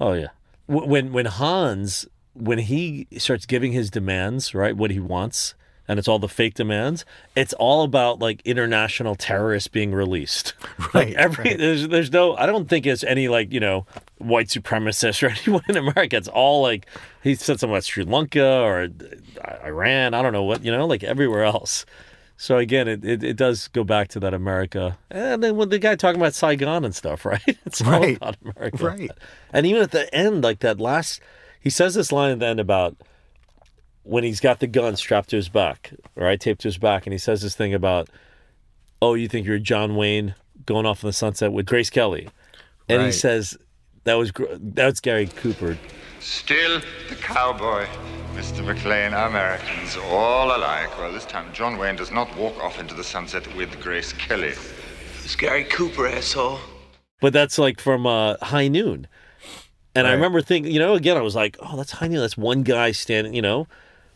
Oh 0.00 0.12
yeah. 0.12 0.28
When 0.66 1.12
when 1.12 1.26
Hans 1.26 2.06
when 2.34 2.58
he 2.58 3.06
starts 3.18 3.46
giving 3.46 3.72
his 3.72 3.90
demands, 3.90 4.54
right, 4.54 4.76
what 4.76 4.90
he 4.90 5.00
wants, 5.00 5.54
and 5.86 5.98
it's 5.98 6.08
all 6.08 6.18
the 6.18 6.28
fake 6.28 6.54
demands, 6.54 7.04
it's 7.36 7.52
all 7.54 7.82
about 7.82 8.18
like 8.20 8.40
international 8.46 9.14
terrorists 9.14 9.68
being 9.68 9.92
released. 9.92 10.54
Like 10.94 10.94
Right, 11.08 11.14
every 11.14 11.44
right. 11.44 11.58
there's 11.58 11.88
there's 11.88 12.12
no 12.12 12.36
I 12.36 12.46
don't 12.46 12.68
think 12.68 12.86
it's 12.86 13.02
any 13.04 13.28
like, 13.28 13.52
you 13.52 13.60
know, 13.60 13.86
white 14.18 14.48
supremacists 14.48 15.22
or 15.26 15.30
anyone 15.30 15.62
in 15.68 15.76
America. 15.76 16.16
It's 16.16 16.28
all 16.28 16.62
like 16.62 16.86
he 17.22 17.34
said 17.34 17.58
something 17.60 17.70
about 17.70 17.84
Sri 17.84 18.04
Lanka 18.04 18.44
or 18.60 18.88
uh, 19.44 19.56
Iran, 19.66 20.14
I 20.14 20.22
don't 20.22 20.32
know 20.32 20.42
what, 20.44 20.64
you 20.64 20.70
know, 20.72 20.86
like 20.86 21.02
everywhere 21.02 21.44
else. 21.44 21.84
So 22.42 22.56
again, 22.58 22.88
it, 22.88 23.04
it, 23.04 23.22
it 23.22 23.36
does 23.36 23.68
go 23.68 23.84
back 23.84 24.08
to 24.08 24.18
that 24.20 24.34
America, 24.34 24.98
and 25.12 25.40
then 25.44 25.54
when 25.56 25.68
the 25.68 25.78
guy 25.78 25.94
talking 25.94 26.20
about 26.20 26.34
Saigon 26.34 26.84
and 26.84 26.92
stuff, 26.92 27.24
right? 27.32 27.40
It's 27.64 27.80
all 27.80 27.92
Right. 27.92 28.16
about 28.16 28.36
America, 28.42 28.84
Right. 28.84 29.10
And 29.52 29.64
even 29.64 29.80
at 29.80 29.92
the 29.92 30.12
end, 30.12 30.42
like 30.42 30.58
that 30.58 30.80
last, 30.80 31.20
he 31.60 31.70
says 31.70 31.94
this 31.94 32.10
line 32.10 32.32
at 32.32 32.40
the 32.40 32.46
end 32.46 32.58
about 32.58 32.96
when 34.02 34.24
he's 34.24 34.40
got 34.40 34.58
the 34.58 34.66
gun 34.66 34.96
strapped 34.96 35.30
to 35.30 35.36
his 35.36 35.48
back, 35.48 35.92
right, 36.16 36.40
taped 36.40 36.62
to 36.62 36.68
his 36.68 36.78
back, 36.78 37.06
and 37.06 37.12
he 37.12 37.18
says 37.18 37.42
this 37.42 37.54
thing 37.54 37.72
about, 37.74 38.08
"Oh, 39.00 39.14
you 39.14 39.28
think 39.28 39.46
you're 39.46 39.60
John 39.60 39.94
Wayne 39.94 40.34
going 40.66 40.84
off 40.84 41.04
in 41.04 41.08
the 41.08 41.12
sunset 41.12 41.52
with 41.52 41.66
Grace 41.66 41.90
Kelly," 41.90 42.28
and 42.88 43.02
he 43.02 43.12
says 43.12 43.56
that 44.02 44.14
was 44.14 44.32
gr- 44.32 44.46
that's 44.58 44.98
Gary 44.98 45.28
Cooper. 45.28 45.78
Still 46.22 46.80
the 47.08 47.16
cowboy, 47.16 47.84
Mr. 48.34 48.62
McClane, 48.64 49.08
Americans 49.28 49.96
all 50.08 50.56
alike. 50.56 50.96
Well, 50.96 51.12
this 51.12 51.24
time 51.24 51.52
John 51.52 51.76
Wayne 51.78 51.96
does 51.96 52.12
not 52.12 52.34
walk 52.36 52.56
off 52.62 52.78
into 52.78 52.94
the 52.94 53.02
sunset 53.02 53.44
with 53.56 53.80
Grace 53.80 54.12
Kelly. 54.12 54.54
It's 55.24 55.34
Gary 55.34 55.64
Cooper, 55.64 56.06
asshole. 56.06 56.60
But 57.20 57.32
that's 57.32 57.58
like 57.58 57.80
from 57.80 58.06
uh, 58.06 58.36
High 58.40 58.68
Noon. 58.68 59.08
And 59.94 60.06
I 60.06 60.12
remember 60.12 60.40
thinking, 60.40 60.72
you 60.72 60.78
know, 60.78 60.94
again, 60.94 61.16
I 61.16 61.20
was 61.22 61.34
like, 61.34 61.56
oh, 61.60 61.76
that's 61.76 61.90
High 61.90 62.06
Noon. 62.08 62.20
That's 62.20 62.38
one 62.38 62.62
guy 62.62 62.92
standing, 62.92 63.34
you 63.34 63.42
know, 63.42 63.66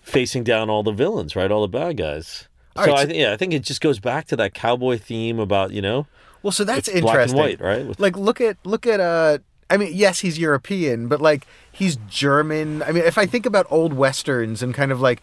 facing 0.01 0.45
down 0.45 0.71
all 0.71 0.83
the 0.85 0.93
villains, 0.93 1.35
right? 1.37 1.51
All 1.51 1.63
the 1.63 1.69
bad 1.69 1.97
guys. 1.97 2.47
All 2.77 2.85
so 2.85 2.93
right, 2.93 3.01
I, 3.01 3.05
th- 3.07 3.19
yeah, 3.19 3.33
I 3.33 3.37
think 3.37 3.53
it 3.53 3.63
just 3.63 3.81
goes 3.81 3.99
back 3.99 4.27
to 4.29 4.37
that 4.37 4.55
cowboy 4.55 4.99
theme 4.99 5.39
about, 5.41 5.73
you 5.73 5.83
know, 5.83 6.07
Well, 6.43 6.53
so 6.53 6.63
that's 6.65 6.89
it's 6.89 7.01
black 7.01 7.15
and 7.17 7.31
interesting. 7.31 7.39
white, 7.39 7.61
right? 7.61 7.87
With- 7.87 7.99
Like 8.01 8.17
look 8.17 8.41
at 8.41 8.57
look 8.65 8.87
at 8.87 9.01
uh 9.01 9.39
I 9.69 9.77
mean, 9.77 9.91
yes, 9.95 10.21
he's 10.21 10.39
European, 10.39 11.09
but 11.09 11.21
like 11.21 11.47
he's 11.73 11.97
German. 12.09 12.83
I 12.83 12.93
mean, 12.93 13.05
if 13.05 13.19
I 13.19 13.27
think 13.27 13.47
about 13.47 13.67
old 13.71 13.93
westerns 13.93 14.63
and 14.63 14.73
kind 14.75 14.93
of 14.93 15.01
like 15.01 15.21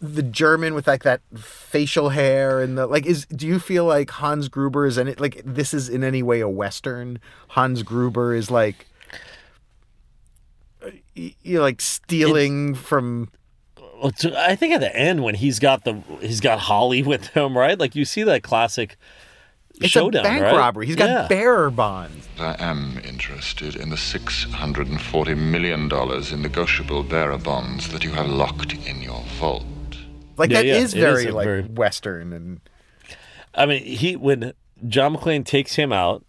the 0.00 0.22
German 0.22 0.74
with 0.74 0.86
like 0.86 1.04
that 1.04 1.20
facial 1.34 2.10
hair 2.10 2.60
and 2.60 2.76
the 2.76 2.86
like 2.86 3.06
is 3.06 3.24
do 3.26 3.46
you 3.46 3.58
feel 3.58 3.84
like 3.86 4.10
Hans 4.10 4.48
Gruber 4.48 4.84
is 4.84 4.98
in 4.98 5.08
it 5.08 5.18
like 5.20 5.40
this 5.44 5.72
is 5.72 5.88
in 5.88 6.04
any 6.04 6.22
way 6.22 6.40
a 6.40 6.48
western? 6.48 7.18
Hans 7.48 7.82
Gruber 7.82 8.34
is 8.34 8.50
like 8.50 8.86
uh, 10.84 10.90
you 11.14 11.32
know, 11.56 11.60
like 11.62 11.80
stealing 11.80 12.74
from 12.74 13.30
Well, 14.00 14.10
to- 14.12 14.38
I 14.38 14.54
think 14.56 14.74
at 14.74 14.80
the 14.80 14.94
end 14.94 15.22
when 15.22 15.34
he's 15.36 15.58
got 15.58 15.84
the 15.84 15.94
he's 16.20 16.40
got 16.40 16.58
Holly 16.60 17.02
with 17.02 17.28
him, 17.28 17.56
right? 17.56 17.78
Like 17.78 17.94
you 17.94 18.04
see 18.04 18.22
that 18.24 18.42
classic 18.42 18.96
it's 19.80 19.90
showdown, 19.90 20.20
a 20.24 20.28
bank 20.28 20.42
right? 20.42 20.56
robbery. 20.56 20.86
He's 20.86 20.96
got 20.96 21.08
Yeah. 21.08 21.26
bearer 21.28 21.70
bonds. 21.70 22.28
I 22.38 22.56
am 22.58 23.00
interested 23.04 23.76
in 23.76 23.88
the 23.90 23.96
$640 23.96 25.36
million 25.36 25.90
in 26.32 26.42
negotiable 26.42 27.02
bearer 27.02 27.38
bonds 27.38 27.88
that 27.92 28.04
you 28.04 28.10
have 28.12 28.28
locked 28.28 28.72
in 28.86 29.00
your 29.02 29.22
vault. 29.38 29.64
Like 30.36 30.50
Yeah, 30.50 30.58
that 30.58 30.66
yeah, 30.66 30.74
is 30.76 30.92
very 30.94 31.26
a 31.26 31.34
like 31.34 31.44
very- 31.46 31.62
western 31.62 32.32
and 32.32 32.60
I 33.54 33.64
mean, 33.64 33.82
he 33.82 34.16
when 34.16 34.52
John 34.86 35.16
McClane 35.16 35.44
takes 35.46 35.76
him 35.76 35.90
out, 35.92 36.26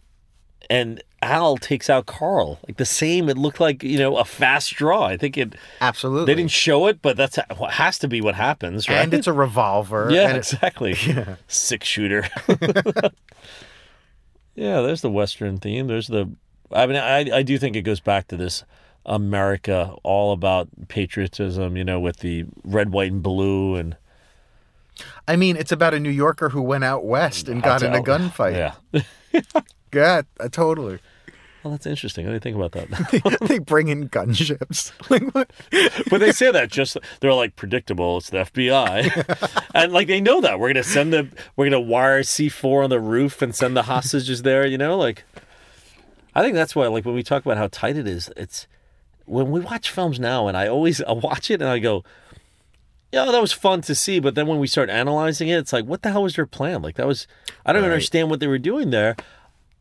and 0.70 1.04
Al 1.22 1.58
takes 1.58 1.90
out 1.90 2.06
Carl, 2.06 2.60
like 2.68 2.78
the 2.78 2.86
same. 2.86 3.28
It 3.30 3.38
looked 3.38 3.60
like 3.60 3.84
you 3.84 3.98
know 3.98 4.18
a 4.18 4.26
fast 4.26 4.76
draw. 4.76 5.04
I 5.04 5.18
think 5.18 5.38
it 5.38 5.56
absolutely. 5.82 6.26
They 6.26 6.36
didn't 6.36 6.52
show 6.52 6.88
it, 6.88 7.02
but 7.02 7.18
that's 7.18 7.40
what 7.58 7.72
has 7.72 7.98
to 8.00 8.08
be 8.08 8.22
what 8.22 8.36
happens, 8.36 8.88
right? 8.88 8.98
and 8.98 9.14
it's 9.14 9.28
a 9.28 9.34
revolver. 9.34 10.10
yeah, 10.12 10.34
exactly. 10.34 10.96
Six 11.48 11.88
shooter. 11.88 12.28
yeah, 14.56 14.82
there's 14.82 15.02
the 15.02 15.12
Western 15.12 15.58
theme. 15.58 15.88
There's 15.88 16.08
the. 16.08 16.30
I 16.72 16.86
mean, 16.86 16.98
I 16.98 17.38
I 17.38 17.44
do 17.44 17.58
think 17.58 17.76
it 17.76 17.82
goes 17.82 18.00
back 18.00 18.28
to 18.28 18.38
this 18.38 18.64
America, 19.06 19.96
all 20.04 20.34
about 20.34 20.68
patriotism. 20.88 21.76
You 21.78 21.84
know, 21.84 22.00
with 22.00 22.18
the 22.18 22.46
red, 22.64 22.92
white, 22.92 23.12
and 23.12 23.24
blue, 23.24 23.76
and 23.76 23.98
I 25.28 25.36
mean, 25.36 25.56
it's 25.58 25.72
about 25.72 25.94
a 25.94 26.00
New 26.00 26.10
Yorker 26.12 26.50
who 26.50 26.62
went 26.62 26.84
out 26.84 27.06
west 27.06 27.50
and 27.50 27.62
got 27.64 27.82
in 27.82 27.94
a 27.94 28.02
gunfight. 28.02 28.76
Yeah. 28.94 29.02
Yeah, 29.94 30.22
uh, 30.40 30.50
totally. 30.50 31.00
Well, 31.64 31.72
that's 31.72 31.86
interesting. 31.86 32.26
Do 32.26 32.32
you 32.32 32.40
think 32.40 32.56
about 32.56 32.72
that? 32.74 33.38
they 33.48 33.60
bring 33.60 33.88
in 33.90 34.10
gunships. 34.10 34.92
Like 35.10 35.24
what? 35.34 35.50
but 36.10 36.20
they 36.20 36.32
say 36.32 36.52
that 36.52 36.70
just 36.70 36.98
they're 37.20 37.34
like 37.34 37.56
predictable. 37.56 38.18
It's 38.18 38.30
the 38.30 38.38
FBI, 38.40 39.62
and 39.76 39.92
like 39.92 40.08
they 40.08 40.22
know 40.22 40.40
that 40.42 40.60
we're 40.60 40.70
gonna 40.70 40.84
send 40.84 41.12
the 41.14 41.28
we're 41.56 41.66
gonna 41.66 41.80
wire 41.82 42.24
C 42.24 42.48
four 42.50 42.84
on 42.84 42.90
the 42.90 43.00
roof 43.00 43.42
and 43.42 43.54
send 43.56 43.76
the 43.76 43.84
hostages 43.84 44.44
there. 44.44 44.66
You 44.66 44.78
know, 44.78 44.98
like 44.98 45.24
I 46.36 46.42
think 46.42 46.54
that's 46.56 46.76
why 46.76 46.88
like 46.88 47.06
when 47.06 47.16
we 47.16 47.24
talk 47.24 47.44
about 47.46 47.58
how 47.58 47.68
tight 47.72 47.98
it 47.98 48.08
is, 48.08 48.30
it's 48.38 48.68
when 49.26 49.50
we 49.52 49.60
watch 49.60 49.90
films 49.90 50.20
now, 50.20 50.48
and 50.48 50.56
I 50.56 50.68
always 50.68 51.02
I 51.02 51.12
watch 51.14 51.50
it 51.52 51.62
and 51.62 51.70
I 51.70 51.80
go. 51.80 52.04
Yeah, 53.12 53.24
that 53.24 53.42
was 53.42 53.54
fun 53.54 53.80
to 53.84 53.96
see, 53.96 54.20
but 54.20 54.36
then 54.36 54.48
when 54.48 54.60
we 54.60 54.68
start 54.68 54.90
analyzing 54.90 55.48
it, 55.48 55.58
it's 55.58 55.72
like, 55.72 55.86
what 55.86 56.02
the 56.02 56.12
hell 56.12 56.24
was 56.24 56.36
their 56.36 56.46
plan? 56.46 56.82
Like 56.82 56.96
that 56.96 57.08
was, 57.08 57.26
I 57.66 57.72
don't 57.72 57.84
Right. 57.84 57.92
understand 57.92 58.30
what 58.30 58.42
they 58.42 58.48
were 58.48 58.58
doing 58.58 58.90
there. 58.90 59.16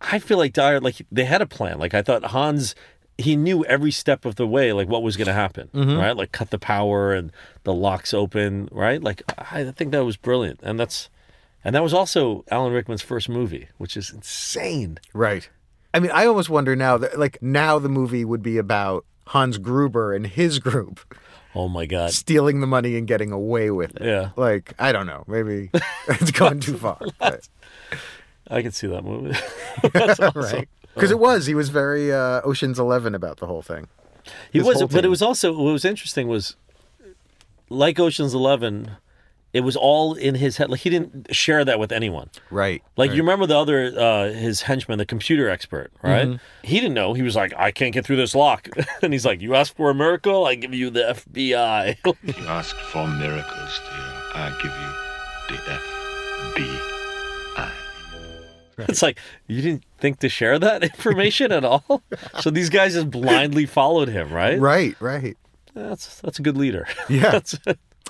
I 0.01 0.19
feel 0.19 0.39
like 0.39 0.53
Dyer, 0.53 0.81
like 0.81 1.05
they 1.11 1.25
had 1.25 1.43
a 1.43 1.47
plan. 1.47 1.79
Like 1.79 1.95
I 1.95 2.03
thought 2.03 2.25
Hans, 2.27 2.75
he 3.19 3.35
knew 3.37 3.65
every 3.65 3.91
step 3.91 4.25
of 4.25 4.35
the 4.37 4.47
way, 4.47 4.73
like 4.73 4.89
what 4.89 5.03
was 5.03 5.17
going 5.17 5.27
to 5.27 5.33
happen, 5.33 5.69
Mhm. 5.75 5.99
right? 5.99 6.17
Like 6.17 6.33
cut 6.33 6.51
the 6.51 6.59
power 6.59 7.13
and 7.15 7.33
the 7.65 7.73
locks 7.73 8.13
open, 8.13 8.69
right? 8.71 9.03
Like 9.03 9.23
I 9.39 9.65
think 9.73 9.93
that 9.93 10.05
was 10.05 10.17
brilliant, 10.17 10.61
and 10.63 10.79
that's, 10.79 11.09
and 11.65 11.75
that 11.75 11.83
was 11.83 11.95
also 11.95 12.45
Alan 12.51 12.73
Rickman's 12.73 13.03
first 13.03 13.29
movie, 13.29 13.69
which 13.79 13.97
is 13.97 14.11
insane. 14.11 14.99
Right. 15.15 15.49
I 15.95 15.99
mean, 15.99 16.11
I 16.13 16.27
almost 16.27 16.51
wonder 16.51 16.77
now 16.77 16.99
that 16.99 17.19
like 17.19 17.39
now 17.41 17.79
the 17.79 17.89
movie 17.89 18.25
would 18.25 18.43
be 18.43 18.59
about 18.59 19.07
Hans 19.29 19.57
Gruber 19.59 20.13
and 20.15 20.27
his 20.27 20.59
group 20.59 21.01
Oh 21.55 21.69
my 21.69 21.87
god, 21.87 22.11
stealing 22.13 22.61
the 22.61 22.67
money 22.67 22.97
and 22.99 23.07
getting 23.09 23.33
away 23.33 23.71
with 23.71 23.97
it. 23.97 24.03
Yeah. 24.05 24.31
Like 24.37 24.75
I 24.79 24.93
don't 24.93 25.07
know, 25.07 25.25
maybe 25.27 25.71
it's 26.09 26.31
gone 26.33 26.61
too 26.61 26.77
far. 26.77 26.99
but- 27.19 27.49
I 28.51 28.63
can 28.63 28.73
see 28.73 28.87
that 28.87 29.03
movie. 29.05 29.37
That's 29.93 30.21
awesome. 30.21 30.43
right. 30.43 30.69
Because 30.95 31.11
it 31.11 31.19
was 31.19 31.47
he 31.47 31.55
was 31.55 31.69
very 31.69 32.13
uh, 32.13 32.41
Ocean's 32.43 32.79
Eleven 32.79 33.15
about 33.15 33.37
the 33.39 33.47
whole 33.47 33.63
thing. 33.63 33.89
He 34.51 34.59
His 34.59 34.67
was, 34.67 34.79
whole 34.79 34.89
but 34.89 35.05
it 35.05 35.09
was 35.09 35.23
also 35.23 35.53
what 35.53 35.73
was 35.73 35.85
interesting 35.85 36.27
was 36.29 36.57
like 37.69 37.99
Ocean's 38.01 38.35
Eleven. 38.35 38.93
It 39.53 39.61
was 39.61 39.77
all 39.77 40.13
in 40.15 40.35
his 40.35 40.57
head. 40.59 40.69
Like 40.71 40.81
he 40.81 40.91
didn't 40.91 41.35
share 41.35 41.65
that 41.65 41.79
with 41.79 41.91
anyone. 41.93 42.29
Right. 42.51 42.83
Like 42.97 43.09
right. 43.11 43.17
you 43.17 43.23
remember 43.23 43.47
the 43.47 43.57
other 43.57 43.93
uh, 43.99 44.29
his 44.33 44.63
henchman, 44.63 44.99
the 44.99 45.07
computer 45.07 45.49
expert, 45.49 45.93
right? 46.03 46.27
Mhm. 46.29 46.41
He 46.63 46.77
didn't 46.81 46.95
know. 46.95 47.15
He 47.15 47.23
was 47.23 47.37
like, 47.37 47.55
I 47.57 47.71
can't 47.71 47.93
get 47.95 48.05
through 48.05 48.17
this 48.17 48.35
lock, 48.35 48.69
and 49.03 49.13
he's 49.13 49.25
like, 49.25 49.41
"You 49.41 49.55
ask 49.55 49.75
for 49.77 49.89
a 49.91 49.95
miracle, 49.95 50.45
I 50.47 50.57
give 50.57 50.75
you 50.75 50.91
the 50.91 51.03
FBI." 51.15 51.97
You 52.39 52.47
ask 52.49 52.75
for 52.77 53.07
miracles, 53.07 53.81
dear. 53.91 54.13
I 54.35 54.51
give 54.61 54.73
you 54.73 55.57
the 55.57 55.63
FBI. 56.61 56.96
It's 58.89 59.03
like 59.03 59.19
you 59.47 59.63
didn't 59.63 59.85
think 59.99 60.19
to 60.21 60.29
share 60.29 60.59
that 60.59 60.83
information 60.95 61.51
at 61.53 61.65
all. 61.65 62.03
So 62.41 62.51
these 62.51 62.71
guys 62.71 62.95
just 62.95 63.11
blindly 63.11 63.67
followed 63.67 64.09
him, 64.09 64.33
right? 64.33 64.59
Right, 64.59 64.97
right. 65.01 65.37
That's 65.75 66.21
that's 66.21 66.39
a 66.39 66.43
good 66.43 66.57
leader. 66.57 66.87
Yeah. 67.09 67.41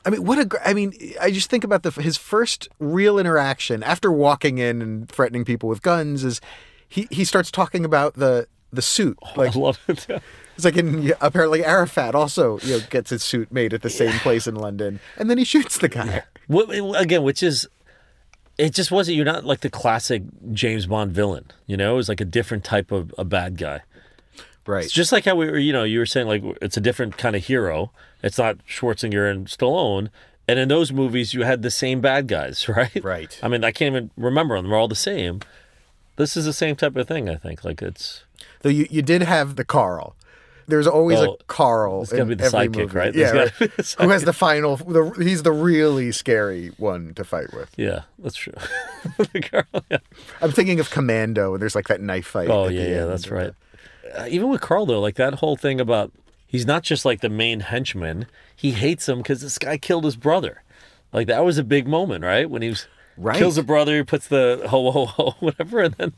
I 0.05 0.11
mean, 0.11 0.25
what 0.25 0.39
a! 0.39 0.69
I 0.69 0.73
mean, 0.73 0.93
I 1.21 1.33
just 1.33 1.51
think 1.51 1.65
about 1.65 1.83
the 1.83 1.91
his 1.91 2.17
first 2.17 2.69
real 2.79 3.19
interaction 3.19 3.83
after 3.83 4.13
walking 4.13 4.59
in 4.59 4.81
and 4.81 5.09
threatening 5.09 5.45
people 5.45 5.69
with 5.69 5.83
guns 5.83 6.23
is 6.23 6.41
he 6.89 7.09
he 7.11 7.25
starts 7.25 7.51
talking 7.51 7.85
about 7.85 8.15
the 8.15 8.47
the 8.73 8.83
suit. 8.83 9.19
Oh, 9.23 9.33
like 9.35 9.57
I 9.57 9.59
love 9.59 9.81
it. 9.89 10.07
Yeah. 10.09 10.19
it's 10.55 10.65
like 10.65 10.77
in 10.77 11.13
apparently 11.21 11.65
Arafat 11.65 12.15
also 12.15 12.59
you 12.61 12.79
know 12.79 12.85
gets 12.89 13.11
his 13.11 13.25
suit 13.25 13.51
made 13.51 13.75
at 13.75 13.83
the 13.83 13.91
same 13.91 14.13
place 14.21 14.47
in 14.47 14.55
London, 14.55 15.01
and 15.17 15.29
then 15.29 15.39
he 15.39 15.45
shoots 15.45 15.79
the 15.79 15.89
guy. 15.89 16.23
What, 16.47 16.69
again, 17.01 17.25
which 17.25 17.43
is, 17.43 17.67
it 18.59 18.75
just 18.75 18.91
wasn't. 18.91 19.17
You're 19.17 19.27
not 19.27 19.45
like 19.45 19.61
the 19.61 19.71
classic 19.71 20.23
James 20.53 20.87
Bond 20.87 21.13
villain. 21.13 21.51
You 21.67 21.77
know, 21.77 21.95
it 21.95 21.97
was 21.97 22.09
like 22.09 22.21
a 22.21 22.25
different 22.25 22.65
type 22.65 22.91
of 22.91 23.15
a 23.19 23.25
bad 23.25 23.59
guy. 23.59 23.83
Right. 24.67 24.85
It's 24.85 24.93
just 24.93 25.13
like 25.13 25.25
how 25.25 25.35
we 25.37 25.47
were. 25.47 25.59
You 25.59 25.73
know, 25.73 25.85
you 25.85 25.99
were 25.99 26.07
saying 26.07 26.27
like 26.27 26.43
it's 26.63 26.77
a 26.77 26.81
different 26.81 27.19
kind 27.19 27.37
of 27.37 27.45
hero. 27.45 27.91
It's 28.23 28.39
not 28.39 28.59
Schwarzenegger 28.67 29.31
and 29.31 29.47
Stallone. 29.47 30.09
And 30.49 30.59
in 30.59 30.69
those 30.69 30.93
movies, 30.93 31.35
you 31.35 31.43
had 31.43 31.63
the 31.63 31.71
same 31.71 32.01
bad 32.01 32.29
guys, 32.29 32.69
right? 32.77 33.03
Right. 33.03 33.39
I 33.43 33.49
mean, 33.49 33.65
I 33.65 33.73
can't 33.73 33.95
even 33.95 34.11
remember 34.17 34.57
them. 34.57 34.69
They're 34.69 34.79
all 34.79 34.89
the 34.89 34.95
same. 34.95 35.41
This 36.17 36.37
is 36.37 36.45
the 36.45 36.53
same 36.53 36.77
type 36.77 36.97
of 36.97 37.07
thing. 37.07 37.29
I 37.29 37.37
think. 37.37 37.65
Like 37.65 37.83
it's. 37.83 38.25
Though 38.63 38.71
you 38.71 38.87
you 38.91 39.03
did 39.03 39.23
have 39.23 39.57
the 39.57 39.65
Carl. 39.65 40.17
There's 40.69 40.87
always 40.87 41.19
Oh, 41.21 41.35
a 41.41 41.45
Carl. 41.45 42.03
it's 42.03 42.13
in 42.13 42.27
be 42.29 42.35
the 42.35 42.45
every 42.45 42.59
sidekick, 42.69 42.77
movie. 42.77 42.99
right? 42.99 43.15
Yeah, 43.15 43.31
right. 43.31 43.53
the 43.59 43.95
who 44.01 44.09
has 44.09 44.25
the 44.25 44.33
final? 44.33 44.77
The, 44.77 45.11
he's 45.23 45.43
the 45.45 45.53
really 45.53 46.11
scary 46.13 46.69
one 46.77 47.15
to 47.15 47.25
fight 47.25 47.53
with. 47.53 47.71
Yeah, 47.77 48.03
that's 48.19 48.37
true. 48.37 48.55
The 49.19 49.41
girl, 49.41 49.83
yeah. 49.91 49.99
I'm 50.41 50.51
thinking 50.51 50.81
of 50.81 50.91
Commando, 50.91 51.53
and 51.55 51.63
there's 51.63 51.77
like 51.77 51.87
that 51.89 52.01
knife 52.01 52.27
fight. 52.27 52.51
Oh 52.51 52.67
yeah, 52.69 52.87
yeah, 52.89 53.05
that's 53.05 53.31
right. 53.31 53.53
Uh, 54.17 54.27
even 54.29 54.49
with 54.49 54.61
Carl 54.61 54.87
though, 54.87 55.01
like 55.01 55.15
that 55.17 55.35
whole 55.35 55.57
thing 55.57 55.81
about 55.81 56.11
he's 56.47 56.67
not 56.67 56.83
just 56.83 57.05
like 57.05 57.21
the 57.21 57.29
main 57.29 57.61
henchman. 57.61 58.27
He 58.57 58.73
hates 58.73 59.09
him 59.09 59.19
because 59.19 59.43
this 59.43 59.59
guy 59.59 59.79
killed 59.79 60.05
his 60.05 60.17
brother. 60.17 60.63
Like 61.13 61.29
that 61.29 61.45
was 61.45 61.57
a 61.59 61.65
big 61.65 61.87
moment, 61.87 62.25
right? 62.25 62.51
When 62.51 62.63
he 62.63 62.71
was 62.71 62.87
Right. 63.19 63.37
kills 63.39 63.57
a 63.57 63.63
brother, 63.63 63.97
he 63.97 64.03
puts 64.03 64.27
the 64.29 64.65
ho 64.69 64.91
ho 64.91 65.07
ho 65.07 65.35
whatever, 65.41 65.81
and 65.81 65.95
then 65.95 66.13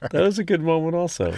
that 0.00 0.22
was 0.22 0.38
a 0.38 0.44
good 0.44 0.62
moment 0.62 0.94
also. 0.94 1.34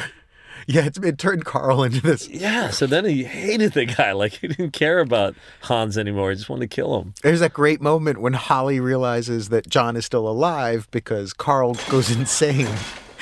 Yeah, 0.67 0.87
it's, 0.87 0.99
it 0.99 1.19
turned 1.19 1.45
Carl 1.45 1.83
into 1.83 2.01
this. 2.01 2.29
Yeah. 2.29 2.71
So 2.71 2.87
then 2.87 3.05
he 3.05 3.25
hated 3.25 3.73
the 3.73 3.87
guy. 3.87 4.13
Like 4.13 4.35
he 4.35 4.49
didn't 4.49 4.73
care 4.73 5.01
about 5.01 5.35
Hans 5.63 5.99
anymore. 5.99 6.31
He 6.31 6.37
just 6.37 6.49
wanted 6.49 6.71
to 6.71 6.75
kill 6.75 7.01
him. 7.01 7.15
There's 7.23 7.41
that 7.41 7.53
great 7.53 7.81
moment 7.81 8.21
when 8.21 8.35
Holly 8.35 8.79
realizes 8.79 9.49
that 9.49 9.69
John 9.69 9.97
is 9.97 10.05
still 10.05 10.29
alive 10.29 10.87
because 10.91 11.33
Carl 11.33 11.75
goes 11.89 12.11
insane 12.17 12.69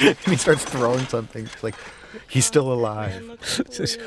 and 0.00 0.16
he 0.18 0.36
starts 0.36 0.64
throwing 0.64 1.06
something. 1.06 1.44
It's 1.44 1.62
like 1.62 1.74
he's 2.28 2.44
still 2.46 2.72
alive. 2.72 3.38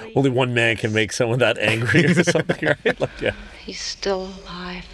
Only 0.15 0.30
one 0.30 0.54
man 0.54 0.76
can 0.76 0.94
make 0.94 1.12
someone 1.12 1.39
that 1.39 1.58
angry 1.58 2.06
or 2.06 2.24
something, 2.24 2.67
right? 2.86 3.00
Like 3.00 3.22
yeah. 3.22 3.32
He's 3.63 3.82
still 3.82 4.34
alive. 4.44 4.86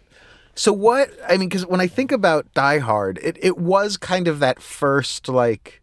So 0.57 0.73
what? 0.73 1.11
I 1.29 1.37
mean, 1.37 1.49
because 1.49 1.67
when 1.67 1.79
I 1.79 1.85
think 1.85 2.11
about 2.11 2.51
Die 2.55 2.79
Hard, 2.79 3.19
it 3.21 3.37
it 3.39 3.59
was 3.59 3.95
kind 3.95 4.27
of 4.27 4.39
that 4.39 4.59
first 4.61 5.29
like. 5.29 5.81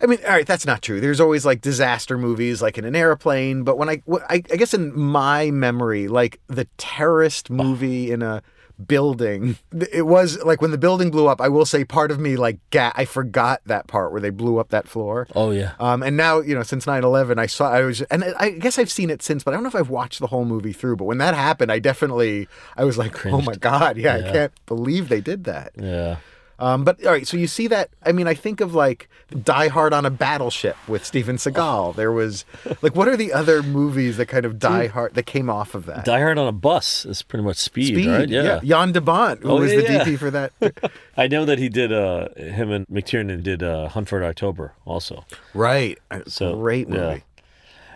I 0.00 0.06
mean, 0.06 0.18
all 0.24 0.30
right, 0.30 0.46
that's 0.46 0.66
not 0.66 0.82
true. 0.82 1.00
There's 1.00 1.20
always 1.20 1.44
like 1.46 1.60
disaster 1.60 2.18
movies, 2.18 2.60
like 2.60 2.76
in 2.76 2.84
an 2.84 2.94
airplane. 2.94 3.64
But 3.64 3.78
when 3.78 3.88
I, 3.88 4.02
I, 4.28 4.34
I 4.34 4.56
guess 4.56 4.72
in 4.72 4.96
my 4.96 5.50
memory, 5.50 6.06
like 6.06 6.40
the 6.46 6.66
terrorist 6.76 7.50
movie 7.50 8.12
in 8.12 8.22
a 8.22 8.42
building, 8.86 9.56
it 9.92 10.06
was 10.06 10.42
like 10.44 10.60
when 10.60 10.70
the 10.70 10.78
building 10.78 11.10
blew 11.10 11.26
up. 11.28 11.40
I 11.40 11.48
will 11.48 11.66
say, 11.66 11.84
part 11.84 12.10
of 12.10 12.18
me 12.18 12.36
like, 12.36 12.58
ga- 12.70 12.92
I 12.94 13.04
forgot 13.04 13.60
that 13.66 13.86
part 13.86 14.12
where 14.12 14.20
they 14.20 14.30
blew 14.30 14.58
up 14.58 14.68
that 14.70 14.88
floor. 14.88 15.26
Oh 15.34 15.50
yeah. 15.50 15.72
Um, 15.80 16.02
and 16.02 16.16
now, 16.16 16.40
you 16.40 16.54
know, 16.54 16.62
since 16.62 16.86
9-11, 16.86 17.38
I 17.38 17.46
saw, 17.46 17.70
I 17.70 17.82
was, 17.82 18.02
and 18.02 18.24
I 18.38 18.50
guess 18.50 18.78
I've 18.78 18.90
seen 18.90 19.10
it 19.10 19.22
since, 19.22 19.42
but 19.44 19.52
I 19.52 19.56
don't 19.56 19.62
know 19.64 19.68
if 19.68 19.74
I've 19.74 19.90
watched 19.90 20.20
the 20.20 20.28
whole 20.28 20.44
movie 20.44 20.72
through. 20.72 20.96
But 20.96 21.04
when 21.04 21.18
that 21.18 21.34
happened, 21.34 21.72
I 21.72 21.78
definitely, 21.78 22.48
I 22.76 22.84
was 22.84 22.96
like, 22.98 23.26
oh 23.26 23.40
my 23.40 23.54
God, 23.54 23.96
yeah, 23.96 24.16
I 24.16 24.22
can't 24.32 24.52
believe 24.66 25.08
they 25.08 25.20
did 25.20 25.44
that. 25.44 25.72
Yeah. 25.76 26.16
Um, 26.60 26.82
but 26.82 27.04
all 27.06 27.12
right, 27.12 27.26
so 27.26 27.36
you 27.36 27.46
see 27.46 27.68
that, 27.68 27.90
I 28.04 28.10
mean, 28.10 28.26
I 28.26 28.34
think 28.34 28.60
of 28.60 28.74
like 28.74 29.08
Die 29.44 29.68
Hard 29.68 29.92
on 29.92 30.04
a 30.04 30.10
Battleship 30.10 30.76
with 30.88 31.04
Steven 31.04 31.36
Seagal. 31.36 31.94
There 31.94 32.10
was, 32.10 32.44
like, 32.82 32.96
what 32.96 33.06
are 33.06 33.16
the 33.16 33.32
other 33.32 33.62
movies 33.62 34.16
that 34.16 34.26
kind 34.26 34.44
of 34.44 34.58
Die 34.58 34.88
Hard, 34.88 35.14
that 35.14 35.26
came 35.26 35.48
off 35.48 35.74
of 35.76 35.86
that? 35.86 36.04
Die 36.04 36.18
Hard 36.18 36.36
on 36.36 36.48
a 36.48 36.52
bus 36.52 37.04
is 37.04 37.22
pretty 37.22 37.44
much 37.44 37.58
speed, 37.58 38.04
right? 38.06 38.28
Yeah. 38.28 38.42
yeah. 38.42 38.60
Jan 38.64 38.90
de 38.92 39.00
Bont, 39.00 39.40
who 39.42 39.50
Oh, 39.50 39.60
was 39.60 39.72
yeah, 39.72 39.80
the 39.82 39.92
yeah. 39.92 40.04
DP 40.04 40.18
for 40.18 40.30
that. 40.32 40.52
I 41.16 41.28
know 41.28 41.44
that 41.44 41.58
he 41.60 41.68
did. 41.68 41.92
Uh, 41.92 42.28
him 42.36 42.72
and 42.72 42.86
McTiernan 42.88 43.42
did 43.44 43.62
uh, 43.62 43.88
Hunt 43.88 44.08
for 44.08 44.22
October 44.24 44.74
also. 44.84 45.24
right. 45.54 45.96
So 46.26 46.56
Great 46.56 46.88
movie. 46.88 47.22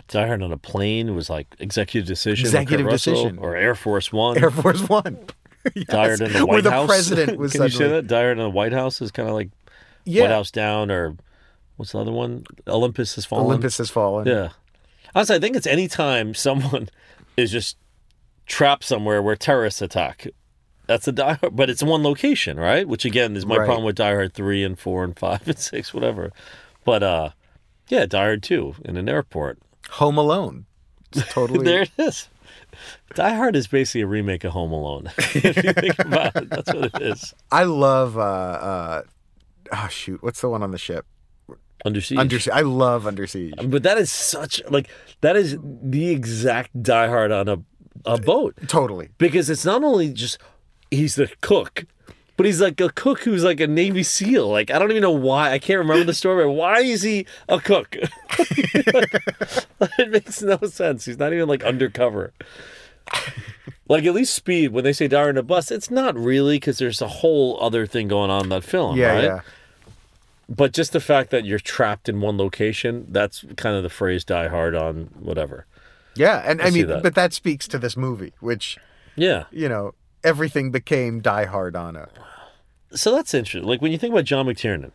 Die 0.08 0.26
Hard 0.26 0.42
on 0.42 0.52
a 0.52 0.58
plane 0.58 1.14
was 1.14 1.30
like 1.30 1.46
executive 1.58 2.06
decision. 2.06 2.46
Executive 2.46 2.84
Kurt 2.86 2.92
Russell, 2.92 3.14
Decision. 3.14 3.38
or 3.38 3.56
Air 3.56 3.74
Force 3.74 4.12
One. 4.12 4.36
Air 4.38 4.50
Force 4.50 4.88
One. 4.88 5.18
Hard 5.90 6.20
in 6.20 6.32
the 6.32 6.40
White 6.40 6.48
Where 6.48 6.62
the 6.62 6.70
House. 6.70 6.86
president 6.86 7.38
was 7.38 7.52
Can 7.52 7.62
you 7.62 7.68
say 7.70 7.88
that? 8.00 8.10
Hard 8.10 8.38
in 8.38 8.42
the 8.44 8.50
White 8.50 8.72
House 8.72 9.00
is 9.00 9.10
kind 9.10 9.28
of 9.28 9.34
like 9.34 9.50
Yeah. 10.04 10.22
White 10.22 10.30
House 10.30 10.50
Down, 10.50 10.90
or 10.90 11.16
what's 11.76 11.92
the 11.92 11.98
other 11.98 12.12
one? 12.12 12.44
Olympus 12.66 13.14
has 13.16 13.24
fallen. 13.24 13.46
Olympus 13.46 13.78
has 13.78 13.90
fallen. 13.90 14.26
Yeah. 14.26 14.50
Honestly, 15.14 15.36
I 15.36 15.38
think 15.40 15.56
it's 15.56 15.66
any 15.66 15.88
time 15.88 16.34
someone 16.34 16.88
is 17.36 17.50
just 17.52 17.76
trapped 18.46 18.84
somewhere 18.84 19.22
where 19.22 19.36
terrorists 19.36 19.82
attack. 19.82 20.26
That's 20.86 21.06
a 21.06 21.12
Die 21.12 21.34
Hard, 21.34 21.54
but 21.54 21.70
it's 21.70 21.82
one 21.82 22.02
location, 22.02 22.58
right? 22.58 22.86
Which 22.88 23.04
again 23.04 23.36
is 23.36 23.46
my 23.46 23.56
Right. 23.56 23.66
problem 23.66 23.84
with 23.86 23.96
Die 23.96 24.10
Hard 24.12 24.34
three 24.34 24.64
and 24.64 24.78
four 24.78 25.04
and 25.04 25.16
five 25.18 25.46
and 25.46 25.58
six, 25.58 25.94
whatever. 25.94 26.32
But 26.84 27.02
uh, 27.04 27.30
yeah, 27.88 28.06
Die 28.06 28.18
Hard 28.18 28.42
two 28.42 28.74
in 28.84 28.96
an 28.96 29.08
airport. 29.08 29.58
Home 29.90 30.18
Alone. 30.18 30.66
It's 31.14 31.32
totally. 31.32 31.64
there 31.64 31.82
it 31.82 31.90
is. 31.98 32.28
Die 33.14 33.34
Hard 33.34 33.56
is 33.56 33.66
basically 33.66 34.02
a 34.02 34.06
remake 34.06 34.44
of 34.44 34.52
Home 34.52 34.72
Alone. 34.72 35.10
if 35.18 35.56
you 35.64 35.72
think 35.72 35.98
about 35.98 36.36
it, 36.36 36.50
that's 36.50 36.72
what 36.72 36.84
it 36.94 37.02
is. 37.02 37.34
I 37.50 37.64
love. 37.64 38.18
uh 38.18 38.20
uh 38.20 39.02
Oh 39.72 39.88
shoot! 39.88 40.22
What's 40.22 40.40
the 40.40 40.48
one 40.48 40.62
on 40.62 40.70
the 40.70 40.78
ship? 40.78 41.06
Under 41.84 42.00
Siege. 42.00 42.18
Under. 42.18 42.38
I 42.52 42.60
love 42.60 43.06
Under 43.06 43.26
Siege. 43.26 43.54
But 43.64 43.82
that 43.84 43.98
is 43.98 44.10
such 44.12 44.62
like 44.68 44.88
that 45.20 45.36
is 45.36 45.56
the 45.62 46.10
exact 46.10 46.82
Die 46.82 47.08
Hard 47.08 47.32
on 47.32 47.48
a 47.48 47.58
a 48.04 48.18
boat. 48.18 48.54
Totally. 48.68 49.10
Because 49.18 49.50
it's 49.50 49.64
not 49.64 49.82
only 49.82 50.12
just 50.12 50.38
he's 50.90 51.14
the 51.14 51.30
cook, 51.40 51.84
but 52.36 52.46
he's 52.46 52.60
like 52.60 52.80
a 52.80 52.88
cook 52.90 53.20
who's 53.20 53.44
like 53.44 53.60
a 53.60 53.66
Navy 53.66 54.02
SEAL. 54.02 54.48
Like 54.48 54.70
I 54.70 54.78
don't 54.78 54.90
even 54.90 55.02
know 55.02 55.10
why. 55.10 55.50
I 55.52 55.58
can't 55.58 55.78
remember 55.78 56.04
the 56.04 56.14
story. 56.14 56.44
But 56.44 56.52
why 56.52 56.80
is 56.80 57.02
he 57.02 57.26
a 57.48 57.60
cook? 57.60 57.96
it 58.38 60.10
makes 60.10 60.42
no 60.42 60.58
sense. 60.62 61.04
He's 61.04 61.18
not 61.18 61.32
even 61.32 61.48
like 61.48 61.64
undercover. 61.64 62.32
Like 63.88 64.04
at 64.04 64.14
least 64.14 64.34
Speed, 64.34 64.72
when 64.72 64.84
they 64.84 64.92
say 64.92 65.08
Die 65.08 65.20
on 65.28 65.36
a 65.36 65.42
bus, 65.42 65.70
it's 65.70 65.90
not 65.90 66.16
really 66.16 66.56
because 66.56 66.78
there's 66.78 67.02
a 67.02 67.08
whole 67.08 67.58
other 67.62 67.86
thing 67.86 68.08
going 68.08 68.30
on 68.30 68.44
in 68.44 68.48
that 68.50 68.64
film, 68.64 68.96
Yeah, 68.96 69.12
right? 69.14 69.24
yeah. 69.24 69.40
But 70.48 70.72
just 70.72 70.92
the 70.92 71.00
fact 71.00 71.30
that 71.30 71.44
you're 71.44 71.58
trapped 71.58 72.08
in 72.08 72.20
one 72.20 72.36
location, 72.38 73.06
that's 73.10 73.44
kind 73.56 73.76
of 73.76 73.82
the 73.82 73.88
phrase 73.90 74.24
die 74.24 74.48
hard 74.48 74.74
on 74.74 75.10
whatever. 75.18 75.66
Yeah, 76.14 76.42
and 76.44 76.60
I, 76.62 76.66
I 76.66 76.70
mean, 76.70 76.86
that. 76.88 77.02
but 77.02 77.14
that 77.14 77.32
speaks 77.32 77.66
to 77.68 77.78
this 77.78 77.96
movie, 77.96 78.32
which 78.40 78.78
Yeah. 79.16 79.44
you 79.50 79.68
know 79.68 79.94
everything 80.24 80.70
became 80.70 81.20
Die 81.20 81.44
Hard 81.44 81.76
on 81.76 81.96
it. 81.96 82.08
So 82.94 83.14
that's 83.14 83.34
interesting. 83.34 83.68
Like 83.68 83.80
when 83.80 83.92
you 83.92 83.98
think 83.98 84.12
about 84.12 84.24
John 84.24 84.46
McTiernan, 84.46 84.92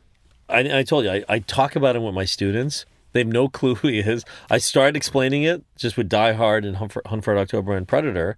I, 0.49 0.79
I 0.79 0.83
told 0.83 1.05
you, 1.05 1.11
I, 1.11 1.23
I 1.27 1.39
talk 1.39 1.75
about 1.75 1.95
him 1.95 2.03
with 2.03 2.15
my 2.15 2.25
students. 2.25 2.85
They 3.13 3.19
have 3.21 3.27
no 3.27 3.49
clue 3.49 3.75
who 3.75 3.87
he 3.87 3.99
is. 3.99 4.23
I 4.49 4.57
started 4.57 4.95
explaining 4.95 5.43
it 5.43 5.63
just 5.75 5.97
with 5.97 6.09
Die 6.09 6.33
Hard 6.33 6.65
and 6.65 6.77
Hunt 6.77 7.23
for, 7.23 7.37
October 7.37 7.75
and 7.75 7.87
Predator. 7.87 8.37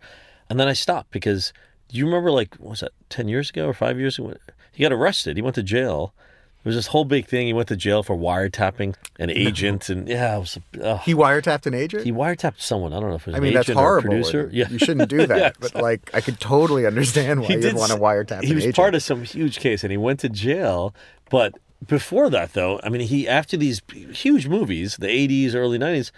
And 0.49 0.59
then 0.59 0.67
I 0.67 0.73
stopped 0.73 1.11
because 1.11 1.53
you 1.91 2.05
remember, 2.05 2.31
like, 2.31 2.55
what 2.55 2.71
was 2.71 2.79
that, 2.79 2.91
10 3.09 3.27
years 3.27 3.49
ago 3.49 3.67
or 3.67 3.73
five 3.73 3.99
years 3.99 4.17
ago? 4.17 4.35
He 4.71 4.83
got 4.83 4.93
arrested. 4.93 5.37
He 5.37 5.41
went 5.41 5.55
to 5.55 5.63
jail. 5.63 6.13
Was 6.69 6.75
this 6.75 6.87
whole 6.87 7.05
big 7.05 7.25
thing. 7.27 7.47
He 7.47 7.53
went 7.53 7.67
to 7.69 7.75
jail 7.75 8.03
for 8.03 8.15
wiretapping 8.15 8.95
an 9.17 9.29
agent. 9.31 9.89
And 9.89 10.07
yeah, 10.07 10.35
it 10.37 10.39
was. 10.39 10.59
Uh, 10.81 10.97
He 10.99 11.13
wiretapped 11.15 11.65
an 11.65 11.73
agent. 11.73 12.05
he 12.05 12.11
wiretapped 12.11 12.61
someone. 12.61 12.93
I 12.93 12.99
don't 12.99 13.09
know 13.09 13.15
if 13.15 13.23
it 13.27 13.31
was 13.31 13.35
I 13.35 13.37
an 13.37 13.43
mean, 13.43 13.53
that's 13.53 13.65
agent 13.69 13.79
or 13.79 13.81
a 13.81 13.85
horrible. 14.01 14.09
producer. 14.09 14.49
Yeah. 14.53 14.69
you 14.69 14.77
shouldn't 14.77 15.09
do 15.09 15.25
that. 15.31 15.37
Yeah, 15.37 15.51
But 15.59 15.75
like, 15.75 16.11
I 16.13 16.21
could 16.21 16.39
totally 16.39 16.85
understand 16.85 17.41
why 17.41 17.47
He 17.47 17.53
you'd 17.55 17.75
want 17.75 17.91
to 17.91 17.97
wiretap 17.97 18.43
He 18.43 18.53
was 18.53 18.63
agent. 18.65 18.75
part 18.75 18.93
of 18.95 19.01
some 19.03 19.23
huge 19.23 19.59
case, 19.59 19.83
and 19.83 19.91
he 19.91 19.97
went 19.97 20.19
to 20.21 20.29
jail. 20.29 20.93
But 21.29 21.55
before 21.87 22.29
that, 22.29 22.53
though, 22.53 22.79
I 22.83 22.89
mean, 22.89 23.01
he 23.01 23.27
after 23.27 23.57
these 23.57 23.81
huge 24.13 24.47
movies, 24.47 24.97
the 24.97 25.07
'80s, 25.07 25.55
early 25.55 25.79
'90s, 25.79 26.11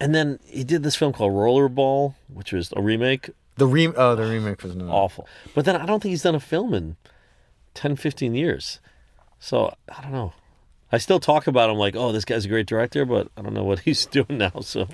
and 0.00 0.14
then 0.14 0.38
he 0.44 0.62
did 0.64 0.82
this 0.82 0.94
film 0.96 1.12
called 1.12 1.32
Rollerball, 1.32 2.14
which 2.32 2.52
was 2.52 2.72
a 2.76 2.82
remake. 2.82 3.30
the 3.56 3.66
re- 3.66 3.92
oh, 3.96 4.14
the 4.14 4.26
remake 4.26 4.62
was. 4.62 4.76
Awful. 4.76 5.26
But 5.54 5.64
then 5.64 5.76
I 5.76 5.86
don't 5.86 6.00
think 6.02 6.10
he's 6.10 6.22
done 6.22 6.34
a 6.34 6.40
film 6.40 6.74
in 6.74 6.96
10, 7.74 7.96
15 7.96 8.34
years. 8.34 8.78
So 9.44 9.74
I 9.94 10.00
don't 10.00 10.12
know. 10.12 10.32
I 10.90 10.96
still 10.96 11.20
talk 11.20 11.46
about 11.46 11.68
him 11.68 11.76
like, 11.76 11.94
oh, 11.94 12.12
this 12.12 12.24
guy's 12.24 12.46
a 12.46 12.48
great 12.48 12.66
director, 12.66 13.04
but 13.04 13.28
I 13.36 13.42
don't 13.42 13.52
know 13.52 13.62
what 13.62 13.78
he's 13.86 14.06
doing 14.06 14.38
now. 14.38 14.60
So 14.62 14.88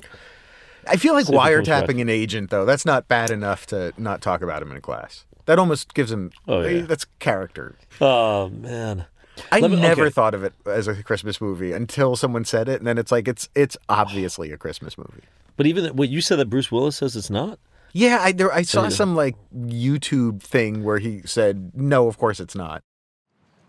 I 0.89 0.97
feel 0.97 1.15
like 1.15 1.27
See 1.27 1.35
if 1.35 1.41
it 1.41 1.43
comes 1.55 1.69
back. 1.69 1.85
wiretapping 1.89 2.01
an 2.01 2.09
agent 2.09 2.51
though. 2.51 2.65
That's 2.65 2.85
not 2.85 3.07
bad 3.07 3.31
enough 3.31 3.67
to 3.67 3.93
not 3.97 4.21
talk 4.21 4.43
about 4.43 4.61
him 4.61 4.73
in 4.73 4.77
a 4.77 4.81
class. 4.81 5.25
That 5.47 5.61
almost 5.61 5.95
gives 5.95 6.11
him. 6.11 6.33
Oh, 6.49 6.63
yeah. 6.63 6.81
Eh, 6.81 6.87
that's 6.87 7.07
character. 7.21 7.77
Oh 8.01 8.49
man. 8.49 9.07
I 9.53 9.61
me- 9.61 9.77
never 9.77 10.07
okay. 10.07 10.11
thought 10.11 10.35
of 10.35 10.43
it 10.43 10.53
as 10.67 10.89
a 10.89 11.01
Christmas 11.03 11.41
movie 11.41 11.73
until 11.73 12.17
someone 12.17 12.45
said 12.45 12.69
it, 12.69 12.81
and 12.81 12.87
then 12.87 12.99
it's 12.99 13.13
like 13.13 13.29
it's 13.29 13.49
it's 13.55 13.77
obviously 13.89 14.51
a 14.51 14.57
Christmas 14.57 14.99
movie. 14.99 15.23
But 15.57 15.67
even 15.67 15.95
what 15.95 16.09
you 16.09 16.21
said 16.21 16.41
that 16.41 16.51
Bruce 16.51 16.73
Willis 16.73 16.97
says 16.97 17.15
it's 17.15 17.31
not. 17.31 17.61
Yeah, 17.93 18.19
I 18.21 18.33
there, 18.33 18.53
I 18.53 18.63
saw 18.63 18.89
some 18.89 19.15
like 19.15 19.37
YouTube 19.55 20.43
thing 20.43 20.83
where 20.83 20.99
he 20.99 21.23
said, 21.25 21.73
"No, 21.75 22.09
of 22.09 22.19
course 22.19 22.41
it's 22.41 22.55
not." 22.55 22.83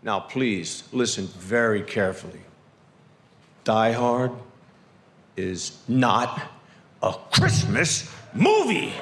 Now, 0.04 0.18
please 0.18 0.82
listen 0.92 1.28
very 1.28 1.82
carefully. 1.82 2.40
Die 3.62 3.92
Hard 3.92 4.32
is 5.36 5.78
not 5.86 6.42
a 7.02 7.14
Christmas 7.32 8.12
movie. 8.34 8.92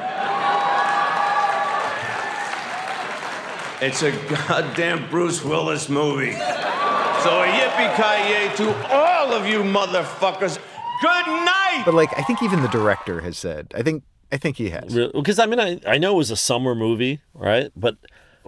It's 3.83 4.03
a 4.03 4.13
goddamn 4.29 5.09
Bruce 5.09 5.43
Willis 5.43 5.89
movie. 5.89 6.33
So 6.33 7.43
a 7.43 7.47
yippee 7.47 7.97
ki 7.97 8.57
to 8.57 8.95
all 8.95 9.33
of 9.33 9.47
you 9.47 9.63
motherfuckers. 9.63 10.59
Good 11.01 11.27
night. 11.27 11.83
But 11.87 11.95
like, 11.95 12.11
I 12.19 12.23
think 12.23 12.43
even 12.43 12.61
the 12.61 12.69
director 12.69 13.23
has 13.23 13.39
said. 13.39 13.73
I 13.75 13.83
think 13.83 14.03
I 14.31 14.37
think 14.37 14.57
he 14.57 14.69
has. 14.69 14.95
Because 15.15 15.39
I 15.39 15.47
mean, 15.47 15.61
I, 15.61 15.81
I 15.87 15.97
know 15.97 16.13
it 16.13 16.19
was 16.19 16.31
a 16.31 16.37
summer 16.37 16.75
movie, 16.75 17.21
right? 17.33 17.71
But 17.75 17.97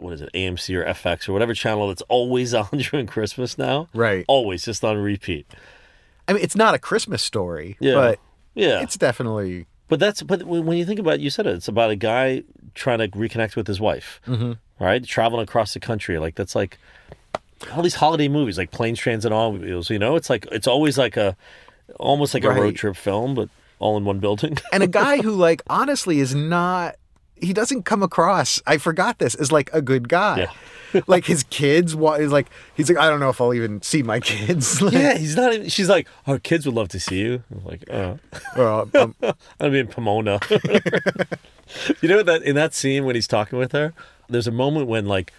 what 0.03 0.13
is 0.13 0.21
it, 0.21 0.31
AMC 0.35 0.75
or 0.77 0.85
FX 0.85 1.29
or 1.29 1.33
whatever 1.33 1.55
channel 1.55 1.89
that's 1.89 2.03
always 2.03 2.53
on 2.63 2.69
during 2.73 3.07
Christmas 3.07 3.57
now? 3.59 3.89
Right. 3.95 4.25
Always, 4.29 4.65
just 4.65 4.85
on 4.85 4.99
repeat. 4.99 5.47
I 6.29 6.33
mean, 6.35 6.43
it's 6.43 6.57
not 6.57 6.75
a 6.75 6.79
Christmas 6.79 7.23
story, 7.23 7.77
Yeah. 7.81 7.95
but 7.95 8.19
Yeah. 8.55 8.81
it's 8.83 8.97
definitely. 8.97 9.67
But 9.89 10.01
that's 10.01 10.23
but 10.23 10.45
when 10.45 10.77
you 10.79 10.85
think 10.87 10.99
about 11.01 11.15
it, 11.15 11.21
you 11.21 11.29
said 11.31 11.47
it, 11.47 11.55
it's 11.55 11.69
about 11.69 11.91
a 11.91 11.97
guy 11.97 12.45
trying 12.75 12.99
to 12.99 13.09
reconnect 13.09 13.57
with 13.57 13.67
his 13.67 13.81
wife, 13.81 14.21
Mhm. 14.27 14.57
right? 14.81 15.05
Traveling 15.05 15.43
across 15.43 15.75
the 15.75 15.81
country, 15.81 16.19
like 16.19 16.35
that's 16.35 16.55
like 16.55 16.79
all 17.75 17.83
these 17.83 17.97
holiday 17.97 18.29
movies, 18.29 18.57
like 18.57 18.71
planes, 18.71 18.99
trains, 18.99 19.25
and 19.25 19.35
automobiles. 19.35 19.91
You 19.91 19.99
know, 19.99 20.17
it's 20.17 20.31
like 20.31 20.47
it's 20.51 20.67
always 20.67 20.97
like 20.97 21.17
a 21.19 21.37
almost 22.01 22.33
like 22.33 22.45
a 22.45 22.51
road 22.51 22.77
trip 22.77 22.97
film, 22.97 23.35
but 23.35 23.51
all 23.81 23.97
in 23.99 24.05
one 24.07 24.19
building. 24.21 24.57
and 24.73 24.83
a 24.83 24.87
guy 24.87 25.19
who 25.23 25.33
like 25.33 25.61
honestly 25.69 26.21
is 26.21 26.35
not 26.35 26.95
he 27.43 27.53
doesn't 27.53 27.83
come 27.83 28.03
across 28.03 28.63
i 28.67 28.79
forgot 28.79 29.19
this 29.19 29.35
as 29.35 29.51
like 29.53 29.69
a 29.75 29.83
good 29.83 30.09
guy 30.09 30.49
Yeah. 30.95 31.01
like 31.07 31.25
his 31.27 31.43
kids 31.45 31.95
wa- 31.97 32.15
is 32.15 32.31
like 32.33 32.49
he's 32.77 32.89
like 32.89 32.99
i 32.99 33.09
don't 33.11 33.21
know 33.21 33.29
if 33.31 33.41
i'll 33.41 33.53
even 33.55 33.83
see 33.83 34.03
my 34.03 34.21
kids 34.21 34.81
Like, 34.83 34.93
yeah, 34.95 35.17
he's 35.19 35.37
not. 35.37 35.53
Even, 35.53 35.69
she's 35.69 35.89
like, 35.89 36.07
our 36.27 36.39
kids 36.39 36.67
would 36.67 36.75
love 36.75 36.89
to 36.89 37.01
see 37.01 37.19
you. 37.21 37.43
I'm 37.51 37.65
like, 37.65 37.85
oh, 37.91 38.19
well, 38.57 38.89
um, 38.95 39.15
I 39.61 39.69
mean 39.69 39.87
Pomona. 39.89 40.39
you 42.01 42.09
know 42.09 42.23
that 42.23 42.43
in 42.43 42.55
that 42.57 42.75
scene 42.75 43.05
when 43.05 43.15
he's 43.15 43.27
talking 43.29 43.59
with 43.59 43.73
her, 43.73 43.93
there's 44.29 44.47
a 44.47 44.51
moment 44.53 44.87
when 44.89 45.07
like 45.07 45.33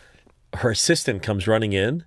her 0.56 0.70
assistant 0.72 1.22
comes 1.24 1.48
running 1.48 1.74
in, 1.74 2.04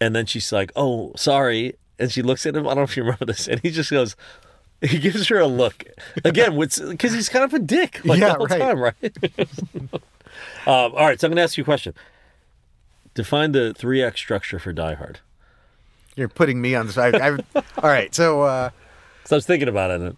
and 0.00 0.14
then 0.14 0.26
she's 0.26 0.52
like, 0.52 0.72
"Oh, 0.76 1.12
sorry," 1.16 1.74
and 1.98 2.10
she 2.12 2.22
looks 2.22 2.44
at 2.46 2.54
him. 2.56 2.66
I 2.66 2.70
don't 2.70 2.76
know 2.78 2.82
if 2.82 2.96
you 2.96 3.02
remember 3.04 3.24
this, 3.26 3.48
and 3.48 3.60
he 3.60 3.70
just 3.70 3.90
goes. 3.90 4.16
He 4.88 4.98
gives 4.98 5.28
her 5.28 5.38
a 5.38 5.46
look 5.46 5.84
again, 6.24 6.56
what's 6.56 6.80
because 6.80 7.12
he's 7.12 7.28
kind 7.28 7.44
of 7.44 7.54
a 7.54 7.58
dick 7.60 8.04
like 8.04 8.18
Yeah, 8.20 8.30
the 8.30 8.34
whole 8.34 8.46
right. 8.46 8.58
time, 8.60 8.78
right? 8.80 9.12
um, 10.66 10.92
all 10.94 11.06
right, 11.06 11.20
so 11.20 11.26
I'm 11.26 11.30
going 11.30 11.36
to 11.36 11.42
ask 11.42 11.56
you 11.56 11.62
a 11.62 11.64
question. 11.64 11.94
Define 13.14 13.52
the 13.52 13.74
three 13.74 14.02
act 14.02 14.18
structure 14.18 14.58
for 14.58 14.72
Die 14.72 14.94
Hard. 14.94 15.20
you're 16.16 16.28
putting 16.28 16.60
me 16.60 16.74
on 16.74 16.86
the 16.86 16.92
side 16.92 17.14
I, 17.14 17.30
all 17.54 17.62
right 17.90 18.14
so 18.14 18.42
uh 18.42 18.70
So 19.24 19.36
I 19.36 19.38
was 19.38 19.46
thinking 19.46 19.68
about 19.68 19.90
it. 20.00 20.16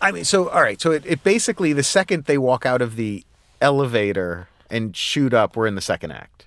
I 0.00 0.12
mean 0.12 0.24
so 0.24 0.48
all 0.48 0.62
right 0.62 0.80
so 0.80 0.90
it, 0.90 1.04
it 1.06 1.22
basically 1.24 1.72
the 1.72 1.82
second 1.84 2.24
they 2.24 2.38
walk 2.38 2.66
out 2.66 2.82
of 2.82 2.96
the 2.96 3.24
elevator 3.60 4.48
and 4.68 4.96
shoot 4.96 5.32
up 5.32 5.56
we're 5.56 5.66
in 5.66 5.76
the 5.76 5.80
second 5.80 6.10
act 6.12 6.46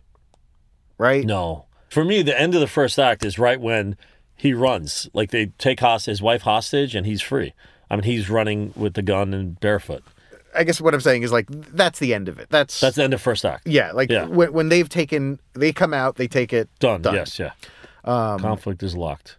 right 0.97 1.25
No. 1.25 1.65
For 1.89 2.03
me, 2.05 2.21
the 2.21 2.39
end 2.39 2.53
of 2.53 2.61
the 2.61 2.67
first 2.67 2.99
act 2.99 3.25
is 3.25 3.39
right 3.39 3.59
when 3.59 3.97
he 4.39 4.53
runs. 4.53 5.09
Like 5.13 5.31
they 5.31 5.47
take 5.57 5.79
host- 5.81 6.05
his 6.07 6.21
wife 6.21 6.41
hostage 6.43 6.95
and 6.95 7.05
he's 7.05 7.21
free. 7.21 7.53
I 7.91 7.95
mean, 7.95 8.03
he's 8.03 8.29
running 8.29 8.71
with 8.75 8.93
the 8.93 9.01
gun 9.01 9.33
and 9.33 9.59
barefoot. 9.59 10.03
i 10.55 10.63
guess 10.63 10.79
what 10.81 10.93
i'm 10.95 11.01
saying 11.01 11.21
is 11.23 11.31
like 11.31 11.45
that's 11.75 11.99
the 11.99 12.11
end 12.13 12.27
of 12.27 12.39
it 12.39 12.47
that's 12.49 12.79
That's 12.79 12.95
the 12.95 13.03
end 13.03 13.13
of 13.13 13.21
first 13.21 13.45
act. 13.45 13.67
yeah 13.67 13.91
like 13.91 14.09
Yeah. 14.09 14.25
When, 14.25 14.51
when 14.53 14.69
they've 14.69 14.89
taken 14.89 15.39
they 15.53 15.71
come 15.71 15.93
out 15.93 16.15
they 16.15 16.27
take 16.27 16.51
it 16.53 16.67
Done. 16.79 17.01
done. 17.03 17.13
Yes, 17.15 17.37
yeah. 17.37 17.51
um 18.03 18.39
Conflict 18.39 18.81
is 18.83 18.95
locked. 18.95 19.37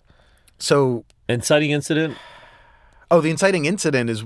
so 0.58 1.04
Inciting 1.28 1.70
incident. 1.72 2.16
Oh, 3.10 3.20
the 3.20 3.30
inciting 3.30 3.64
incident 3.66 4.10
is 4.10 4.24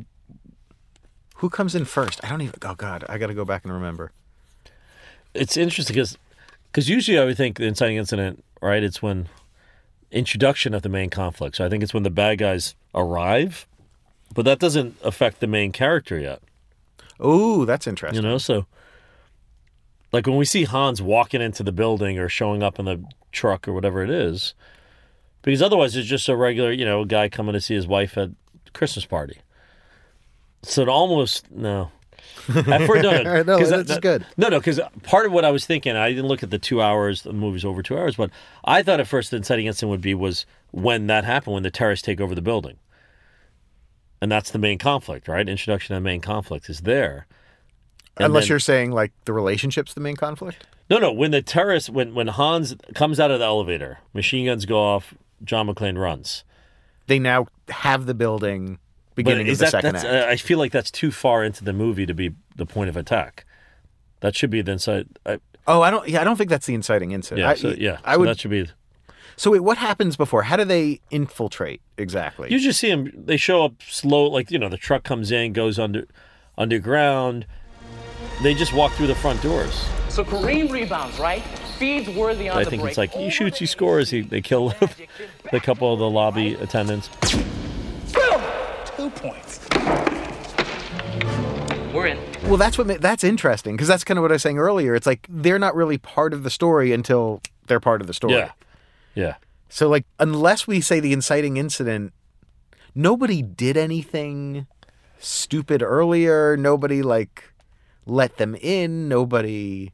who 1.36 1.48
comes 1.50 1.74
in 1.74 1.84
first? 1.84 2.22
I 2.24 2.28
don't 2.30 2.40
even. 2.42 2.54
Oh 2.62 2.74
God, 2.74 3.04
I 3.08 3.18
got 3.18 3.26
to 3.26 3.34
go 3.34 3.44
back 3.44 3.64
and 3.64 3.72
remember. 3.74 4.12
It's 5.34 5.56
interesting 5.56 5.94
because 6.66 6.88
usually 6.88 7.18
I 7.18 7.24
would 7.24 7.36
think 7.36 7.58
the 7.58 7.64
inciting 7.66 7.96
incident, 7.98 8.42
right? 8.62 8.82
It's 8.82 9.02
when 9.02 9.28
introduction 10.14 10.74
of 10.74 10.82
the 10.82 10.88
main 10.88 11.10
conflict. 11.10 11.56
So 11.56 11.66
I 11.66 11.68
think 11.68 11.82
it's 11.82 11.94
when 11.94 12.02
the 12.02 12.10
bad 12.10 12.38
guys 12.38 12.74
arrive, 12.94 13.66
but 14.34 14.44
that 14.44 14.58
doesn't 14.58 14.96
affect 15.02 15.40
the 15.40 15.46
main 15.46 15.72
character 15.72 16.18
yet. 16.18 16.40
Oh, 17.20 17.64
that's 17.64 17.86
interesting. 17.86 18.22
You 18.22 18.28
know, 18.28 18.38
so 18.38 18.66
like 20.12 20.26
when 20.26 20.36
we 20.36 20.44
see 20.44 20.64
Hans 20.64 21.02
walking 21.02 21.40
into 21.40 21.62
the 21.62 21.72
building 21.72 22.18
or 22.18 22.28
showing 22.28 22.62
up 22.62 22.78
in 22.78 22.84
the 22.84 23.04
truck 23.32 23.66
or 23.66 23.72
whatever 23.72 24.02
it 24.02 24.10
is, 24.10 24.54
because 25.42 25.60
otherwise 25.60 25.96
it's 25.96 26.08
just 26.08 26.28
a 26.28 26.36
regular, 26.36 26.72
you 26.72 26.84
know, 26.84 27.04
guy 27.04 27.28
coming 27.28 27.52
to 27.52 27.60
see 27.60 27.74
his 27.74 27.86
wife 27.86 28.16
at 28.16 28.30
Christmas 28.72 29.04
party. 29.04 29.38
So 30.62 30.82
it 30.82 30.88
almost 30.88 31.50
no. 31.50 31.90
At 32.48 32.86
first, 32.86 33.02
no, 33.02 33.10
uh, 33.10 33.22
no, 33.22 33.42
No, 33.42 33.58
'cause 33.58 33.70
that's 33.70 33.88
that- 33.88 34.02
good. 34.02 34.26
No, 34.36 34.48
no, 34.48 34.58
because 34.58 34.80
part 35.02 35.26
of 35.26 35.32
what 35.32 35.44
I 35.44 35.50
was 35.50 35.64
thinking, 35.66 35.96
I 35.96 36.08
didn't 36.10 36.26
look 36.26 36.42
at 36.42 36.50
the 36.50 36.58
two 36.58 36.80
hours. 36.82 37.22
The 37.22 37.32
movie's 37.32 37.64
over 37.64 37.82
two 37.82 37.96
hours, 37.96 38.16
but 38.16 38.30
I 38.64 38.82
thought 38.82 39.00
at 39.00 39.06
first 39.06 39.30
the 39.30 39.36
inciting 39.38 39.66
incident 39.66 39.90
would 39.90 40.00
be 40.00 40.14
was 40.14 40.46
when 40.70 41.06
that 41.06 41.24
happened, 41.24 41.54
when 41.54 41.62
the 41.62 41.70
terrorists 41.70 42.04
take 42.04 42.20
over 42.20 42.34
the 42.34 42.42
building, 42.42 42.76
and 44.20 44.30
that's 44.30 44.50
the 44.50 44.58
main 44.58 44.78
conflict, 44.78 45.28
right? 45.28 45.48
Introduction 45.48 45.94
to 45.94 46.00
the 46.00 46.04
main 46.04 46.20
conflict 46.20 46.68
is 46.68 46.80
there. 46.80 47.26
And 48.16 48.26
Unless 48.26 48.44
then- 48.44 48.48
you're 48.50 48.58
saying 48.60 48.92
like 48.92 49.12
the 49.24 49.32
relationship's 49.32 49.94
the 49.94 50.00
main 50.00 50.16
conflict. 50.16 50.66
no, 50.90 50.98
no. 50.98 51.12
When 51.12 51.30
the 51.30 51.42
terrorists, 51.42 51.90
when 51.90 52.14
when 52.14 52.28
Hans 52.28 52.74
comes 52.94 53.18
out 53.18 53.30
of 53.30 53.38
the 53.40 53.44
elevator, 53.44 53.98
machine 54.12 54.46
guns 54.46 54.66
go 54.66 54.78
off. 54.78 55.14
John 55.42 55.66
McClane 55.68 55.98
runs. 55.98 56.44
They 57.06 57.18
now 57.18 57.48
have 57.68 58.06
the 58.06 58.14
building 58.14 58.78
beginning 59.14 59.46
But 59.46 59.52
of 59.52 59.58
the 59.58 59.64
that, 59.64 59.70
second 59.70 59.96
act. 59.96 60.04
uh, 60.04 60.26
I 60.28 60.36
feel 60.36 60.58
like 60.58 60.72
that's 60.72 60.90
too 60.90 61.10
far 61.10 61.44
into 61.44 61.64
the 61.64 61.72
movie 61.72 62.06
to 62.06 62.14
be 62.14 62.34
the 62.56 62.66
point 62.66 62.88
of 62.88 62.96
attack. 62.96 63.44
That 64.20 64.34
should 64.36 64.50
be 64.50 64.62
the 64.62 64.72
inside. 64.72 65.06
I, 65.26 65.38
oh, 65.66 65.82
I 65.82 65.90
don't. 65.90 66.08
Yeah, 66.08 66.20
I 66.20 66.24
don't 66.24 66.36
think 66.36 66.50
that's 66.50 66.66
the 66.66 66.74
inciting 66.74 67.12
incident. 67.12 67.40
yeah, 67.40 67.50
I, 67.50 67.54
so, 67.54 67.68
yeah. 67.70 67.98
I 68.04 68.14
so 68.14 68.20
would. 68.20 68.28
that 68.28 68.40
should 68.40 68.50
be. 68.50 68.66
So 69.36 69.50
wait, 69.50 69.60
what 69.60 69.78
happens 69.78 70.16
before? 70.16 70.44
How 70.44 70.56
do 70.56 70.64
they 70.64 71.00
infiltrate 71.10 71.80
exactly? 71.98 72.52
You 72.52 72.58
just 72.58 72.78
see 72.78 72.88
them. 72.88 73.10
They 73.14 73.36
show 73.36 73.64
up 73.64 73.74
slow, 73.88 74.26
like 74.26 74.50
you 74.50 74.58
know, 74.58 74.68
the 74.68 74.76
truck 74.78 75.02
comes 75.02 75.32
in, 75.32 75.52
goes 75.52 75.78
under, 75.78 76.06
underground. 76.56 77.46
They 78.42 78.54
just 78.54 78.72
walk 78.72 78.92
through 78.92 79.08
the 79.08 79.14
front 79.14 79.42
doors. 79.42 79.74
So 80.08 80.24
Kareem 80.24 80.70
rebounds, 80.70 81.18
right? 81.18 81.42
Feeds 81.78 82.08
worthy 82.08 82.48
on 82.48 82.56
the 82.56 82.60
other. 82.60 82.60
I 82.60 82.64
think 82.64 82.82
break. 82.82 82.92
it's 82.92 82.98
like 82.98 83.12
he 83.12 83.28
shoots, 83.30 83.58
he 83.58 83.66
scores. 83.66 84.10
He 84.10 84.20
they 84.20 84.40
kill 84.40 84.68
the 85.50 85.60
couple 85.60 85.92
of 85.92 85.98
the 85.98 86.08
lobby 86.08 86.54
attendants. 86.54 87.10
Two 88.96 89.10
points. 89.10 89.60
We're 91.92 92.06
in. 92.08 92.18
Well, 92.44 92.56
that's 92.56 92.76
what 92.76 93.00
that's 93.00 93.22
interesting 93.24 93.74
because 93.76 93.88
that's 93.88 94.02
kind 94.04 94.18
of 94.18 94.22
what 94.22 94.32
I 94.32 94.34
was 94.34 94.42
saying 94.42 94.58
earlier. 94.58 94.94
It's 94.94 95.06
like 95.06 95.26
they're 95.28 95.58
not 95.60 95.74
really 95.76 95.96
part 95.98 96.32
of 96.32 96.42
the 96.42 96.50
story 96.50 96.92
until 96.92 97.40
they're 97.68 97.80
part 97.80 98.00
of 98.00 98.06
the 98.08 98.14
story. 98.14 98.34
Yeah, 98.34 98.50
yeah. 99.14 99.34
So 99.68 99.88
like 99.88 100.04
unless 100.18 100.66
we 100.66 100.80
say 100.80 100.98
the 101.00 101.12
inciting 101.12 101.56
incident, 101.56 102.12
nobody 102.94 103.42
did 103.42 103.76
anything 103.76 104.66
stupid 105.18 105.82
earlier. 105.82 106.56
Nobody 106.56 107.02
like 107.02 107.44
let 108.06 108.38
them 108.38 108.56
in. 108.56 109.08
Nobody. 109.08 109.92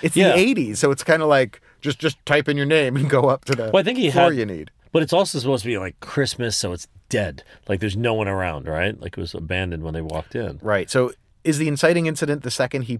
It's 0.00 0.16
Yeah. 0.16 0.34
the 0.34 0.38
'80s, 0.54 0.76
so 0.78 0.90
it's 0.92 1.04
kind 1.04 1.22
of 1.22 1.28
like 1.28 1.60
just 1.82 1.98
just 1.98 2.24
type 2.24 2.48
in 2.48 2.56
your 2.56 2.66
name 2.66 2.96
and 2.96 3.10
go 3.10 3.28
up 3.28 3.44
to 3.46 3.54
the 3.54 3.64
Well, 3.72 3.80
I 3.80 3.82
think 3.82 3.98
he 3.98 4.10
floor 4.10 4.30
had. 4.30 4.36
you 4.38 4.46
need. 4.46 4.70
But 4.92 5.02
it's 5.02 5.12
also 5.12 5.38
supposed 5.38 5.62
to 5.64 5.68
be 5.68 5.76
like 5.78 6.00
Christmas, 6.00 6.56
so 6.56 6.72
it's 6.72 6.86
dead. 7.12 7.44
Like 7.68 7.78
there's 7.80 7.96
no 7.96 8.14
one 8.14 8.26
around, 8.28 8.66
right? 8.66 8.98
Like 9.00 9.12
it 9.18 9.20
was 9.20 9.34
abandoned 9.34 9.82
when 9.84 9.94
they 9.94 10.00
walked 10.00 10.34
in. 10.34 10.58
Right. 10.62 10.90
So 10.90 11.12
is 11.44 11.58
the 11.58 11.68
inciting 11.68 12.06
incident 12.06 12.42
the 12.42 12.50
second 12.50 12.82
he 12.82 12.98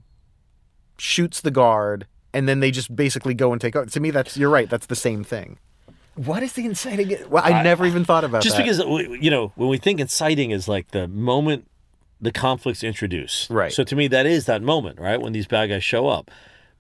shoots 0.99 1.41
the 1.41 1.51
guard 1.51 2.07
and 2.35 2.49
then 2.49 2.61
they 2.61 2.71
just 2.71 2.95
basically 2.95 3.35
go 3.35 3.53
and 3.53 3.61
take 3.61 3.75
over? 3.77 3.87
To 3.87 4.01
me, 4.01 4.11
that's 4.11 4.37
you're 4.37 4.51
right. 4.51 4.69
That's 4.71 4.87
the 4.87 4.97
same 4.97 5.25
thing. 5.25 5.59
What 6.15 6.43
is 6.43 6.53
the 6.53 6.65
inciting? 6.67 7.17
Well, 7.31 7.43
I, 7.45 7.53
I- 7.53 7.63
never 7.63 7.87
even 7.87 8.05
thought 8.05 8.25
about 8.25 8.43
Just 8.43 8.57
that. 8.57 8.63
because 8.65 8.79
you 9.23 9.31
know 9.31 9.53
when 9.57 9.69
we 9.69 9.79
think 9.79 9.99
inciting 10.01 10.51
is 10.51 10.69
like 10.69 10.91
the 10.91 11.09
moment 11.09 11.67
the 12.21 12.33
conflict's 12.33 12.85
introduced, 12.85 13.51
Right. 13.51 13.73
So 13.73 13.83
to 13.83 13.97
me, 13.97 14.07
that 14.09 14.27
is 14.27 14.47
that 14.47 14.63
moment, 14.63 15.01
right, 15.01 15.21
when 15.21 15.33
these 15.33 15.47
bad 15.49 15.71
guys 15.71 15.83
show 15.83 16.07
up. 16.07 16.31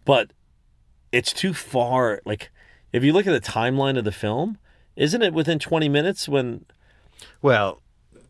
But 0.04 0.30
it's 1.10 1.32
too 1.32 1.52
far. 1.54 2.20
Like 2.24 2.50
if 2.92 3.02
you 3.02 3.12
look 3.12 3.26
at 3.26 3.32
the 3.32 3.40
timeline 3.50 3.98
of 3.98 4.04
the 4.04 4.12
film, 4.12 4.58
Isn't 4.94 5.22
it 5.22 5.32
within 5.32 5.58
20 5.58 5.88
minutes 5.88 6.28
when? 6.28 6.64
Well, 7.40 7.82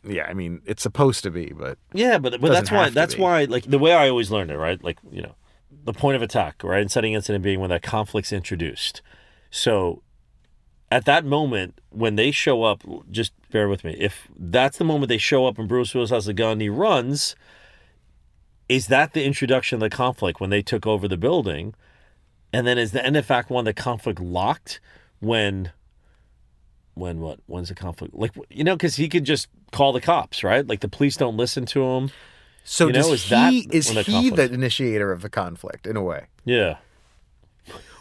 yeah, 0.04 0.24
I 0.24 0.34
mean, 0.34 0.62
it's 0.66 0.82
supposed 0.82 1.22
to 1.24 1.30
be, 1.30 1.52
but 1.56 1.78
Yeah, 1.92 2.18
but 2.18 2.40
but 2.40 2.52
that's 2.52 2.70
why 2.70 2.90
that's 2.90 3.14
be. 3.14 3.22
why 3.22 3.44
like 3.44 3.64
the 3.64 3.78
way 3.78 3.92
I 3.92 4.08
always 4.08 4.30
learned 4.30 4.50
it, 4.50 4.58
right? 4.58 4.82
Like 4.82 4.98
you 5.10 5.22
know, 5.22 5.34
the 5.84 5.92
point 5.92 6.16
of 6.16 6.22
attack, 6.22 6.62
right? 6.64 6.82
Inciting 6.82 7.14
incident 7.14 7.44
being 7.44 7.60
when 7.60 7.70
that 7.70 7.82
conflict's 7.82 8.32
introduced. 8.32 9.02
So 9.50 10.02
at 10.90 11.04
that 11.04 11.24
moment 11.24 11.80
when 11.90 12.16
they 12.16 12.30
show 12.30 12.64
up, 12.64 12.82
just 13.10 13.32
bear 13.50 13.68
with 13.68 13.84
me. 13.84 13.94
If 13.98 14.28
that's 14.36 14.78
the 14.78 14.84
moment 14.84 15.08
they 15.08 15.18
show 15.18 15.46
up 15.46 15.58
and 15.58 15.68
Bruce 15.68 15.94
Willis 15.94 16.10
has 16.10 16.28
a 16.28 16.34
gun, 16.34 16.52
and 16.52 16.62
he 16.62 16.68
runs. 16.68 17.36
Is 18.68 18.86
that 18.86 19.12
the 19.12 19.24
introduction 19.24 19.76
of 19.76 19.80
the 19.90 19.94
conflict 19.94 20.40
when 20.40 20.48
they 20.48 20.62
took 20.62 20.86
over 20.86 21.06
the 21.06 21.18
building? 21.18 21.74
And 22.54 22.66
then 22.66 22.78
is 22.78 22.92
the 22.92 23.04
end 23.04 23.16
of 23.16 23.30
Act 23.30 23.50
One 23.50 23.64
the 23.64 23.74
conflict 23.74 24.18
locked 24.20 24.80
when? 25.20 25.72
When 26.94 27.20
what? 27.20 27.40
When's 27.46 27.68
the 27.68 27.74
conflict? 27.74 28.14
Like 28.14 28.32
you 28.50 28.64
know, 28.64 28.74
because 28.76 28.96
he 28.96 29.08
could 29.08 29.24
just 29.24 29.48
call 29.70 29.92
the 29.92 30.00
cops, 30.00 30.44
right? 30.44 30.66
Like 30.66 30.80
the 30.80 30.88
police 30.88 31.16
don't 31.16 31.36
listen 31.36 31.64
to 31.66 31.82
him. 31.82 32.10
so 32.64 32.88
You 32.88 32.92
does 32.92 33.06
know, 33.06 33.12
is 33.14 33.22
he 33.24 33.30
that 33.66 33.74
is 33.74 33.94
the 33.94 34.02
he 34.02 34.12
conflict- 34.30 34.36
the 34.36 34.54
initiator 34.54 35.10
of 35.10 35.22
the 35.22 35.30
conflict 35.30 35.86
in 35.86 35.96
a 35.96 36.02
way? 36.02 36.26
Yeah. 36.44 36.76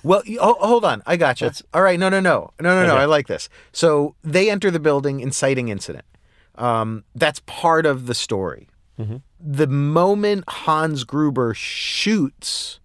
Well, 0.04 0.24
you- 0.26 0.40
oh, 0.42 0.56
hold 0.60 0.84
on, 0.84 1.04
I 1.06 1.16
got 1.16 1.40
you. 1.42 1.52
All 1.74 1.84
right, 1.84 2.00
no, 2.00 2.10
no, 2.10 2.20
no, 2.20 2.52
no, 2.60 2.82
no, 2.82 2.88
no. 2.88 2.96
I 2.98 3.06
like 3.06 3.28
this. 3.28 3.48
So 3.72 4.16
they 4.24 4.50
enter 4.50 4.72
the 4.72 4.80
building, 4.80 5.20
inciting 5.20 5.70
incident. 5.70 6.06
Um, 6.56 7.04
that's 7.16 7.40
part 7.46 7.86
of 7.86 8.08
the 8.08 8.14
story. 8.16 8.68
Mm-hmm. 9.00 9.18
The 9.40 9.68
moment 9.68 10.44
Hans 10.48 11.04
Gruber 11.04 11.54
shoots 11.54 12.80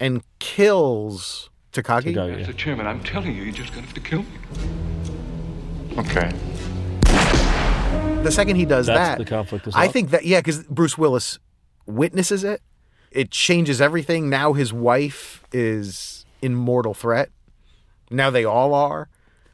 and 0.00 0.22
kills 0.38 1.50
Takagi, 1.72 2.14
Mr. 2.14 2.56
Chairman, 2.56 2.86
I'm 2.86 3.02
telling 3.02 3.34
you, 3.34 3.42
you're 3.44 3.52
just 3.52 3.70
gonna 3.72 3.86
have 3.86 3.94
to 3.94 4.00
kill 4.00 4.22
me. 4.22 4.28
Okay. 5.98 6.30
the 8.22 8.30
second 8.30 8.56
he 8.56 8.64
does 8.64 8.86
That's 8.86 8.98
that, 8.98 9.18
the 9.18 9.24
conflict 9.24 9.66
is 9.66 9.74
I 9.74 9.86
up. 9.86 9.92
think 9.92 10.10
that 10.10 10.24
yeah, 10.24 10.40
because 10.40 10.62
Bruce 10.64 10.96
Willis 10.98 11.38
witnesses 11.86 12.44
it. 12.44 12.62
It 13.10 13.30
changes 13.30 13.80
everything. 13.80 14.28
Now 14.28 14.54
his 14.54 14.72
wife 14.72 15.44
is 15.52 16.26
in 16.42 16.54
mortal 16.54 16.94
threat. 16.94 17.30
Now 18.10 18.30
they 18.30 18.44
all 18.44 18.74
are. 18.74 19.08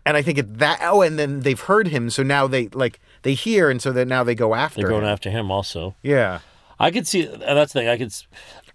And 0.07 0.17
I 0.17 0.23
think 0.23 0.39
it 0.39 0.59
that 0.59 0.81
oh, 0.83 1.03
and 1.03 1.19
then 1.19 1.41
they've 1.41 1.61
heard 1.61 1.89
him, 1.89 2.09
so 2.09 2.23
now 2.23 2.47
they 2.47 2.69
like 2.69 3.01
they 3.23 3.35
hear, 3.35 3.69
and 3.69 3.83
so 3.83 3.93
that 3.93 4.09
now 4.09 4.25
they 4.25 4.35
go 4.35 4.55
after. 4.55 4.81
They're 4.81 4.89
going 4.89 5.03
him. 5.03 5.09
after 5.11 5.29
him 5.31 5.51
also. 5.51 5.95
Yeah, 6.03 6.41
I 6.79 6.91
could 6.91 7.07
see 7.07 7.27
and 7.27 7.43
that's 7.43 7.75
the 7.75 7.81
thing. 7.81 7.89
I 7.89 7.99
could. 7.99 8.07
s- 8.07 8.27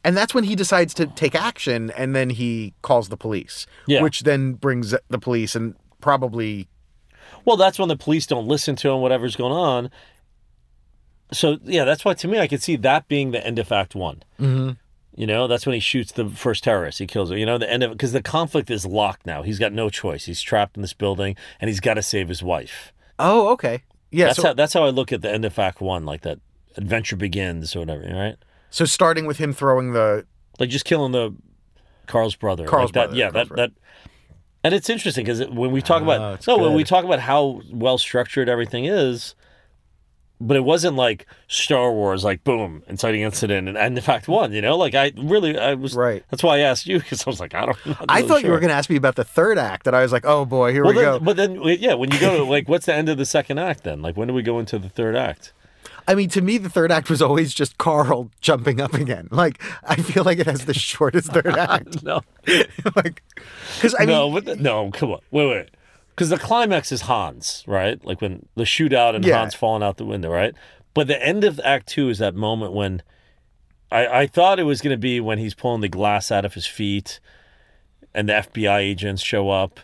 and 0.04 0.16
that's 0.16 0.36
when 0.36 0.44
he 0.44 0.56
decides 0.56 0.94
to 0.94 1.08
take 1.08 1.34
action, 1.34 1.90
and 1.98 2.16
then 2.16 2.30
he 2.30 2.76
calls 2.84 3.10
the 3.10 3.18
police. 3.18 3.66
Yeah. 3.88 4.04
which 4.04 4.22
then 4.22 4.54
brings 4.54 4.94
the 5.10 5.20
police, 5.20 5.56
and 5.56 5.74
probably 6.00 6.68
Well, 7.46 7.58
that's 7.58 7.80
when 7.80 7.90
the 7.90 7.96
police 7.96 8.28
don't 8.28 8.48
listen 8.48 8.76
to 8.78 8.90
him. 8.90 9.02
Whatever's 9.02 9.36
going 9.36 9.54
on. 9.54 9.92
So 11.32 11.58
yeah, 11.64 11.86
that's 11.86 12.04
why 12.04 12.14
to 12.16 12.28
me 12.28 12.40
I 12.40 12.48
could 12.48 12.62
see 12.62 12.76
that 12.78 13.08
being 13.08 13.32
the 13.32 13.46
end 13.46 13.60
of 13.60 13.72
Act 13.72 13.96
One. 13.96 14.24
mm-hmm. 14.40 14.72
You 15.18 15.26
know, 15.26 15.48
that's 15.48 15.66
when 15.66 15.74
he 15.74 15.80
shoots 15.80 16.12
the 16.12 16.28
first 16.28 16.66
terrorist. 16.66 17.00
He 17.00 17.08
kills 17.08 17.30
her. 17.30 17.38
You 17.38 17.46
know, 17.46 17.58
the 17.58 17.72
end 17.72 17.84
of 17.84 17.92
because 17.92 18.12
the 18.12 18.22
conflict 18.22 18.70
is 18.70 18.86
locked 18.86 19.26
now. 19.26 19.44
He's 19.44 19.60
got 19.60 19.72
no 19.72 19.90
choice. 19.90 20.26
He's 20.26 20.42
trapped 20.42 20.76
in 20.76 20.82
this 20.82 20.92
building, 20.92 21.38
and 21.62 21.70
he's 21.70 21.80
got 21.80 21.94
to 21.94 22.04
save 22.04 22.28
his 22.28 22.44
wife. 22.44 22.92
oh 23.18 23.48
okay, 23.54 23.84
yeah. 24.12 24.26
that's 24.26 24.42
so, 24.42 24.48
how 24.48 24.54
that's 24.54 24.74
how 24.74 24.84
I 24.84 24.90
look 24.90 25.14
at 25.14 25.22
the 25.22 25.32
end 25.32 25.46
of 25.46 25.58
Act 25.58 25.80
One, 25.80 26.06
like 26.06 26.22
that 26.22 26.40
adventure 26.76 27.16
begins 27.16 27.78
or 27.78 27.80
whatever. 27.80 28.02
Right? 28.02 28.36
so 28.70 28.84
starting 28.84 29.26
with 29.26 29.38
him 29.38 29.54
throwing 29.54 29.94
the 29.94 30.26
like 30.60 30.70
just 30.70 30.84
killing 30.84 31.14
the 31.14 31.34
Carl's 32.08 32.36
brother. 32.36 32.66
Carl's 32.66 32.90
like 32.90 32.94
that, 32.94 33.06
brother, 33.08 33.18
Yeah, 33.18 33.32
Carl's 33.32 33.50
that 33.50 33.56
that. 33.56 33.72
And 34.66 34.74
it's 34.74 34.90
interesting 34.90 35.26
because 35.26 35.46
when 35.48 35.72
we 35.72 35.82
talk 35.84 36.02
Oh, 36.02 36.06
about 36.06 36.48
no, 36.48 36.58
when 36.58 36.74
we 36.74 36.84
talk 36.84 37.06
about 37.06 37.20
how 37.20 37.62
well 37.72 38.00
structured 38.00 38.50
everything 38.50 38.86
is, 38.86 39.36
but 40.42 40.58
it 40.58 40.64
wasn't 40.64 40.96
like 40.96 41.28
Star 41.48 41.92
Wars, 41.92 42.24
like 42.24 42.44
boom, 42.44 42.82
inciting 42.88 43.22
incident, 43.22 43.68
and, 43.70 43.78
and 43.78 43.96
the 43.96 44.02
fact 44.02 44.28
one. 44.28 44.54
You 44.54 44.62
know, 44.62 44.76
like 44.76 44.96
I 44.96 45.12
really, 45.16 45.56
I 45.58 45.76
was 45.76 45.94
right. 45.94 46.24
That's 46.32 46.42
why 46.42 46.56
I 46.58 46.60
asked 46.62 46.88
you 46.88 46.98
because 47.00 47.28
I 47.28 47.30
was 47.30 47.40
like, 47.40 47.54
I 47.54 47.68
don't. 47.68 47.78
I'm 47.86 47.96
I 48.10 48.16
really 48.18 48.28
thought 48.28 48.44
you 48.44 48.50
were 48.50 48.60
going 48.60 48.70
to 48.70 48.76
ask 48.76 48.90
me 48.90 48.96
about 48.96 49.16
the 49.18 49.24
third 49.24 49.60
act, 49.60 49.86
and 49.86 49.96
I 49.96 50.02
was 50.02 50.12
like, 50.12 50.26
oh 50.26 50.46
boy, 50.46 50.72
here 50.74 50.84
Well, 50.84 50.94
we 50.94 51.00
then, 51.00 51.06
go. 51.06 51.20
but 51.20 51.38
then, 51.38 51.62
yeah, 51.62 51.94
when 51.94 52.12
you 52.12 52.20
go 52.20 52.36
to 52.38 52.44
like, 52.44 52.68
what's 52.68 52.88
the 52.88 52.94
end 52.96 53.08
of 53.08 53.18
the 53.20 53.26
second 53.26 53.60
act? 53.60 53.84
Then, 53.84 54.02
like, 54.02 54.18
when 54.18 54.28
do 54.28 54.34
we 54.34 54.42
go 54.42 54.58
into 54.58 54.80
the 54.80 54.90
third 54.90 55.16
act? 55.16 55.54
I 56.08 56.14
mean, 56.16 56.30
to 56.30 56.42
me, 56.42 56.58
the 56.60 56.70
third 56.70 56.92
act 56.92 57.10
was 57.10 57.22
always 57.22 57.54
just 57.54 57.78
Carl 57.80 58.30
jumping 58.40 58.80
up 58.80 58.94
again. 58.94 59.28
Like, 59.32 59.62
I 59.84 59.96
feel 59.96 60.24
like 60.24 60.38
it 60.40 60.46
has 60.46 60.66
the 60.66 60.74
shortest 60.74 61.32
third 61.32 61.48
act. 61.58 62.04
no, 62.04 62.22
like, 62.96 63.24
because 63.76 63.96
I 64.00 64.06
no, 64.06 64.30
mean, 64.32 64.44
the- 64.46 64.56
no, 64.58 64.92
come 64.92 65.12
on, 65.12 65.22
wait, 65.32 65.50
wait, 65.50 65.70
because 66.10 66.30
the 66.30 66.38
climax 66.38 66.92
is 66.92 67.02
Hans, 67.02 67.64
right? 67.68 68.04
Like 68.06 68.22
when 68.22 68.46
the 68.56 68.64
shootout 68.64 69.16
and 69.16 69.26
Yeah. 69.26 69.40
Hans 69.40 69.56
falling 69.56 69.82
out 69.84 69.98
the 69.98 70.06
window, 70.06 70.30
right? 70.30 70.54
But 70.94 71.08
the 71.08 71.22
end 71.22 71.44
of 71.44 71.60
Act 71.64 71.88
Two 71.88 72.10
is 72.10 72.20
that 72.20 72.36
moment 72.36 72.74
when 72.74 73.02
I, 73.92 74.08
I 74.08 74.28
thought 74.28 74.60
it 74.60 74.64
was 74.64 74.82
going 74.82 74.94
to 74.94 74.98
be 75.00 75.20
when 75.20 75.40
he's 75.40 75.54
pulling 75.54 75.82
the 75.82 75.90
glass 75.90 76.32
out 76.32 76.46
of 76.46 76.54
his 76.54 76.66
feet, 76.68 77.20
and 78.14 78.30
the 78.30 78.34
FBI 78.34 78.78
agents 78.80 79.22
show 79.22 79.50
up, 79.50 79.80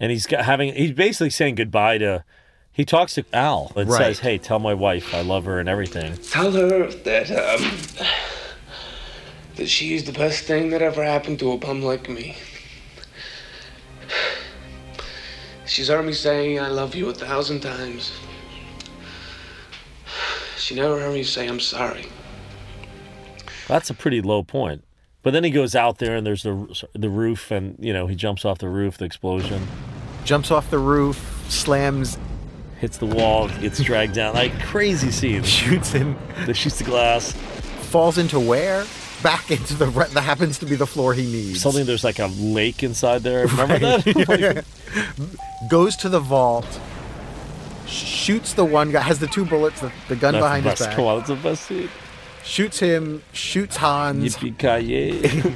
and 0.00 0.10
he's 0.10 0.26
got 0.26 0.44
having 0.46 0.74
he's 0.74 0.92
basically 0.92 1.30
saying 1.30 1.56
goodbye 1.56 1.98
to. 1.98 2.24
He 2.80 2.86
talks 2.86 3.12
to 3.16 3.26
Al 3.34 3.72
and 3.76 3.90
Right. 3.90 4.06
says, 4.06 4.20
"Hey, 4.20 4.38
tell 4.38 4.58
my 4.58 4.72
wife 4.72 5.12
I 5.14 5.20
love 5.20 5.44
her 5.44 5.60
and 5.60 5.68
everything." 5.68 6.16
Tell 6.30 6.50
her 6.52 6.86
that, 6.86 7.30
um, 7.30 7.76
that 9.56 9.68
she's 9.68 10.04
the 10.04 10.12
best 10.12 10.44
thing 10.44 10.70
that 10.70 10.80
ever 10.80 11.04
happened 11.04 11.40
to 11.40 11.52
a 11.52 11.58
bum 11.58 11.82
like 11.82 12.08
me. 12.08 12.36
She's 15.66 15.88
heard 15.88 16.06
me 16.06 16.14
say 16.14 16.56
I 16.56 16.68
love 16.68 16.94
you 16.94 17.10
a 17.10 17.12
thousand 17.12 17.60
times. 17.60 18.12
She 20.56 20.74
never 20.74 20.98
heard 20.98 21.12
me 21.12 21.22
say 21.22 21.48
I'm 21.48 21.60
sorry. 21.60 22.06
That's 23.68 23.90
a 23.90 23.94
pretty 23.94 24.22
low 24.22 24.42
point. 24.42 24.84
But 25.22 25.34
then 25.34 25.44
he 25.44 25.50
goes 25.50 25.74
out 25.74 25.98
there 25.98 26.16
and 26.16 26.26
there's 26.26 26.44
the 26.44 26.86
the 26.94 27.10
roof 27.10 27.50
and 27.50 27.76
you 27.78 27.92
know 27.92 28.06
he 28.06 28.14
jumps 28.16 28.46
off 28.46 28.56
the 28.56 28.70
roof, 28.70 28.96
the 28.96 29.04
explosion, 29.04 29.68
jumps 30.24 30.50
off 30.50 30.70
the 30.70 30.78
roof, 30.78 31.44
slams, 31.50 32.16
hits 32.80 32.98
the 32.98 33.06
wall, 33.06 33.48
gets 33.60 33.80
dragged 33.82 34.14
down. 34.14 34.34
Like 34.34 34.58
crazy 34.62 35.10
scene. 35.10 35.42
Shoots 35.44 35.92
him. 35.92 36.16
That 36.46 36.54
shoots 36.56 36.78
the 36.78 36.84
glass. 36.84 37.32
falls 37.32 38.18
into 38.18 38.40
where? 38.40 38.84
Back 39.22 39.50
into 39.50 39.74
the 39.74 39.86
re- 39.88 40.06
that 40.14 40.22
happens 40.22 40.58
to 40.60 40.66
be 40.66 40.76
the 40.76 40.86
floor 40.86 41.12
he 41.12 41.24
needs. 41.30 41.60
Something 41.60 41.84
there's 41.84 42.04
like 42.04 42.18
a 42.18 42.28
lake 42.38 42.82
inside 42.82 43.22
there. 43.22 43.46
Remember 43.46 43.74
Right. 43.74 44.02
that? 44.04 44.64
Goes 45.70 45.94
to 45.96 46.08
the 46.08 46.20
vault, 46.20 46.66
shoots 47.86 48.54
the 48.54 48.64
one 48.64 48.92
guy, 48.92 49.00
has 49.02 49.18
the 49.18 49.26
two 49.26 49.44
bullets, 49.44 49.80
the, 49.80 49.92
the 50.08 50.16
gun 50.16 50.32
That's 50.32 50.42
behind 50.44 50.64
the 50.64 50.70
his 50.70 50.80
back. 50.80 50.96
Come 50.96 51.04
on, 51.04 51.18
that's 51.18 51.28
the 51.28 51.36
best 51.36 51.66
scene. 51.66 51.88
Shoots 52.44 52.78
him, 52.78 53.22
shoots 53.32 53.76
Hans. 53.76 54.36
Yippee 54.36 55.54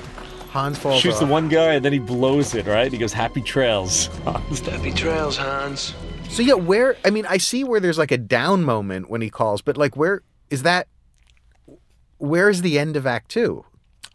Hans 0.51 0.79
falls 0.79 1.01
Shoots 1.01 1.19
the 1.19 1.27
one 1.27 1.49
guy 1.49 1.73
and 1.75 1.85
then 1.85 1.93
he 1.93 1.99
blows 1.99 2.55
it. 2.55 2.67
Right? 2.67 2.93
He 2.93 2.99
goes, 2.99 3.13
"Happy 3.15 3.41
trails." 3.41 4.07
Happy 4.27 4.93
trails, 4.93 5.37
Hans. 5.39 5.95
So 6.35 6.43
yeah, 6.43 6.55
where 6.55 6.97
I 7.05 7.11
mean, 7.11 7.27
I 7.27 7.37
see 7.37 7.63
where 7.63 7.79
there's 7.79 7.97
like 7.99 8.11
a 8.11 8.19
down 8.19 8.65
moment 8.65 9.09
when 9.09 9.21
he 9.21 9.31
calls, 9.31 9.63
but 9.63 9.77
like 9.77 9.97
where 9.97 10.23
is 10.51 10.65
that? 10.65 10.89
Where 12.19 12.51
is 12.51 12.63
the 12.63 12.77
end 12.79 12.97
of 12.97 13.07
Act 13.07 13.31
Two? 13.31 13.65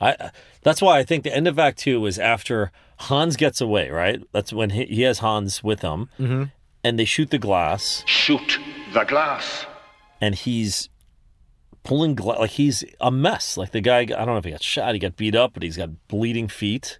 I 0.01 0.31
that's 0.61 0.81
why 0.81 0.99
I 0.99 1.03
think 1.03 1.23
the 1.23 1.33
end 1.33 1.47
of 1.47 1.57
Act 1.57 1.79
Two 1.79 2.01
was 2.01 2.19
after 2.19 2.71
Hans 2.97 3.37
gets 3.37 3.61
away. 3.61 3.89
Right? 3.89 4.21
That's 4.33 4.51
when 4.51 4.71
he, 4.71 4.83
he 4.85 5.01
has 5.03 5.19
Hans 5.19 5.63
with 5.63 5.81
him, 5.81 6.09
Mm-hmm. 6.19 6.43
and 6.83 6.99
they 6.99 7.05
shoot 7.05 7.29
the 7.29 7.37
glass. 7.39 8.03
Shoot 8.05 8.59
the 8.93 9.05
glass. 9.05 9.65
and 10.19 10.35
he's 10.35 10.89
pulling 11.83 12.15
gla- 12.15 12.33
like 12.39 12.51
he's 12.51 12.83
a 12.99 13.11
mess. 13.11 13.55
Like 13.55 13.71
the 13.71 13.79
guy, 13.79 13.99
I 13.99 14.05
don't 14.05 14.27
know 14.27 14.37
if 14.37 14.43
he 14.43 14.51
got 14.51 14.61
shot, 14.61 14.93
he 14.93 14.99
got 14.99 15.15
beat 15.15 15.35
up, 15.35 15.53
but 15.53 15.63
he's 15.63 15.77
got 15.77 15.91
bleeding 16.09 16.49
feet, 16.49 16.99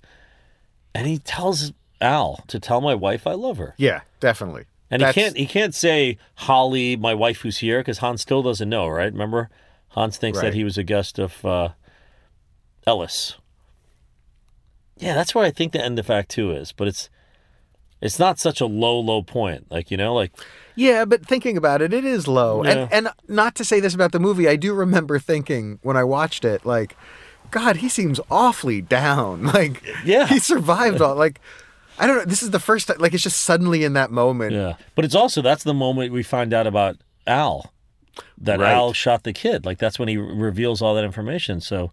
and 0.95 1.07
he 1.07 1.17
tells 1.17 1.73
Al 1.99 2.41
to 2.47 2.57
tell 2.57 2.79
my 2.79 2.95
wife 2.95 3.27
I 3.27 3.33
love 3.33 3.57
her. 3.57 3.75
Yeah, 3.77 4.01
definitely. 4.21 4.63
And 4.91 5.01
That's- 5.01 5.15
he 5.15 5.21
can't 5.21 5.37
he 5.37 5.45
can't 5.45 5.75
say 5.75 6.17
Holly, 6.35 6.95
my 6.95 7.13
wife 7.13 7.41
who's 7.41 7.57
here, 7.59 7.79
because 7.79 7.99
Hans 7.99 8.21
still 8.21 8.41
doesn't 8.41 8.69
know, 8.69 8.87
right? 8.87 9.11
Remember, 9.11 9.49
Hans 9.89 10.17
thinks 10.17 10.37
Right. 10.39 10.45
that 10.45 10.53
he 10.55 10.63
was 10.63 10.77
a 10.77 10.83
guest 10.83 11.19
of 11.19 11.43
uh, 11.45 11.69
Ellis. 12.87 13.35
Yeah, 14.97 15.13
that's 15.13 15.33
where 15.33 15.45
I 15.45 15.51
think 15.51 15.71
the 15.71 15.83
end 15.83 15.97
of 15.99 16.09
Act 16.09 16.29
Two 16.29 16.51
is, 16.51 16.71
but 16.71 16.87
it's 16.87 17.09
it's 18.01 18.19
not 18.19 18.39
such 18.39 18.61
a 18.61 18.65
low 18.65 18.99
low 18.99 19.21
point, 19.21 19.67
like 19.69 19.91
you 19.91 19.97
know, 19.97 20.13
like 20.13 20.31
Yeah, 20.75 21.05
but 21.05 21.25
thinking 21.25 21.55
about 21.57 21.81
it, 21.81 21.93
it 21.93 22.03
is 22.05 22.27
low. 22.27 22.63
Yeah. 22.63 22.71
And 22.71 22.93
and 22.93 23.09
not 23.27 23.55
to 23.55 23.65
say 23.65 23.79
this 23.79 23.93
about 23.93 24.11
the 24.11 24.19
movie, 24.19 24.47
I 24.47 24.55
do 24.55 24.73
remember 24.73 25.19
thinking 25.19 25.79
when 25.83 25.95
I 25.97 26.03
watched 26.03 26.43
it, 26.45 26.65
like, 26.65 26.97
God, 27.51 27.77
he 27.77 27.89
seems 27.89 28.19
awfully 28.29 28.81
down. 28.81 29.43
Like, 29.53 29.83
Yeah. 30.03 30.27
he 30.27 30.39
survived 30.39 31.01
all. 31.01 31.15
Like, 31.15 31.39
I 31.99 32.07
don't 32.07 32.17
know. 32.17 32.25
This 32.25 32.41
is 32.41 32.51
the 32.51 32.59
first 32.59 32.87
time. 32.87 32.97
Like, 32.99 33.13
it's 33.13 33.23
just 33.23 33.41
suddenly 33.41 33.83
in 33.83 33.93
that 33.93 34.09
moment. 34.11 34.53
Yeah, 34.53 34.75
but 34.95 35.05
it's 35.05 35.15
also 35.15 35.41
that's 35.41 35.63
the 35.63 35.73
moment 35.73 36.11
we 36.13 36.23
find 36.23 36.53
out 36.53 36.65
about 36.65 36.97
Al, 37.27 37.73
that 38.37 38.59
Right. 38.59 38.71
Al 38.71 38.93
shot 38.93 39.23
the 39.23 39.33
kid. 39.33 39.65
Like 39.65 39.77
that's 39.77 39.99
when 39.99 40.07
he 40.07 40.17
reveals 40.17 40.81
all 40.81 40.95
that 40.95 41.03
information. 41.03 41.61
So 41.61 41.91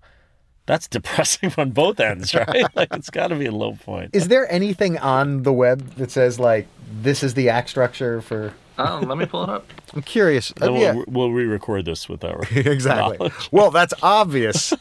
That's 0.66 0.88
depressing 0.96 1.52
on 1.59 1.70
both 1.70 2.00
ends, 2.00 2.34
right? 2.34 2.64
like 2.76 2.88
it's 2.92 3.11
got 3.11 3.28
to 3.28 3.36
be 3.36 3.46
a 3.46 3.52
low 3.52 3.72
point. 3.74 4.11
Is 4.14 4.28
there 4.28 4.50
anything 4.50 4.98
on 4.98 5.42
the 5.44 5.52
web 5.52 5.94
that 5.96 6.11
says 6.11 6.40
like 6.40 6.66
this 7.02 7.22
is 7.22 7.34
the 7.34 7.48
act 7.50 7.68
structure 7.68 8.20
for? 8.20 8.52
Oh, 8.78 9.00
let 9.07 9.16
me 9.16 9.24
pull 9.26 9.42
it 9.44 9.48
up. 9.48 9.64
I'm 9.94 10.02
curious. 10.02 10.52
Then 10.57 10.68
Uh, 10.68 10.72
we'll, 10.72 10.82
yeah, 10.82 11.02
we'll 11.07 11.30
re-record 11.30 11.84
this 11.86 12.09
with 12.11 12.22
our 12.24 12.42
exactly. 12.54 13.16
knowledge. 13.18 13.48
Well, 13.50 13.70
that's 13.70 13.94
obvious. 14.02 14.72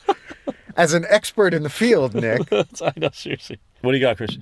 As 0.76 0.94
an 0.94 1.06
expert 1.10 1.54
in 1.54 1.64
the 1.64 1.70
field, 1.70 2.14
Nick. 2.14 2.52
I 2.52 2.92
know, 2.98 3.10
seriously. 3.14 3.60
What 3.82 3.92
do 3.94 3.98
you 3.98 4.02
got, 4.04 4.18
Chris? 4.18 4.38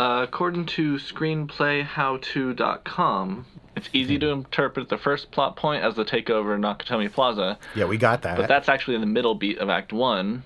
Uh, 0.00 0.22
according 0.22 0.64
to 0.64 0.94
screenplayhowto.com, 0.94 3.46
it's 3.76 3.90
easy 3.92 4.18
to 4.18 4.28
interpret 4.30 4.88
the 4.88 4.96
first 4.96 5.30
plot 5.30 5.56
point 5.56 5.84
as 5.84 5.94
the 5.94 6.04
takeover 6.04 6.54
of 6.54 6.60
Nakatomi 6.60 7.12
Plaza, 7.12 7.58
Yeah, 7.74 7.84
we 7.84 7.98
got 7.98 8.22
that. 8.22 8.38
but 8.38 8.48
that's 8.48 8.68
actually 8.70 8.96
the 8.98 9.04
middle 9.06 9.34
beat 9.34 9.58
of 9.58 9.68
Act 9.68 9.92
1. 9.92 10.42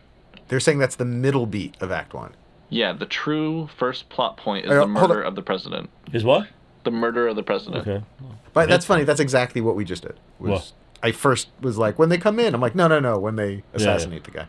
They're 0.48 0.58
saying 0.60 0.78
that's 0.78 0.96
the 0.96 1.04
middle 1.04 1.46
beat 1.46 1.76
of 1.80 1.90
Act 1.92 2.12
One. 2.14 2.34
Yeah, 2.68 2.92
the 2.92 3.06
true 3.06 3.68
first 3.76 4.08
plot 4.08 4.36
point 4.36 4.66
is 4.66 4.72
Uh, 4.72 4.80
the 4.80 4.86
murder 4.88 5.22
of 5.22 5.36
the 5.36 5.42
president. 5.42 5.88
Is 6.12 6.24
what? 6.24 6.48
The 6.82 6.90
murder 6.90 7.28
of 7.28 7.36
the 7.36 7.42
president. 7.42 7.86
Okay. 7.86 8.04
But 8.52 8.68
that's 8.68 8.84
funny. 8.84 9.04
That's 9.04 9.20
exactly 9.20 9.60
what 9.60 9.76
we 9.76 9.84
just 9.84 10.02
did. 10.02 10.18
Was 10.38 10.50
What? 10.50 10.72
I 11.02 11.12
first 11.12 11.48
was 11.60 11.78
like 11.78 11.98
when 11.98 12.08
they 12.08 12.18
come 12.18 12.38
in, 12.40 12.54
I'm 12.54 12.60
like, 12.60 12.74
no, 12.74 12.88
no, 12.88 12.98
no. 13.00 13.18
When 13.18 13.36
they 13.36 13.62
assassinate 13.72 14.24
the 14.24 14.30
guy. 14.32 14.46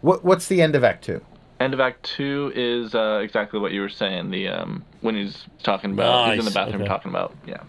What 0.00 0.24
What's 0.24 0.48
the 0.48 0.60
end 0.60 0.74
of 0.74 0.82
Act 0.84 1.04
Two? 1.04 1.20
End 1.60 1.74
of 1.74 1.80
Act 1.80 2.02
2 2.16 2.52
is 2.56 2.94
uh, 2.94 3.20
exactly 3.22 3.60
what 3.60 3.72
you 3.72 3.82
were 3.82 3.88
saying. 3.90 4.30
The 4.30 4.48
um, 4.48 4.82
When 5.02 5.14
he's 5.14 5.44
talking 5.62 5.92
about, 5.92 6.30
he's 6.30 6.38
in 6.40 6.44
the 6.46 6.50
bathroom 6.50 6.80
okay. 6.82 6.88
talking 6.88 7.10
about, 7.10 7.34
yeah. 7.46 7.62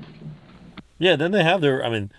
Yeah, 0.97 1.15
then 1.17 1.31
they 1.31 1.43
have 1.43 1.61
their. 1.61 1.83
I 1.83 1.89
mean, 1.89 2.11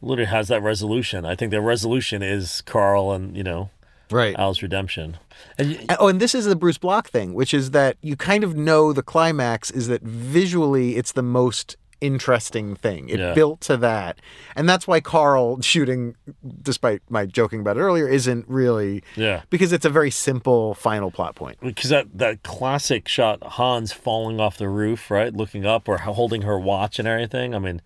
literally 0.00 0.30
has 0.30 0.48
that 0.48 0.62
resolution. 0.62 1.24
I 1.24 1.34
think 1.34 1.50
their 1.50 1.60
resolution 1.60 2.22
is 2.22 2.62
Carl 2.62 3.12
and 3.12 3.36
you 3.36 3.42
know, 3.42 3.70
right, 4.10 4.34
Al's 4.38 4.62
redemption. 4.62 5.18
And 5.58 5.76
y- 5.88 5.96
Oh, 5.98 6.08
and 6.08 6.20
this 6.20 6.34
is 6.34 6.44
the 6.46 6.56
Bruce 6.56 6.78
Block 6.78 7.08
thing, 7.10 7.34
which 7.34 7.52
is 7.52 7.72
that 7.72 7.96
you 8.00 8.16
kind 8.16 8.44
of 8.44 8.56
know 8.56 8.92
the 8.92 9.02
climax 9.02 9.70
is 9.70 9.88
that 9.88 10.02
visually 10.02 10.96
it's 10.96 11.12
the 11.12 11.22
most 11.22 11.76
interesting 12.00 12.76
thing. 12.76 13.08
It 13.08 13.18
Yeah. 13.18 13.34
built 13.34 13.60
to 13.62 13.76
that. 13.78 14.20
And 14.56 14.68
that's 14.68 14.86
why 14.86 15.00
Carl 15.00 15.60
shooting, 15.62 16.14
despite 16.62 17.02
my 17.08 17.26
joking 17.26 17.60
about 17.60 17.76
it 17.76 17.80
earlier, 17.80 18.08
isn't 18.08 18.44
really. 18.48 19.02
Yeah. 19.16 19.42
Because 19.50 19.72
it's 19.72 19.84
a 19.84 19.90
very 19.90 20.10
simple 20.10 20.74
final 20.74 21.10
plot 21.10 21.34
point. 21.34 21.58
because 21.60 21.90
that 21.90 22.06
that 22.18 22.42
classic 22.42 23.08
shot, 23.08 23.42
Hans 23.42 23.92
falling 23.92 24.40
off 24.40 24.58
the 24.58 24.68
roof, 24.68 25.10
right, 25.10 25.34
looking 25.34 25.66
up 25.66 25.88
or 25.88 25.98
holding 25.98 26.42
her 26.42 26.58
watch 26.58 26.98
and 26.98 27.06
everything. 27.08 27.54
I 27.54 27.58
mean, 27.58 27.80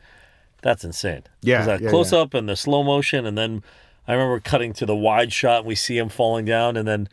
that's 0.62 0.84
insane. 0.84 1.22
Yeah, 1.40 1.64
that 1.64 1.80
yeah, 1.80 1.90
close 1.90 2.12
yeah. 2.12 2.20
up 2.20 2.34
and 2.34 2.48
the 2.48 2.56
slow 2.56 2.82
motion, 2.82 3.26
and 3.26 3.36
then 3.36 3.62
I 4.06 4.12
remember 4.12 4.38
cutting 4.40 4.72
to 4.74 4.86
the 4.86 4.96
wide 4.96 5.32
shot. 5.32 5.58
And 5.60 5.66
we 5.66 5.74
see 5.74 5.98
him 5.98 6.08
falling 6.08 6.44
down, 6.44 6.76
and 6.76 6.86
then. 6.86 7.08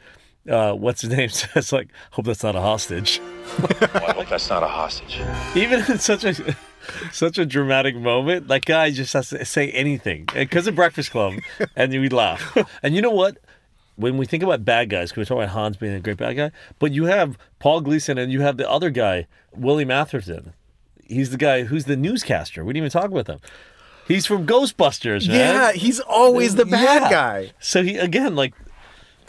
Uh, 0.49 0.73
what's 0.73 1.01
his 1.01 1.11
name 1.11 1.29
says 1.29 1.71
like, 1.71 1.89
hope 2.11 2.25
that's 2.25 2.41
not 2.41 2.55
a 2.55 2.61
hostage. 2.61 3.19
I 3.59 4.13
hope 4.15 4.29
that's 4.29 4.49
not 4.49 4.63
a 4.63 4.67
hostage. 4.67 5.19
Even 5.53 5.83
in 5.91 5.99
such 5.99 6.23
a 6.23 6.33
such 7.11 7.37
a 7.37 7.45
dramatic 7.45 7.95
moment, 7.95 8.47
that 8.47 8.65
guy 8.65 8.91
just 8.91 9.13
has 9.13 9.29
to 9.29 9.43
say 9.45 9.69
anything 9.71 10.27
because 10.33 10.67
of 10.67 10.75
Breakfast 10.75 11.11
Club, 11.11 11.33
and 11.75 11.91
we 11.91 12.09
laugh. 12.09 12.57
And 12.83 12.95
you 12.95 13.01
know 13.01 13.11
what? 13.11 13.37
When 13.95 14.17
we 14.17 14.25
think 14.25 14.43
about 14.43 14.63
bad 14.63 14.89
guys, 14.89 15.11
'cause 15.11 15.17
we're 15.17 15.25
talking 15.25 15.43
about 15.43 15.53
Hans 15.53 15.75
being 15.77 15.93
a 15.93 15.99
great 15.99 16.17
bad 16.17 16.33
guy, 16.37 16.51
but 16.79 16.91
you 16.93 17.05
have 17.05 17.37
Paul 17.59 17.81
Gleason 17.81 18.17
and 18.17 18.31
you 18.31 18.39
have 18.41 18.55
the 18.57 18.69
other 18.69 18.89
guy, 18.89 19.27
William 19.53 19.91
Atherton. 19.91 20.53
He's 21.05 21.31
the 21.31 21.37
guy 21.37 21.63
who's 21.63 21.83
the 21.85 21.97
newscaster. 21.97 22.63
We 22.63 22.71
didn't 22.73 22.85
even 22.87 22.91
talk 23.01 23.11
about 23.11 23.25
them. 23.25 23.39
He's 24.07 24.25
from 24.25 24.47
Ghostbusters, 24.47 25.27
man. 25.27 25.35
Yeah, 25.37 25.71
he's 25.73 25.99
always 25.99 26.55
the 26.55 26.65
bad 26.65 27.01
Yeah. 27.03 27.09
guy. 27.11 27.51
So 27.59 27.83
he 27.83 27.97
again, 27.97 28.35
like, 28.35 28.53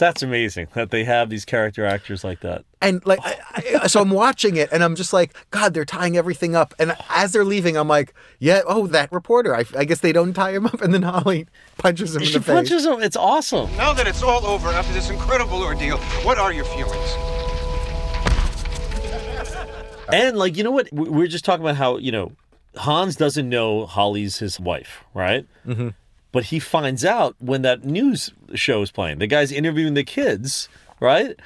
that's 0.01 0.23
amazing 0.23 0.67
that 0.75 0.91
they 0.91 1.05
have 1.05 1.31
these 1.31 1.45
character 1.45 1.87
actors 1.87 2.25
like 2.25 2.41
that. 2.41 2.65
And 2.83 3.05
like, 3.07 3.21
I, 3.23 3.37
I, 3.83 3.87
so 3.87 4.01
I'm 4.01 4.11
watching 4.11 4.57
it, 4.57 4.69
and 4.73 4.83
I'm 4.83 4.97
just 4.97 5.13
like, 5.13 5.35
God, 5.53 5.73
they're 5.75 5.85
tying 5.85 6.17
everything 6.17 6.57
up. 6.57 6.75
And 6.81 6.97
as 7.11 7.31
they're 7.33 7.45
leaving, 7.45 7.77
I'm 7.77 7.87
like, 7.87 8.13
Yeah, 8.41 8.63
oh, 8.67 8.89
that 8.89 9.13
reporter. 9.13 9.55
I, 9.55 9.65
I 9.77 9.85
guess 9.85 10.01
they 10.01 10.13
don't 10.13 10.33
tie 10.33 10.51
him 10.53 10.67
up. 10.67 10.81
And 10.83 10.93
then 10.93 11.03
Holly 11.03 11.47
punches 11.79 12.17
him 12.17 12.23
in 12.23 12.27
She 12.29 12.35
the 12.35 12.41
face. 12.41 12.55
punches 12.55 12.85
him. 12.85 13.01
It's 13.01 13.17
awesome. 13.17 13.71
Now 13.77 13.93
that 13.93 14.09
it's 14.09 14.23
all 14.25 14.45
over 14.45 14.69
after 14.71 14.93
this 14.93 15.09
incredible 15.11 15.63
ordeal, 15.63 15.99
what 16.25 16.39
are 16.39 16.53
your 16.53 16.65
feelings? 16.65 17.15
And 20.13 20.37
like, 20.37 20.57
you 20.57 20.65
know 20.65 20.73
what? 20.73 20.89
We 20.93 21.05
we 21.05 21.19
were 21.19 21.27
just 21.29 21.45
talking 21.45 21.65
about 21.65 21.77
how 21.77 21.99
you 21.99 22.11
know 22.11 22.33
Hans 22.77 23.15
doesn't 23.17 23.49
know 23.49 23.87
Holly's 23.87 24.39
his 24.39 24.59
wife, 24.59 25.05
right? 25.15 25.47
Mm-hmm. 25.67 25.89
But 26.33 26.45
he 26.45 26.59
finds 26.59 27.05
out 27.05 27.35
when 27.41 27.63
that 27.63 27.85
news 27.85 28.33
show 28.55 28.83
is 28.83 28.91
playing. 28.91 29.19
The 29.19 29.27
guy's 29.27 29.51
interviewing 29.51 29.95
the 29.95 30.05
kids, 30.05 30.69
right? 31.01 31.39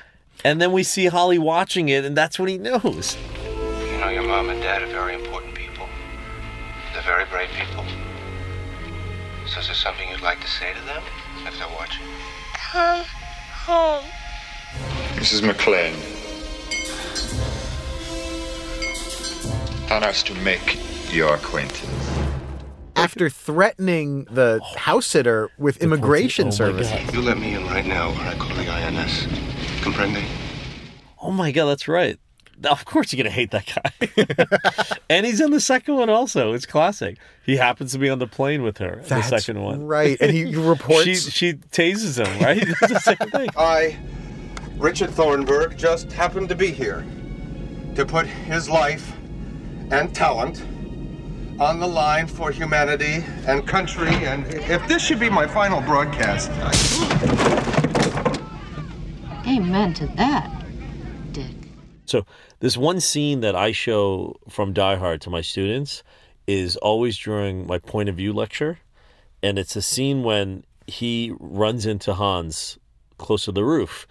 And 0.44 0.60
then 0.60 0.72
we 0.72 0.82
see 0.82 1.06
Holly 1.06 1.38
watching 1.38 1.88
it, 1.88 2.04
and 2.04 2.16
that's 2.16 2.38
when 2.38 2.48
he 2.48 2.58
knows. 2.58 3.16
You 3.44 3.98
know, 3.98 4.08
your 4.10 4.24
mom 4.24 4.50
and 4.50 4.60
dad 4.60 4.82
are 4.82 4.86
very 4.86 5.14
important 5.14 5.54
people. 5.54 5.88
They're 6.92 7.02
very 7.02 7.24
brave 7.26 7.48
people. 7.50 7.84
So 9.46 9.60
is 9.60 9.66
there 9.66 9.74
something 9.74 10.08
you'd 10.10 10.20
like 10.20 10.40
to 10.40 10.48
say 10.48 10.72
to 10.74 10.80
them 10.86 11.02
if 11.46 11.56
they're 11.58 11.68
watching? 11.68 12.04
Come 12.54 13.04
home. 13.04 14.04
Mrs. 15.14 15.42
McClane. 15.42 15.94
Honors 19.90 20.22
to 20.24 20.34
make 20.36 20.78
your 21.12 21.34
acquaintance. 21.34 22.13
After 22.96 23.28
threatening 23.28 24.24
the 24.30 24.60
house 24.76 25.06
sitter 25.06 25.50
with 25.58 25.78
immigration 25.82 26.44
oh 26.44 26.50
my 26.50 26.54
service. 26.56 27.12
You 27.12 27.20
let 27.22 27.38
me 27.38 27.54
in 27.54 27.64
right 27.66 27.84
now, 27.84 28.10
or 28.10 28.16
I 28.22 28.34
call 28.36 28.54
the 28.56 28.68
INS. 28.68 29.26
Comprende? 29.82 30.24
Oh 31.20 31.30
my 31.30 31.50
god, 31.52 31.66
that's 31.66 31.88
right. 31.88 32.18
Of 32.62 32.84
course 32.84 33.12
you're 33.12 33.22
gonna 33.22 33.34
hate 33.34 33.50
that 33.50 33.66
guy. 33.66 34.96
and 35.10 35.26
he's 35.26 35.40
in 35.40 35.50
the 35.50 35.60
second 35.60 35.96
one 35.96 36.08
also. 36.08 36.52
It's 36.52 36.66
classic. 36.66 37.18
He 37.44 37.56
happens 37.56 37.92
to 37.92 37.98
be 37.98 38.08
on 38.08 38.20
the 38.20 38.28
plane 38.28 38.62
with 38.62 38.78
her. 38.78 39.00
in 39.00 39.08
That's 39.08 39.28
the 39.30 39.38
second 39.40 39.60
one. 39.62 39.86
right. 39.86 40.16
And 40.20 40.30
he 40.30 40.44
reports- 40.56 41.04
she 41.04 41.14
she 41.16 41.52
tases 41.54 42.24
him, 42.24 42.42
right? 42.42 42.58
He 42.64 42.64
does 42.66 42.90
the 42.90 43.00
same 43.00 43.30
thing. 43.30 43.48
I, 43.56 43.98
Richard 44.76 45.10
Thornburg, 45.10 45.76
just 45.76 46.12
happened 46.12 46.48
to 46.50 46.54
be 46.54 46.70
here 46.70 47.04
to 47.96 48.06
put 48.06 48.26
his 48.26 48.68
life 48.68 49.12
and 49.90 50.14
talent 50.14 50.64
on 51.58 51.80
the 51.80 51.86
line 51.86 52.26
for 52.26 52.50
humanity 52.50 53.24
and 53.46 53.66
country. 53.66 54.08
And 54.08 54.46
if 54.46 54.86
this 54.88 55.04
should 55.04 55.20
be 55.20 55.30
my 55.30 55.46
final 55.46 55.80
broadcast, 55.80 56.50
Amen 59.46 59.92
to 59.94 60.06
that. 60.16 60.50
Dick. 61.32 61.54
So 62.06 62.24
this 62.60 62.76
one 62.76 63.00
scene 63.00 63.40
that 63.40 63.54
I 63.54 63.72
show 63.72 64.36
from 64.48 64.72
Die 64.72 64.96
Hard 64.96 65.20
to 65.22 65.30
my 65.30 65.42
students 65.42 66.02
is 66.46 66.76
always 66.76 67.18
during 67.18 67.66
my 67.66 67.78
point 67.78 68.08
of 68.08 68.16
view 68.16 68.32
lecture, 68.32 68.78
and 69.42 69.58
it's 69.58 69.76
a 69.76 69.82
scene 69.82 70.22
when 70.22 70.64
he 70.86 71.32
runs 71.38 71.86
into 71.86 72.14
Hans 72.14 72.78
close 73.18 73.44
to 73.44 73.52
the 73.52 73.64
roof, 73.64 74.06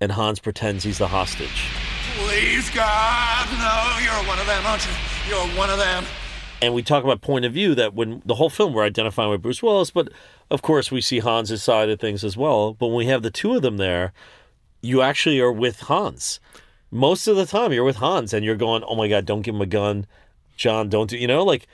and 0.00 0.12
Hans 0.12 0.38
pretends 0.38 0.84
he's 0.84 0.98
the 0.98 1.08
hostage. 1.08 1.68
Please, 2.16 2.70
God, 2.70 3.46
no, 3.58 3.98
you're 4.02 4.28
one 4.28 4.38
of 4.38 4.46
them, 4.46 4.64
aren't 4.66 4.86
you? 4.86 4.92
You're 5.28 5.58
one 5.58 5.70
of 5.70 5.78
them. 5.78 6.04
And 6.62 6.72
we 6.72 6.82
talk 6.82 7.04
about 7.04 7.20
point 7.20 7.44
of 7.44 7.52
view 7.52 7.74
that 7.74 7.94
when 7.94 8.22
the 8.24 8.36
whole 8.36 8.48
film 8.48 8.72
we're 8.72 8.84
identifying 8.84 9.30
with 9.30 9.42
Bruce 9.42 9.62
Willis, 9.62 9.90
but 9.90 10.08
of 10.50 10.62
course 10.62 10.90
we 10.90 11.00
see 11.00 11.20
Hans's 11.20 11.62
side 11.62 11.90
of 11.90 12.00
things 12.00 12.24
as 12.24 12.36
well. 12.36 12.72
But 12.72 12.88
when 12.88 12.96
we 12.96 13.06
have 13.06 13.22
the 13.22 13.30
two 13.30 13.54
of 13.54 13.62
them 13.62 13.76
there, 13.76 14.12
you 14.80 15.02
actually 15.02 15.40
are 15.40 15.52
with 15.52 15.80
Hans. 15.80 16.40
Most 16.90 17.26
of 17.26 17.36
the 17.36 17.46
time 17.46 17.72
you're 17.72 17.84
with 17.84 17.96
Hans 17.96 18.32
and 18.32 18.44
you're 18.44 18.56
going, 18.56 18.82
Oh 18.84 18.94
my 18.94 19.08
god, 19.08 19.26
don't 19.26 19.42
give 19.42 19.54
him 19.54 19.60
a 19.60 19.66
gun. 19.66 20.06
John, 20.56 20.88
don't 20.88 21.10
do 21.10 21.18
you 21.18 21.26
know, 21.26 21.44
like 21.44 21.66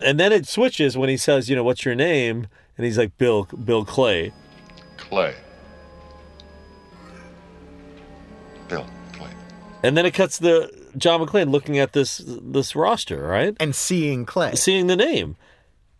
and 0.00 0.18
then 0.18 0.32
it 0.32 0.46
switches 0.46 0.96
when 0.96 1.08
he 1.08 1.16
says, 1.16 1.48
you 1.48 1.56
know, 1.56 1.64
what's 1.64 1.84
your 1.84 1.94
name? 1.94 2.46
And 2.76 2.84
he's 2.84 2.98
like, 2.98 3.16
Bill 3.16 3.44
Bill 3.44 3.84
Clay. 3.84 4.32
Clay. 4.96 5.34
Bill 8.68 8.86
Clay. 9.12 9.30
And 9.82 9.96
then 9.96 10.06
it 10.06 10.12
cuts 10.12 10.38
the 10.38 10.83
John 10.96 11.20
McClane 11.20 11.50
looking 11.50 11.78
at 11.78 11.92
this 11.92 12.22
this 12.26 12.74
roster, 12.76 13.22
right? 13.22 13.56
And 13.60 13.74
seeing 13.74 14.24
Clay. 14.24 14.54
Seeing 14.54 14.86
the 14.86 14.96
name. 14.96 15.36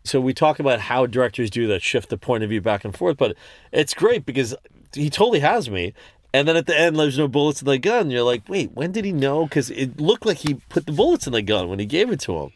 So 0.03 0.21
we 0.21 0.33
talk 0.33 0.59
about 0.59 0.81
how 0.81 1.07
directors 1.07 1.49
do 1.49 1.65
that, 1.67 1.81
shift 1.81 2.09
the 2.09 2.17
point 2.17 2.43
of 2.43 2.49
view 2.51 2.61
back 2.61 2.85
and 2.85 2.95
forth, 2.95 3.17
but 3.17 3.35
it's 3.71 3.95
great 3.95 4.23
because 4.23 4.55
he 4.93 5.09
totally 5.09 5.39
has 5.39 5.69
me. 5.69 5.93
And 6.31 6.47
then 6.47 6.57
at 6.57 6.67
the 6.67 6.77
end, 6.77 6.99
there's 6.99 7.17
no 7.17 7.27
bullets 7.27 7.61
in 7.61 7.65
the 7.65 7.77
gun. 7.79 8.11
You're 8.11 8.21
like, 8.21 8.47
wait, 8.49 8.73
when 8.73 8.91
did 8.91 9.05
he 9.05 9.13
know? 9.13 9.45
Because 9.45 9.71
it 9.71 9.99
looked 9.99 10.25
like 10.25 10.39
he 10.39 10.55
put 10.69 10.85
the 10.85 10.91
bullets 10.91 11.25
in 11.25 11.33
the 11.33 11.41
gun 11.41 11.69
when 11.69 11.79
he 11.79 11.85
gave 11.85 12.11
it 12.11 12.19
to 12.21 12.37
him. 12.37 12.51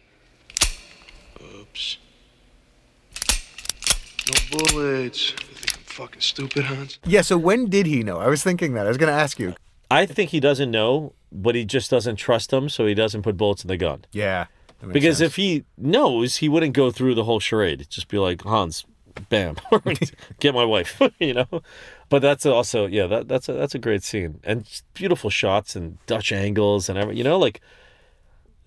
Oops. 1.42 1.98
No 4.28 4.58
bullets. 4.58 5.32
You 5.32 5.38
think 5.56 5.78
I'm 5.78 5.84
fucking 5.84 6.22
stupid, 6.22 6.66
Hans? 6.66 7.00
Yeah, 7.06 7.22
so 7.22 7.38
when 7.38 7.68
did 7.68 7.86
he 7.86 8.04
know? 8.04 8.18
I 8.18 8.28
was 8.28 8.44
thinking 8.44 8.74
that. 8.74 8.86
I 8.86 8.90
was 8.90 8.98
going 8.98 9.12
to 9.12 9.20
ask 9.20 9.40
you. 9.40 9.56
I 9.90 10.06
think 10.06 10.32
he 10.32 10.40
doesn't 10.40 10.70
know, 10.70 11.14
but 11.32 11.56
he 11.56 11.66
just 11.66 11.90
doesn't 11.90 12.18
trust 12.18 12.52
him, 12.52 12.70
so 12.70 12.86
he 12.86 12.94
doesn't 12.94 13.22
put 13.22 13.38
bullets 13.38 13.64
in 13.64 13.68
the 13.68 13.78
gun. 13.78 14.06
Yeah. 14.12 14.48
Because 14.88 15.18
sense. 15.18 15.32
if 15.32 15.36
he 15.36 15.66
knows, 15.78 16.38
he 16.38 16.48
wouldn't 16.48 16.74
go 16.74 16.90
through 16.90 17.16
the 17.16 17.26
whole 17.26 17.40
charade. 17.40 17.82
It'd 17.82 17.92
just 17.92 18.08
be 18.08 18.18
like, 18.18 18.42
Hans, 18.44 18.86
bam, 19.28 19.58
get 20.40 20.54
my 20.54 20.64
wife, 20.64 21.02
you 21.20 21.34
know. 21.34 21.62
But 22.08 22.22
that's 22.22 22.46
also 22.46 22.86
yeah, 22.86 23.06
that 23.08 23.28
that's 23.28 23.50
a 23.50 23.54
that's 23.54 23.76
a 23.76 23.80
great 23.80 24.04
scene 24.04 24.40
and 24.44 24.66
beautiful 24.94 25.30
shots 25.30 25.76
and 25.76 26.04
Dutch 26.08 26.32
angles 26.32 26.90
and 26.90 26.98
every 26.98 27.18
you 27.18 27.24
know 27.24 27.38
like 27.38 27.62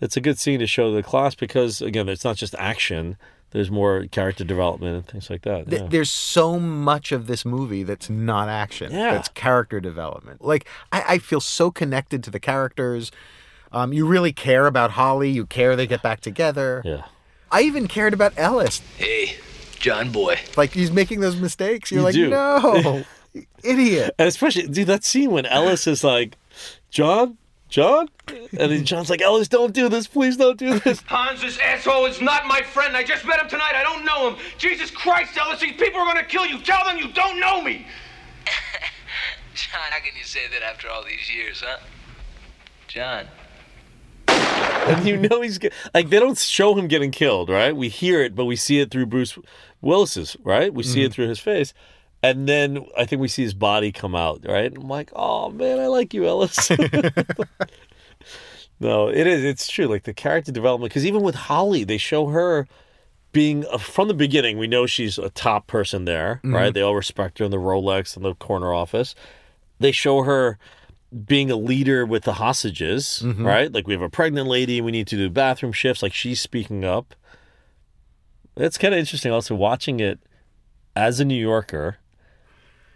it's 0.01 0.17
a 0.17 0.21
good 0.21 0.39
scene 0.39 0.59
to 0.61 0.67
show 0.67 0.93
the 0.93 1.03
class 1.03 1.35
because 1.35 1.81
again, 1.81 2.09
it's 2.09 2.25
not 2.25 2.37
just 2.37 2.55
action. 2.59 3.17
There's 3.53 3.71
more 3.71 4.07
character 4.11 4.45
development 4.45 4.97
and 4.97 5.07
things 5.07 5.29
like 5.31 5.43
that. 5.43 5.69
Th- 5.69 5.83
yeah. 5.83 5.89
There's 5.89 6.11
so 6.11 6.59
much 6.59 7.13
of 7.13 7.27
this 7.27 7.45
movie 7.45 7.83
that's 7.83 8.09
not 8.11 8.49
action. 8.49 8.91
Yeah. 8.93 9.13
That's 9.13 9.29
character 9.29 9.79
development. 9.81 10.43
Like 10.45 10.67
I, 10.91 11.05
I 11.09 11.19
feel 11.19 11.41
so 11.41 11.71
connected 11.71 12.25
to 12.25 12.31
the 12.31 12.41
characters. 12.41 13.13
Um, 13.71 13.93
you 13.93 14.07
really 14.07 14.33
care 14.33 14.67
about 14.67 14.93
Holly. 14.93 15.31
You 15.31 15.47
care 15.47 15.77
they 15.77 15.87
get 15.87 16.03
back 16.03 16.21
together. 16.21 16.83
Yeah. 16.85 17.05
I 17.51 17.63
even 17.63 17.87
cared 17.89 18.15
about 18.15 18.33
Ellis. 18.39 18.81
Hey, 18.97 19.37
John 19.79 20.11
Boy. 20.13 20.39
Like 20.57 20.73
he's 20.73 20.91
making 20.91 21.21
those 21.21 21.37
mistakes. 21.37 21.91
You're 21.91 22.01
You 22.01 22.05
like, 22.05 22.15
do. 22.15 22.29
no, 22.31 23.05
idiot. 23.65 24.15
And 24.19 24.29
especially, 24.29 24.67
dude, 24.69 24.87
that 24.89 25.05
scene 25.05 25.31
when 25.31 25.45
Ellis 25.47 25.87
is 25.87 26.03
like, 26.03 26.37
John, 26.91 27.37
John, 27.73 28.07
and 28.29 28.71
then 28.71 28.85
John's 28.85 29.09
like, 29.09 29.23
Ellis, 29.23 29.49
don't 29.49 29.73
do 29.73 29.89
this, 29.89 30.07
please 30.07 30.37
don't 30.37 30.59
do 30.59 30.79
this. 30.81 31.01
Hans, 31.07 31.41
this 31.41 31.59
asshole 31.59 32.05
is 32.05 32.21
not 32.21 32.47
my 32.47 32.61
friend. 32.61 32.95
I 32.95 33.03
just 33.03 33.25
met 33.25 33.41
him 33.41 33.49
tonight. 33.49 33.73
I 33.75 33.83
don't 33.83 34.05
know 34.05 34.29
him. 34.31 34.39
Jesus 34.59 34.91
Christ, 34.91 35.39
Ellis, 35.39 35.59
these 35.61 35.73
people 35.73 35.99
are 35.99 36.05
gonna 36.05 36.23
kill 36.23 36.45
you. 36.45 36.61
Tell 36.61 36.85
them 36.85 36.99
you 36.99 37.11
don't 37.15 37.41
know 37.41 37.63
me. 37.63 37.87
John, 39.55 39.81
how 39.91 39.99
can 40.01 40.15
you 40.19 40.25
say 40.25 40.41
that 40.53 40.63
after 40.63 40.91
all 40.91 41.03
these 41.03 41.35
years, 41.35 41.63
huh? 41.67 41.79
John. 42.89 43.27
and 44.29 45.07
you 45.07 45.17
know 45.17 45.41
he's 45.41 45.57
get- 45.57 45.73
like 45.95 46.11
they 46.11 46.19
don't 46.21 46.37
show 46.39 46.75
him 46.77 46.89
getting 46.89 47.11
killed, 47.11 47.49
right? 47.49 47.75
We 47.75 47.89
hear 47.89 48.21
it, 48.23 48.35
but 48.35 48.45
we 48.45 48.55
see 48.57 48.81
it 48.81 48.91
through 48.91 49.07
Bruce 49.07 49.39
Willis's, 49.81 50.37
right? 50.45 50.73
We 50.75 50.83
see 50.83 51.05
it 51.05 51.11
Mhm. 51.11 51.15
through 51.15 51.29
his 51.29 51.39
face. 51.39 51.73
And 52.23 52.49
then 52.49 52.87
I 52.97 53.05
think 53.05 53.21
we 53.21 53.29
see 53.29 53.43
his 53.43 53.55
body 53.55 53.91
come 53.91 54.15
out, 54.15 54.45
right? 54.47 54.67
And 54.67 54.79
I'm 54.79 54.89
like, 54.89 55.11
oh 55.15 55.51
man, 55.51 55.81
I 55.81 55.89
like 55.89 56.15
you, 56.15 56.27
Ellis. 56.27 56.71
no, 58.81 59.09
it 59.09 59.27
is. 59.27 59.45
It's 59.45 59.69
true. 59.69 59.87
Like 59.87 60.05
the 60.05 60.15
character 60.15 60.53
development, 60.53 60.91
because 60.91 61.07
even 61.07 61.23
with 61.23 61.35
Holly, 61.35 61.85
they 61.85 61.99
show 61.99 62.29
her 62.29 62.67
being 63.33 63.65
uh, 63.71 63.79
from 63.79 64.09
the 64.09 64.15
beginning. 64.15 64.59
We 64.59 64.67
know 64.67 64.87
she's 64.87 65.19
a 65.19 65.31
top 65.31 65.67
person 65.67 66.05
there, 66.05 66.41
right? 66.45 66.71
Mhm. 66.71 66.75
They 66.75 66.83
all 66.83 66.95
respect 66.95 67.39
her 67.39 67.45
in 67.45 67.51
the 67.51 67.57
Rolex 67.59 68.17
in 68.17 68.23
the 68.23 68.35
corner 68.35 68.73
office. 68.73 69.15
They 69.81 69.93
show 69.93 70.23
her 70.23 70.59
being 71.27 71.51
a 71.51 71.57
leader 71.57 72.07
with 72.07 72.25
the 72.25 72.35
hostages, 72.35 73.23
Mhm. 73.25 73.45
right? 73.45 73.73
Like 73.73 73.87
we 73.87 73.93
have 73.95 74.03
a 74.03 74.09
pregnant 74.09 74.49
lady, 74.49 74.81
we 74.81 74.93
need 74.93 75.07
to 75.09 75.17
do 75.17 75.29
bathroom 75.29 75.73
shifts. 75.73 76.03
Like 76.03 76.15
she's 76.15 76.41
speaking 76.41 76.85
up. 76.85 77.15
It's 78.57 78.79
kind 78.79 78.95
of 78.95 79.01
interesting 79.01 79.33
also 79.33 79.55
watching 79.55 80.01
it 80.01 80.21
as 80.95 81.21
a 81.21 81.25
New 81.25 81.41
Yorker 81.41 81.99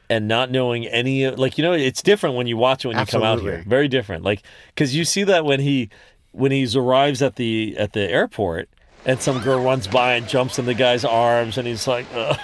and 0.09 0.28
not 0.28 0.50
knowing 0.50 0.86
any 0.86 1.28
like 1.30 1.59
you 1.59 1.64
know 1.64 1.72
it's 1.72 2.02
different 2.02 2.36
when 2.36 2.46
you 2.46 2.57
watch 2.57 2.84
it 2.84 2.88
when 2.88 2.98
you 2.98 3.07
come 3.07 3.22
out 3.22 3.40
here 3.40 3.64
very 3.66 3.88
different 3.88 4.24
like 4.24 4.42
because 4.68 4.94
you 4.94 5.04
see 5.04 5.24
that 5.24 5.44
when 5.44 5.61
he 5.61 5.90
when 6.32 6.52
he 6.52 6.66
arrives 6.76 7.22
at 7.22 7.36
the 7.36 7.76
at 7.78 7.92
the 7.92 8.09
airport 8.09 8.68
and 9.04 9.20
some 9.20 9.40
girl 9.40 9.62
runs 9.62 9.86
by 9.86 10.14
and 10.14 10.28
jumps 10.28 10.59
in 10.59 10.64
the 10.66 10.74
guy's 10.74 11.04
arms 11.04 11.57
and 11.57 11.66
he's 11.66 11.86
like 11.86 12.07
uh, 12.12 12.36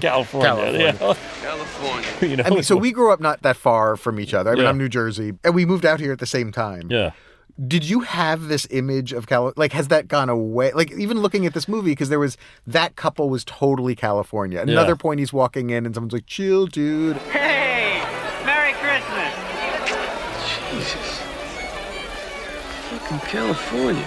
California, 0.00 0.72
you 0.72 0.98
know? 1.00 1.16
California. 1.42 2.08
you 2.22 2.36
know 2.36 2.44
I 2.46 2.50
mean, 2.50 2.62
so 2.62 2.76
we 2.76 2.92
grew 2.92 3.12
up 3.12 3.20
not 3.20 3.42
that 3.42 3.56
far 3.56 3.96
from 3.96 4.20
each 4.20 4.32
other. 4.32 4.52
I 4.52 4.54
mean, 4.54 4.62
Yeah. 4.62 4.68
I'm 4.70 4.78
New 4.78 4.88
Jersey, 4.88 5.32
and 5.42 5.52
we 5.52 5.66
moved 5.66 5.84
out 5.84 5.98
here 5.98 6.12
at 6.12 6.20
the 6.20 6.26
same 6.26 6.52
time. 6.52 6.86
yeah 6.90 7.10
Did 7.64 7.88
you 7.88 8.00
have 8.00 8.48
this 8.48 8.66
image 8.70 9.14
of 9.14 9.26
Cal? 9.26 9.50
Like, 9.56 9.72
has 9.72 9.88
that 9.88 10.08
gone 10.08 10.28
away? 10.28 10.72
Like, 10.72 10.92
even 10.92 11.20
looking 11.20 11.46
at 11.46 11.54
this 11.54 11.66
movie, 11.66 11.92
because 11.92 12.10
there 12.10 12.18
was 12.18 12.36
that 12.66 12.96
couple 12.96 13.30
was 13.30 13.46
totally 13.46 13.94
California. 13.94 14.58
Yeah. 14.58 14.72
Another 14.72 14.94
point, 14.94 15.20
he's 15.20 15.32
walking 15.32 15.70
in, 15.70 15.86
and 15.86 15.94
someone's 15.94 16.12
like, 16.12 16.26
"Chill, 16.26 16.66
dude." 16.66 17.16
Hey, 17.16 18.02
Merry 18.44 18.74
Christmas. 18.74 19.32
Jesus. 20.70 21.18
Fucking 22.90 23.20
California. 23.20 24.06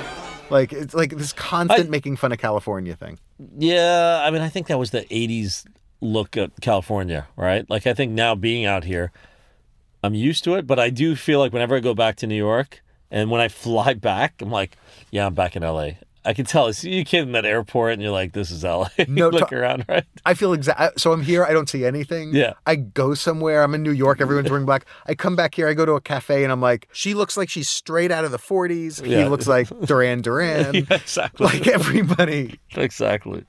Like, 0.52 0.72
it's 0.72 0.94
like 0.94 1.18
this 1.18 1.34
constant 1.34 1.90
making 1.90 2.18
fun 2.18 2.32
of 2.32 2.38
California 2.38 2.96
thing. 2.96 3.18
Yeah, 3.58 4.22
I 4.24 4.30
mean, 4.30 4.44
I 4.44 4.50
think 4.50 4.68
that 4.68 4.78
was 4.78 4.92
the 4.92 5.06
'80s 5.06 5.66
look 6.02 6.38
at 6.38 6.52
California, 6.62 7.28
right? 7.36 7.68
Like, 7.68 7.88
I 7.88 7.96
think 7.96 8.12
now 8.12 8.36
being 8.36 8.68
out 8.68 8.84
here, 8.84 9.12
I'm 10.04 10.14
used 10.14 10.44
to 10.44 10.54
it, 10.54 10.68
but 10.68 10.78
I 10.78 10.92
do 10.92 11.16
feel 11.16 11.40
like 11.40 11.52
whenever 11.52 11.76
I 11.76 11.80
go 11.80 11.96
back 11.96 12.16
to 12.18 12.28
New 12.28 12.36
York, 12.36 12.84
and 13.12 13.30
when 13.32 13.42
I 13.42 13.48
fly 13.48 13.94
back, 13.94 14.42
I'm 14.42 14.52
like, 14.52 14.78
yeah, 15.12 15.26
I'm 15.26 15.34
back 15.34 15.56
in 15.56 15.64
LA. 15.64 15.92
I 16.26 16.34
can 16.34 16.46
tell. 16.46 16.72
See 16.74 16.92
you 16.96 17.06
kid 17.06 17.24
in 17.24 17.32
that 17.32 17.46
airport, 17.46 17.94
and 17.94 18.02
you're 18.02 18.12
like, 18.12 18.34
this 18.34 18.52
is 18.52 18.64
LA. 18.66 18.90
No, 19.08 19.30
look 19.30 19.50
to- 19.50 19.56
around, 19.58 19.86
right? 19.88 20.04
I 20.26 20.34
feel 20.34 20.52
exact. 20.52 21.00
So 21.00 21.14
I'm 21.14 21.22
here. 21.24 21.46
I 21.46 21.54
don't 21.54 21.70
see 21.70 21.86
anything. 21.86 22.36
Yeah. 22.36 22.54
I 22.66 22.76
go 22.76 23.14
somewhere. 23.14 23.64
I'm 23.64 23.74
in 23.74 23.84
New 23.84 23.92
York. 23.94 24.20
Everyone's 24.20 24.50
wearing 24.50 24.66
black. 24.66 24.86
I 25.08 25.16
come 25.16 25.38
back 25.38 25.56
here. 25.56 25.68
I 25.70 25.74
go 25.74 25.86
to 25.86 25.94
a 25.94 26.02
cafe, 26.02 26.44
and 26.44 26.52
I'm 26.52 26.62
like, 26.62 26.90
she 26.92 27.14
looks 27.14 27.38
like 27.38 27.50
she's 27.50 27.70
straight 27.70 28.12
out 28.12 28.26
of 28.26 28.32
the 28.32 28.38
40s. 28.38 29.04
He 29.04 29.24
looks 29.24 29.48
like 29.48 29.70
Duran 29.86 30.22
Duran. 30.24 30.76
Yeah, 30.76 30.82
exactly. 30.92 31.46
Like 31.48 31.68
everybody. 31.68 32.60
exactly. 32.76 33.46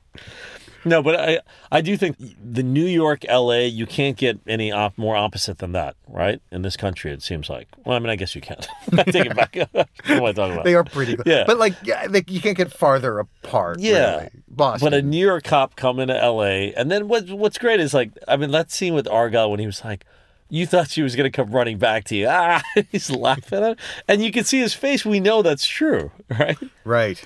No, 0.85 1.03
but 1.03 1.18
I 1.18 1.41
I 1.70 1.81
do 1.81 1.97
think 1.97 2.16
the 2.18 2.62
New 2.62 2.87
York, 2.87 3.24
LA, 3.28 3.61
you 3.61 3.87
can't 3.87 4.16
get 4.16 4.41
any 4.47 4.72
op- 4.72 4.97
more 4.97 5.16
opposite 5.16 5.59
than 5.59 5.72
that, 5.72 5.97
right? 6.09 6.41
In 6.51 6.62
this 6.62 6.76
country, 6.76 7.12
it 7.12 7.22
seems 7.22 7.49
like. 7.51 7.68
Well, 7.85 7.97
I 7.97 7.99
mean, 7.99 8.11
I 8.11 8.16
guess 8.16 8.35
you 8.35 8.41
can. 8.41 8.57
I 8.93 9.03
take 9.05 9.26
it 9.26 9.37
back. 9.37 9.57
what 9.72 9.89
am 10.09 10.24
I 10.24 10.33
talking 10.33 10.53
about? 10.55 10.64
They 10.64 10.74
are 10.74 10.85
pretty. 10.85 11.16
Close. 11.16 11.26
Yeah. 11.26 11.45
But 11.47 11.59
like, 11.59 11.74
yeah, 11.85 12.07
like 12.09 12.31
you 12.31 12.41
can't 12.41 12.57
get 12.57 12.72
farther 12.72 13.18
apart. 13.18 13.78
Yeah, 13.81 14.16
really. 14.16 14.31
Boston. 14.49 14.87
But 14.87 14.95
a 14.95 15.03
New 15.03 15.24
York 15.24 15.45
cop 15.45 15.76
coming 15.76 16.09
to 16.09 16.16
L.A. 16.16 16.72
and 16.74 16.91
then 16.91 17.09
what? 17.09 17.28
What's 17.31 17.59
great 17.59 17.81
is 17.81 17.93
like, 17.95 18.12
I 18.26 18.37
mean, 18.37 18.51
that 18.53 18.70
scene 18.70 18.95
with 18.95 19.09
Argyle 19.09 19.51
when 19.51 19.61
he 19.61 19.66
was 19.66 19.85
like, 19.85 20.05
"You 20.49 20.66
thought 20.66 20.91
she 20.91 21.03
was 21.03 21.14
going 21.16 21.31
to 21.31 21.37
come 21.37 21.51
running 21.51 21.78
back 21.78 22.05
to 22.05 22.16
you." 22.16 22.26
Ah, 22.31 22.62
he's 22.91 23.11
laughing 23.11 23.62
at, 23.62 23.78
and 24.09 24.22
you 24.22 24.33
can 24.33 24.45
see 24.45 24.61
his 24.61 24.72
face. 24.74 25.05
We 25.05 25.20
know 25.20 25.43
that's 25.43 25.66
true, 25.66 26.11
right? 26.31 26.59
Right. 26.85 27.22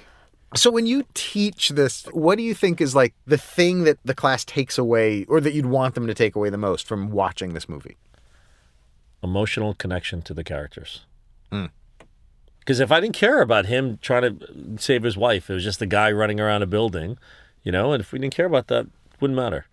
So 0.57 0.70
when 0.70 0.86
you 0.86 1.05
teach 1.14 1.70
this, 1.70 2.05
what 2.12 2.36
do 2.36 2.44
you 2.44 2.55
think 2.55 2.80
is 2.80 2.94
like 2.94 3.14
the 3.26 3.38
thing 3.38 3.84
that 3.84 3.98
the 4.05 4.14
class 4.14 4.44
takes 4.44 4.78
away, 4.78 5.24
or 5.24 5.40
that 5.40 5.52
you'd 5.52 5.66
want 5.66 5.94
them 5.94 6.07
to 6.07 6.14
take 6.14 6.36
away 6.36 6.50
the 6.50 6.59
most 6.59 6.86
from 6.86 7.11
watching 7.11 7.55
this 7.55 7.68
movie? 7.68 7.96
Emotional 9.22 9.74
connection 9.74 10.22
to 10.22 10.34
the 10.34 10.44
characters. 10.44 11.07
Mm. 11.50 11.70
Because 12.61 12.80
if 12.80 12.92
I 12.92 13.00
didn't 13.00 13.14
care 13.14 13.42
about 13.42 13.66
him 13.66 13.98
trying 14.00 14.38
to 14.38 14.76
save 14.78 15.02
his 15.02 15.16
wife, 15.16 15.50
it 15.50 15.55
was 15.55 15.64
just 15.64 15.82
a 15.82 15.86
guy 15.86 16.11
running 16.12 16.40
around 16.40 16.62
a 16.62 16.66
building, 16.66 17.18
you 17.62 17.72
know. 17.72 17.92
And 17.92 18.00
if 18.00 18.12
we 18.12 18.18
didn't 18.18 18.34
care 18.34 18.46
about 18.46 18.68
that, 18.68 18.86
it 18.86 19.20
wouldn't 19.20 19.36
matter. 19.36 19.66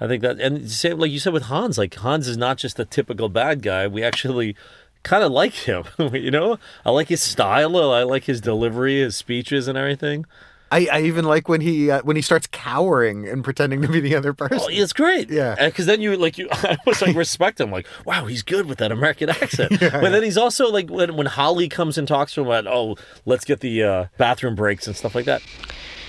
I 0.00 0.08
think 0.08 0.22
that, 0.22 0.40
and 0.40 0.70
same 0.70 0.98
like 0.98 1.10
you 1.10 1.18
said 1.18 1.32
with 1.32 1.44
Hans, 1.44 1.78
like 1.78 1.94
Hans 1.94 2.26
is 2.26 2.36
not 2.36 2.56
just 2.56 2.78
a 2.80 2.84
typical 2.84 3.28
bad 3.28 3.62
guy. 3.62 3.86
We 3.86 4.02
actually 4.02 4.56
kind 5.02 5.22
of 5.22 5.32
like 5.32 5.52
him, 5.52 5.84
you 6.12 6.30
know. 6.30 6.58
I 6.84 6.90
like 6.90 7.08
his 7.08 7.22
style. 7.22 7.76
I 7.92 8.02
like 8.02 8.24
his 8.24 8.40
delivery, 8.40 9.00
his 9.00 9.16
speeches, 9.16 9.68
and 9.68 9.76
everything. 9.78 10.26
I, 10.72 10.88
I 10.90 11.02
even 11.02 11.26
like 11.26 11.50
when 11.50 11.60
he 11.60 11.90
uh, 11.90 12.00
when 12.02 12.16
he 12.16 12.22
starts 12.22 12.46
cowering 12.50 13.28
and 13.28 13.44
pretending 13.44 13.82
to 13.82 13.88
be 13.88 14.00
the 14.00 14.16
other 14.16 14.32
person. 14.32 14.58
Oh, 14.58 14.68
it's 14.70 14.94
great. 14.94 15.28
Yeah. 15.28 15.54
Because 15.66 15.84
then 15.84 16.00
you 16.00 16.16
like 16.16 16.38
you, 16.38 16.48
I 16.52 16.78
was 16.86 17.02
like 17.02 17.14
respect 17.14 17.60
him. 17.60 17.70
Like, 17.70 17.86
wow, 18.06 18.24
he's 18.24 18.42
good 18.42 18.64
with 18.64 18.78
that 18.78 18.90
American 18.90 19.28
accent. 19.28 19.72
But 19.80 20.10
then 20.10 20.22
he's 20.22 20.38
also 20.38 20.70
like 20.70 20.88
when 20.88 21.14
when 21.16 21.26
Holly 21.26 21.68
comes 21.68 21.98
and 21.98 22.08
talks 22.08 22.32
to 22.34 22.40
him 22.40 22.46
about, 22.46 22.66
oh, 22.66 22.96
let's 23.26 23.44
get 23.44 23.60
the 23.60 23.82
uh, 23.82 24.06
bathroom 24.16 24.54
breaks 24.54 24.86
and 24.86 24.96
stuff 24.96 25.14
like 25.14 25.26
that. 25.26 25.42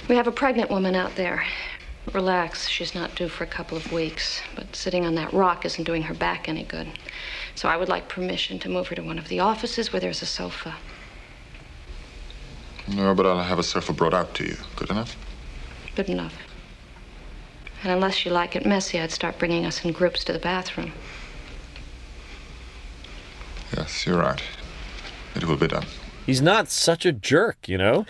We 0.07 0.15
have 0.15 0.27
a 0.27 0.31
pregnant 0.31 0.69
woman 0.69 0.95
out 0.95 1.15
there. 1.17 1.43
Relax, 2.13 2.67
she's 2.69 2.95
not 2.95 3.15
due 3.15 3.27
for 3.27 3.43
a 3.43 3.47
couple 3.47 3.77
of 3.77 3.91
weeks, 3.91 4.41
but 4.55 4.73
sitting 4.75 5.05
on 5.05 5.15
that 5.15 5.33
rock 5.33 5.65
isn't 5.65 5.83
doing 5.83 6.03
her 6.03 6.13
back 6.13 6.47
any 6.47 6.63
good. 6.63 6.87
So 7.55 7.69
I 7.69 7.77
would 7.77 7.89
like 7.89 8.09
permission 8.09 8.59
to 8.59 8.69
move 8.69 8.87
her 8.87 8.95
to 8.95 9.01
one 9.01 9.19
of 9.19 9.27
the 9.27 9.39
offices 9.39 9.93
where 9.93 9.99
there's 9.99 10.21
a 10.21 10.25
sofa. 10.25 10.75
No, 12.87 13.13
but 13.13 13.25
I'll 13.25 13.41
have 13.41 13.59
a 13.59 13.63
sofa 13.63 13.93
brought 13.93 14.13
out 14.13 14.33
to 14.35 14.45
you. 14.45 14.57
Good 14.75 14.89
enough? 14.89 15.15
Good 15.95 16.09
enough. 16.09 16.35
And 17.83 17.91
unless 17.91 18.25
you 18.25 18.31
like 18.31 18.55
it 18.55 18.65
messy, 18.65 18.99
I'd 18.99 19.11
start 19.11 19.37
bringing 19.37 19.65
us 19.65 19.83
in 19.83 19.91
groups 19.91 20.23
to 20.25 20.33
the 20.33 20.39
bathroom. 20.39 20.93
Yes, 23.75 24.05
you're 24.05 24.19
right. 24.19 24.41
It 25.35 25.45
will 25.45 25.57
be 25.57 25.67
done. 25.67 25.85
He's 26.25 26.41
not 26.41 26.69
such 26.69 27.05
a 27.05 27.11
jerk, 27.11 27.67
you 27.67 27.77
know. 27.77 28.05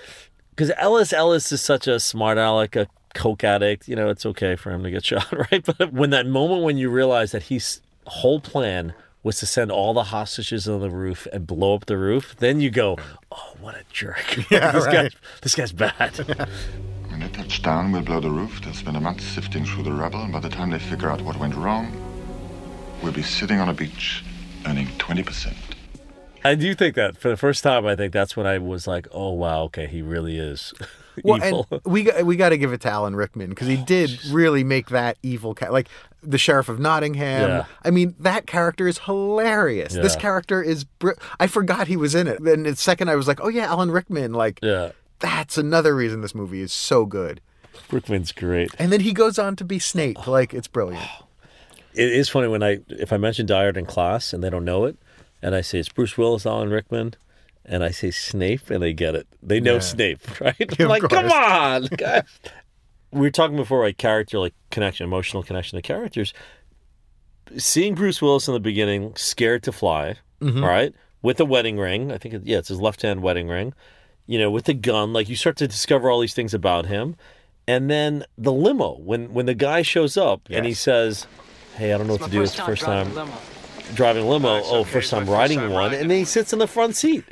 Because 0.51 0.71
Ellis 0.77 1.13
Ellis 1.13 1.51
is 1.51 1.61
such 1.61 1.87
a 1.87 1.99
smart 1.99 2.37
aleck, 2.37 2.75
a 2.75 2.87
coke 3.15 3.43
addict. 3.43 3.87
You 3.87 3.95
know, 3.95 4.09
it's 4.09 4.25
okay 4.25 4.55
for 4.55 4.71
him 4.71 4.83
to 4.83 4.91
get 4.91 5.05
shot, 5.05 5.31
right? 5.51 5.65
But 5.65 5.93
when 5.93 6.11
that 6.11 6.27
moment 6.27 6.63
when 6.63 6.77
you 6.77 6.89
realize 6.89 7.31
that 7.31 7.43
his 7.43 7.81
whole 8.05 8.39
plan 8.39 8.93
was 9.23 9.39
to 9.39 9.45
send 9.45 9.71
all 9.71 9.93
the 9.93 10.05
hostages 10.05 10.67
on 10.67 10.81
the 10.81 10.89
roof 10.89 11.27
and 11.31 11.47
blow 11.47 11.75
up 11.75 11.85
the 11.85 11.97
roof, 11.97 12.35
then 12.39 12.59
you 12.59 12.69
go, 12.69 12.97
"Oh, 13.31 13.53
what 13.59 13.75
a 13.75 13.83
jerk! 13.91 14.37
Yeah, 14.51 14.71
this 14.71 14.85
right. 14.85 15.11
guy, 15.11 15.17
this 15.41 15.55
guy's 15.55 15.71
bad." 15.71 16.47
When 17.09 17.19
they 17.19 17.27
touch 17.27 17.61
down, 17.61 17.91
we'll 17.91 18.01
blow 18.01 18.19
the 18.19 18.31
roof. 18.31 18.59
They'll 18.63 18.73
spend 18.73 18.97
a 18.97 18.99
month 18.99 19.21
sifting 19.21 19.65
through 19.65 19.83
the 19.83 19.91
rubble, 19.93 20.23
and 20.23 20.33
by 20.33 20.39
the 20.39 20.49
time 20.49 20.71
they 20.71 20.79
figure 20.79 21.11
out 21.11 21.21
what 21.21 21.37
went 21.37 21.53
wrong, 21.53 21.91
we'll 23.03 23.11
be 23.13 23.21
sitting 23.21 23.59
on 23.59 23.69
a 23.69 23.73
beach 23.73 24.23
earning 24.65 24.87
20%. 24.97 25.53
I 26.43 26.55
do 26.55 26.73
think 26.75 26.95
that 26.95 27.17
for 27.17 27.29
the 27.29 27.37
first 27.37 27.63
time, 27.63 27.85
I 27.85 27.95
think 27.95 28.13
that's 28.13 28.35
when 28.35 28.45
I 28.45 28.57
was 28.57 28.87
like, 28.87 29.07
oh 29.11 29.31
wow, 29.31 29.63
okay, 29.63 29.87
he 29.87 30.01
really 30.01 30.37
is 30.37 30.73
Well, 31.23 31.43
evil. 31.43 31.67
and 31.71 31.81
we 31.85 32.03
got, 32.03 32.25
we 32.25 32.35
got 32.35 32.49
to 32.49 32.57
give 32.57 32.73
it 32.73 32.81
to 32.81 32.89
Alan 32.89 33.15
Rickman 33.15 33.49
because 33.49 33.67
he 33.67 33.77
oh, 33.77 33.85
did 33.85 34.23
really 34.25 34.63
make 34.63 34.89
that 34.89 35.17
evil 35.23 35.53
cat 35.53 35.71
like 35.71 35.87
the 36.21 36.37
sheriff 36.37 36.69
of 36.69 36.79
Nottingham. 36.79 37.49
Yeah. 37.49 37.65
I 37.83 37.91
mean, 37.91 38.15
that 38.19 38.47
character 38.47 38.87
is 38.87 38.99
hilarious. 38.99 39.93
This 39.93 40.15
character 40.15 40.61
is. 40.61 40.85
Br- 40.85 41.11
I 41.39 41.47
forgot 41.47 41.87
he 41.87 41.97
was 41.97 42.15
in 42.15 42.27
it. 42.27 42.41
Then 42.43 42.63
the 42.63 42.75
second 42.75 43.09
I 43.09 43.15
was 43.15 43.27
like, 43.27 43.41
oh 43.41 43.49
yeah, 43.49 43.65
Alan 43.65 43.91
Rickman. 43.91 44.33
Like, 44.33 44.59
yeah, 44.61 44.91
that's 45.19 45.57
another 45.57 45.95
reason 45.95 46.21
this 46.21 46.35
movie 46.35 46.61
is 46.61 46.73
so 46.73 47.05
good. 47.05 47.41
Rickman's 47.91 48.31
great. 48.31 48.71
And 48.79 48.91
then 48.91 49.01
he 49.01 49.13
goes 49.13 49.37
on 49.37 49.55
to 49.57 49.65
be 49.65 49.79
Snape. 49.79 50.27
Like, 50.27 50.53
it's 50.53 50.67
brilliant. 50.67 51.07
It 51.93 52.11
is 52.11 52.29
funny 52.29 52.47
when 52.47 52.63
I 52.63 52.79
if 52.89 53.13
I 53.13 53.17
mention 53.17 53.45
Die 53.45 53.67
in 53.67 53.85
class 53.85 54.33
and 54.33 54.43
they 54.43 54.49
don't 54.49 54.65
know 54.65 54.85
it, 54.85 54.97
and 55.43 55.53
I 55.53 55.61
say 55.61 55.77
it's 55.77 55.89
Bruce 55.89 56.17
Willis, 56.17 56.45
Alan 56.47 56.69
Rickman, 56.71 57.13
and 57.65 57.83
I 57.83 57.91
say 57.91 58.09
Snape, 58.09 58.69
and 58.71 58.81
they 58.81 58.93
get 58.93 59.13
it. 59.13 59.27
They 59.43 59.59
know 59.59 59.75
Yeah. 59.75 59.79
Snape, 59.79 60.41
right? 60.41 60.59
Of 60.59 60.79
I'm 60.79 60.87
like, 60.87 61.03
come 61.03 61.31
on, 61.31 61.85
guys. 61.97 62.23
we 63.11 63.19
were 63.21 63.29
talking 63.29 63.55
before, 63.57 63.83
like 63.83 63.97
character, 63.97 64.39
like 64.39 64.53
connection, 64.71 65.03
emotional 65.05 65.43
connection 65.43 65.77
to 65.77 65.81
characters. 65.83 66.33
Seeing 67.57 67.93
Bruce 67.93 68.21
Willis 68.21 68.47
in 68.47 68.53
the 68.53 68.59
beginning, 68.59 69.13
scared 69.15 69.63
to 69.63 69.71
fly, 69.71 70.15
Mhm. 70.41 70.63
right, 70.65 70.93
with 71.21 71.39
a 71.39 71.45
wedding 71.45 71.77
ring. 71.77 72.11
I 72.11 72.17
think, 72.17 72.33
it, 72.33 72.41
yeah, 72.45 72.57
it's 72.57 72.69
his 72.69 72.79
left 72.81 73.01
hand 73.03 73.21
wedding 73.21 73.47
ring. 73.49 73.73
You 74.25 74.39
know, 74.39 74.49
with 74.49 74.65
the 74.65 74.73
gun, 74.73 75.11
like 75.13 75.27
you 75.29 75.35
start 75.35 75.57
to 75.57 75.67
discover 75.67 76.09
all 76.09 76.21
these 76.21 76.33
things 76.33 76.53
about 76.53 76.85
him, 76.85 77.15
and 77.67 77.89
then 77.89 78.23
the 78.37 78.53
limo 78.53 78.97
when 78.99 79.33
when 79.33 79.45
the 79.45 79.53
guy 79.53 79.81
shows 79.81 80.15
up 80.17 80.41
and 80.49 80.65
he 80.65 80.73
says, 80.73 81.27
"Hey, 81.75 81.91
I 81.93 81.97
don't 81.97 82.07
know 82.07 82.13
what 82.13 82.23
to 82.23 82.29
do. 82.31 82.41
It's 82.41 82.55
the 82.55 82.61
first 82.63 82.83
time." 82.83 83.11
Driving 83.93 84.23
a 84.23 84.27
limo. 84.27 84.61
oh, 84.63 84.83
first 84.83 85.09
time 85.11 85.29
riding 85.29 85.69
one, 85.69 85.93
and 85.93 86.09
then 86.09 86.17
he 86.17 86.25
sits 86.25 86.53
in 86.53 86.59
the 86.59 86.67
front 86.67 86.95
seat. 86.95 87.25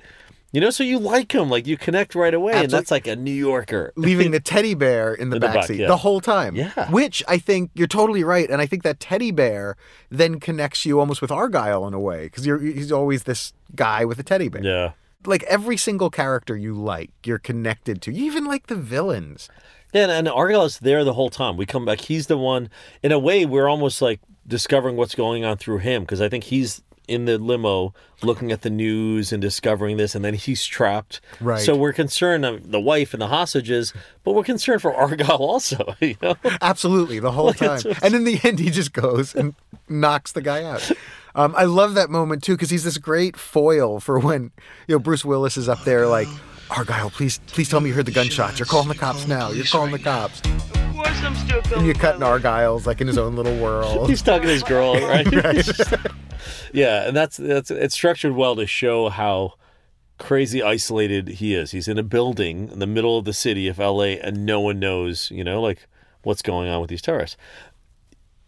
You 0.53 0.59
know, 0.59 0.69
so 0.69 0.83
you 0.83 0.99
like 0.99 1.33
him, 1.33 1.49
like 1.49 1.65
you 1.65 1.77
connect 1.77 2.13
right 2.13 2.33
away, 2.33 2.53
and 2.53 2.69
that's 2.69 2.91
like 2.91 3.07
a 3.07 3.15
New 3.15 3.31
Yorker. 3.31 3.93
Leaving 3.95 4.31
the 4.31 4.41
teddy 4.41 4.73
bear 4.73 5.13
in 5.13 5.29
the 5.29 5.37
In 5.37 5.39
the 5.39 5.47
back 5.47 5.55
back, 5.55 5.65
seat 5.65 5.79
yeah. 5.79 5.87
the 5.87 5.97
whole 5.97 6.19
time. 6.19 6.55
Yeah. 6.55 6.91
Which 6.91 7.23
I 7.27 7.37
think 7.37 7.71
you're 7.73 7.87
totally 7.87 8.25
right, 8.25 8.49
and 8.49 8.61
I 8.61 8.65
think 8.65 8.83
that 8.83 8.99
teddy 8.99 9.31
bear 9.31 9.77
then 10.09 10.41
connects 10.41 10.85
you 10.85 10.99
almost 10.99 11.21
with 11.21 11.31
Argyle 11.31 11.87
in 11.87 11.93
a 11.93 11.99
way 12.01 12.25
because 12.25 12.45
you're 12.45 12.59
he's 12.59 12.91
always 12.91 13.23
this 13.23 13.53
guy 13.75 14.03
with 14.03 14.19
a 14.19 14.23
teddy 14.23 14.49
bear. 14.49 14.61
Yeah. 14.61 14.91
Like 15.25 15.43
every 15.43 15.77
single 15.77 16.09
character 16.09 16.57
you 16.57 16.73
like, 16.73 17.11
you're 17.25 17.39
connected 17.39 18.01
to. 18.01 18.11
You 18.11 18.25
even 18.25 18.43
like 18.43 18.67
the 18.67 18.75
villains. 18.75 19.49
Yeah, 19.93 20.03
and, 20.03 20.11
and 20.11 20.27
Argyle 20.27 20.65
is 20.65 20.79
there 20.79 21.03
the 21.05 21.13
whole 21.13 21.29
time. 21.29 21.55
We 21.55 21.65
come 21.65 21.85
back. 21.85 22.01
He's 22.01 22.27
the 22.27 22.37
one. 22.37 22.69
In 23.03 23.11
a 23.11 23.19
way, 23.19 23.45
we're 23.45 23.69
almost 23.69 24.01
like 24.01 24.19
discovering 24.51 24.97
what's 24.97 25.15
going 25.15 25.43
on 25.45 25.57
through 25.57 25.79
him 25.79 26.03
because 26.03 26.21
I 26.21 26.29
think 26.29 26.43
he's 26.43 26.83
in 27.07 27.25
the 27.25 27.37
limo 27.37 27.93
looking 28.21 28.51
at 28.51 28.61
the 28.61 28.69
news 28.69 29.33
and 29.33 29.41
discovering 29.41 29.97
this, 29.97 30.13
and 30.13 30.23
then 30.23 30.33
he's 30.33 30.63
trapped. 30.65 31.19
Right. 31.39 31.59
So 31.59 31.75
we're 31.75 31.93
concerned 31.93 32.45
of 32.45 32.71
the 32.71 32.79
wife 32.79 33.13
and 33.13 33.21
the 33.21 33.27
hostages, 33.27 33.93
but 34.23 34.33
we're 34.33 34.43
concerned 34.43 34.81
for 34.81 34.93
Argyle 34.95 35.37
also. 35.37 35.95
You 36.01 36.15
know. 36.21 36.35
Absolutely, 36.61 37.19
the 37.19 37.31
whole 37.31 37.47
Like, 37.47 37.57
time. 37.57 37.81
And 38.03 38.13
in 38.13 38.23
the 38.23 38.39
end, 38.43 38.59
he 38.59 38.69
just 38.69 38.93
goes 38.93 39.33
and 39.33 39.55
knocks 39.89 40.33
the 40.33 40.41
guy 40.41 40.63
out. 40.63 40.89
Um, 41.33 41.53
I 41.57 41.63
love 41.63 41.93
that 41.95 42.09
moment 42.09 42.43
too 42.43 42.53
because 42.53 42.69
he's 42.69 42.83
this 42.83 42.97
great 42.97 43.37
foil 43.37 43.99
for 43.99 44.19
when 44.19 44.51
you 44.87 44.95
know 44.95 44.99
Bruce 44.99 45.23
Willis 45.25 45.57
is 45.57 45.67
up 45.69 45.83
there 45.85 46.07
like, 46.07 46.27
Argyle, 46.69 47.09
please, 47.09 47.39
please 47.47 47.69
tell 47.69 47.79
me 47.81 47.89
you 47.89 47.95
heard 47.95 48.05
the 48.05 48.11
gunshots. 48.11 48.59
You're 48.59 48.65
calling 48.65 48.89
the 48.89 48.95
cops 48.95 49.27
now. 49.27 49.49
You're 49.51 49.65
calling 49.65 49.91
the 49.91 49.99
cops. 49.99 50.41
And 51.75 51.87
you 51.87 51.93
cut 51.93 52.15
in 52.15 52.23
Argyle's 52.23 52.85
like 52.85 53.01
in 53.01 53.07
his 53.07 53.17
own 53.17 53.35
little 53.35 53.57
world. 53.57 54.09
He's 54.09 54.21
talking 54.21 54.47
to 54.47 54.53
his 54.53 54.63
girl, 54.63 54.93
right? 55.07 55.25
Right. 55.31 55.69
yeah, 56.73 57.07
and 57.07 57.15
that's 57.15 57.37
that's 57.37 57.71
it's 57.71 57.95
structured 57.95 58.33
well 58.33 58.55
to 58.55 58.67
show 58.67 59.09
how 59.09 59.53
crazy 60.17 60.61
isolated 60.61 61.27
he 61.27 61.55
is. 61.55 61.71
He's 61.71 61.87
in 61.87 61.97
a 61.97 62.03
building 62.03 62.69
in 62.69 62.79
the 62.79 62.87
middle 62.87 63.17
of 63.17 63.25
the 63.25 63.33
city 63.33 63.67
of 63.67 63.79
LA 63.79 64.15
and 64.21 64.45
no 64.45 64.59
one 64.59 64.79
knows, 64.79 65.31
you 65.31 65.43
know, 65.43 65.61
like 65.61 65.87
what's 66.23 66.41
going 66.41 66.69
on 66.69 66.81
with 66.81 66.89
these 66.89 67.01
terrorists. 67.01 67.37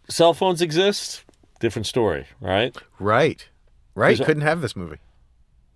Cell 0.08 0.34
phones 0.34 0.62
exist, 0.62 1.24
different 1.60 1.86
story, 1.86 2.26
right? 2.40 2.76
Right. 2.98 3.48
Right. 3.94 4.16
There's 4.16 4.26
Couldn't 4.26 4.42
have 4.42 4.60
this 4.60 4.76
movie. 4.76 4.98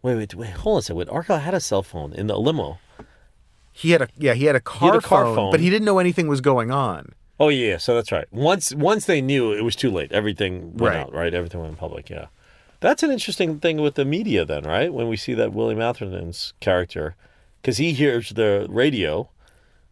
Wait, 0.03 0.17
wait, 0.17 0.35
wait, 0.35 0.51
hold 0.51 0.75
on 0.75 0.79
a 0.79 0.83
second. 0.83 0.99
Wait, 0.99 1.09
Argyle 1.09 1.39
had 1.39 1.55
a 1.55 1.61
cell 1.61 1.83
phone 1.83 2.13
in 2.13 2.27
the 2.29 2.39
limo. 2.39 2.79
He 3.79 3.91
had 3.93 4.03
a 4.03 4.09
yeah, 4.19 4.35
he 4.35 4.45
had 4.47 4.57
a 4.57 4.61
car, 4.61 4.97
a 4.97 5.01
car 5.01 5.25
phone, 5.25 5.37
phone. 5.37 5.51
but 5.53 5.61
he 5.61 5.71
didn't 5.71 5.85
know 5.87 5.99
anything 6.01 6.27
was 6.27 6.41
going 6.41 6.71
on. 6.71 7.13
Oh 7.41 7.49
yeah, 7.49 7.77
so 7.79 7.95
that's 7.95 8.11
right. 8.11 8.27
Once 8.33 8.75
once 8.75 9.07
they 9.07 9.21
knew, 9.21 9.53
it 9.53 9.63
was 9.63 9.77
too 9.77 9.91
late. 9.91 10.11
Everything 10.11 10.77
went 10.77 10.81
Right. 10.81 10.97
out, 10.97 11.13
right? 11.15 11.33
Everything 11.33 11.61
went 11.61 11.79
public. 11.79 12.11
Yeah, 12.11 12.27
that's 12.81 13.05
an 13.05 13.11
interesting 13.13 13.61
thing 13.61 13.77
with 13.81 13.95
the 13.95 14.05
media, 14.05 14.45
then, 14.45 14.65
right? 14.65 14.93
When 14.93 15.07
we 15.09 15.17
see 15.17 15.35
that 15.35 15.53
Willie 15.53 15.81
Atherton's 15.81 16.55
character, 16.59 17.15
because 17.63 17.77
he 17.79 17.93
hears 17.93 18.31
the 18.31 18.67
radio, 18.69 19.29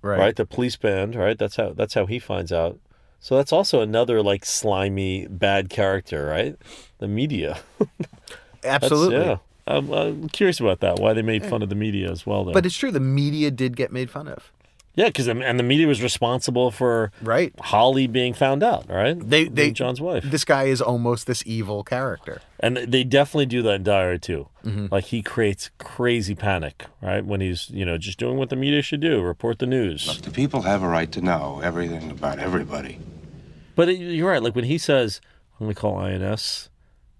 Right. 0.02 0.36
The 0.36 0.46
police 0.46 0.76
band, 0.76 1.14
right? 1.16 1.36
That's 1.38 1.56
how 1.56 1.72
that's 1.72 1.94
how 1.94 2.06
he 2.06 2.18
finds 2.18 2.52
out. 2.52 2.78
So 3.20 3.36
that's 3.36 3.52
also 3.52 3.80
another 3.80 4.22
like 4.22 4.44
slimy 4.44 5.26
bad 5.28 5.68
character, 5.68 6.26
right? 6.26 6.56
The 6.98 7.08
media. 7.08 7.58
Absolutely. 8.64 9.16
yeah. 9.18 9.36
I'm, 9.66 9.92
I'm 9.92 10.28
curious 10.28 10.60
about 10.60 10.80
that. 10.80 10.98
Why 10.98 11.12
they 11.12 11.22
made 11.22 11.44
fun 11.44 11.62
of 11.62 11.68
the 11.68 11.74
media 11.74 12.10
as 12.10 12.24
well. 12.26 12.44
Then. 12.44 12.54
But 12.54 12.64
it's 12.66 12.76
true. 12.76 12.90
The 12.92 13.00
media 13.00 13.50
did 13.50 13.76
get 13.76 13.90
made 13.92 14.10
fun 14.10 14.28
of. 14.28 14.52
Yeah, 14.94 15.08
because 15.08 15.28
and 15.28 15.58
the 15.58 15.62
media 15.62 15.86
was 15.86 16.00
responsible 16.02 16.70
for 16.70 17.12
right 17.20 17.52
Holly 17.60 18.06
being 18.06 18.32
found 18.32 18.62
out, 18.62 18.88
right? 18.88 19.18
They 19.20 19.44
they 19.44 19.64
Being 19.64 19.74
John's 19.74 20.00
wife, 20.00 20.24
This 20.24 20.42
guy 20.46 20.64
is 20.64 20.80
almost 20.80 21.26
this 21.26 21.42
evil 21.44 21.84
character. 21.84 22.40
and 22.60 22.78
they 22.78 23.04
definitely 23.04 23.44
do 23.44 23.60
that 23.60 23.74
in 23.74 23.82
Die 23.82 23.92
Hard 24.02 24.22
too. 24.22 24.48
Mhm. 24.64 24.90
Like 24.90 25.04
he 25.04 25.20
creates 25.22 25.68
crazy 25.76 26.34
panic, 26.34 26.86
right? 27.02 27.22
When 27.22 27.42
he's 27.42 27.68
you 27.68 27.84
know 27.84 27.98
just 27.98 28.18
doing 28.18 28.38
what 28.38 28.48
the 28.48 28.56
media 28.56 28.80
should 28.80 29.00
do, 29.00 29.20
report 29.20 29.58
the 29.58 29.66
news. 29.66 30.18
The 30.22 30.30
people 30.30 30.62
have 30.62 30.82
a 30.82 30.88
right 30.88 31.12
to 31.12 31.20
know 31.20 31.60
everything 31.62 32.10
about 32.10 32.38
everybody. 32.38 32.98
But 33.74 33.90
it, 33.90 33.98
you're 33.98 34.30
right. 34.30 34.42
Like 34.42 34.54
when 34.54 34.64
he 34.64 34.78
says, 34.78 35.20
"I'm 35.60 35.66
going 35.66 35.74
to 35.74 35.78
call 35.80 35.98
INS," 35.98 36.70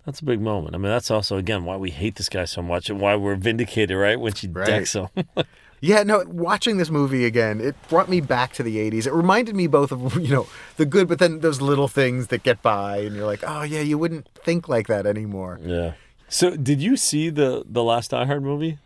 that's 0.07 0.21
a 0.21 0.25
big 0.25 0.41
moment. 0.41 0.75
I 0.75 0.79
mean, 0.79 0.91
that's 0.91 1.11
also 1.11 1.37
again 1.37 1.65
why 1.67 1.77
we 1.77 1.91
hate 1.91 2.15
this 2.17 2.29
guy 2.31 2.47
so 2.47 2.63
much 2.63 2.89
and 2.89 2.99
why 3.01 3.15
we're 3.17 3.35
vindicated, 3.37 3.97
right? 3.97 4.19
When 4.19 4.33
she 4.33 4.49
Right. 4.49 4.67
decks 4.67 4.95
him. 4.95 5.09
Yeah, 5.83 6.05
no, 6.05 6.25
watching 6.27 6.79
this 6.79 6.89
movie 6.89 7.27
again, 7.27 7.61
it 7.61 7.77
brought 7.91 8.09
me 8.09 8.23
back 8.23 8.55
to 8.55 8.63
the 8.63 8.79
80s. 8.79 9.07
It 9.07 9.13
reminded 9.13 9.55
me 9.55 9.67
both 9.67 9.93
of, 9.93 10.17
you 10.21 10.29
know, 10.35 10.47
the 10.79 10.87
good, 10.87 11.07
but 11.07 11.19
then 11.19 11.41
those 11.41 11.61
little 11.61 11.87
things 11.87 12.29
that 12.29 12.43
get 12.43 12.63
by, 12.63 12.97
and 13.01 13.15
you're 13.15 13.27
like, 13.27 13.45
oh, 13.47 13.63
yeah, 13.63 13.83
you 13.83 13.99
wouldn't 13.99 14.27
think 14.43 14.71
like 14.71 14.87
that 14.87 15.05
anymore. 15.07 15.61
yeah. 15.63 15.93
So, 16.31 16.57
did 16.57 16.81
you 16.81 16.97
see 16.97 17.29
the 17.29 17.63
the 17.69 17.85
last 17.85 18.11
Die 18.13 18.25
Hard 18.25 18.43
movie 18.43 18.79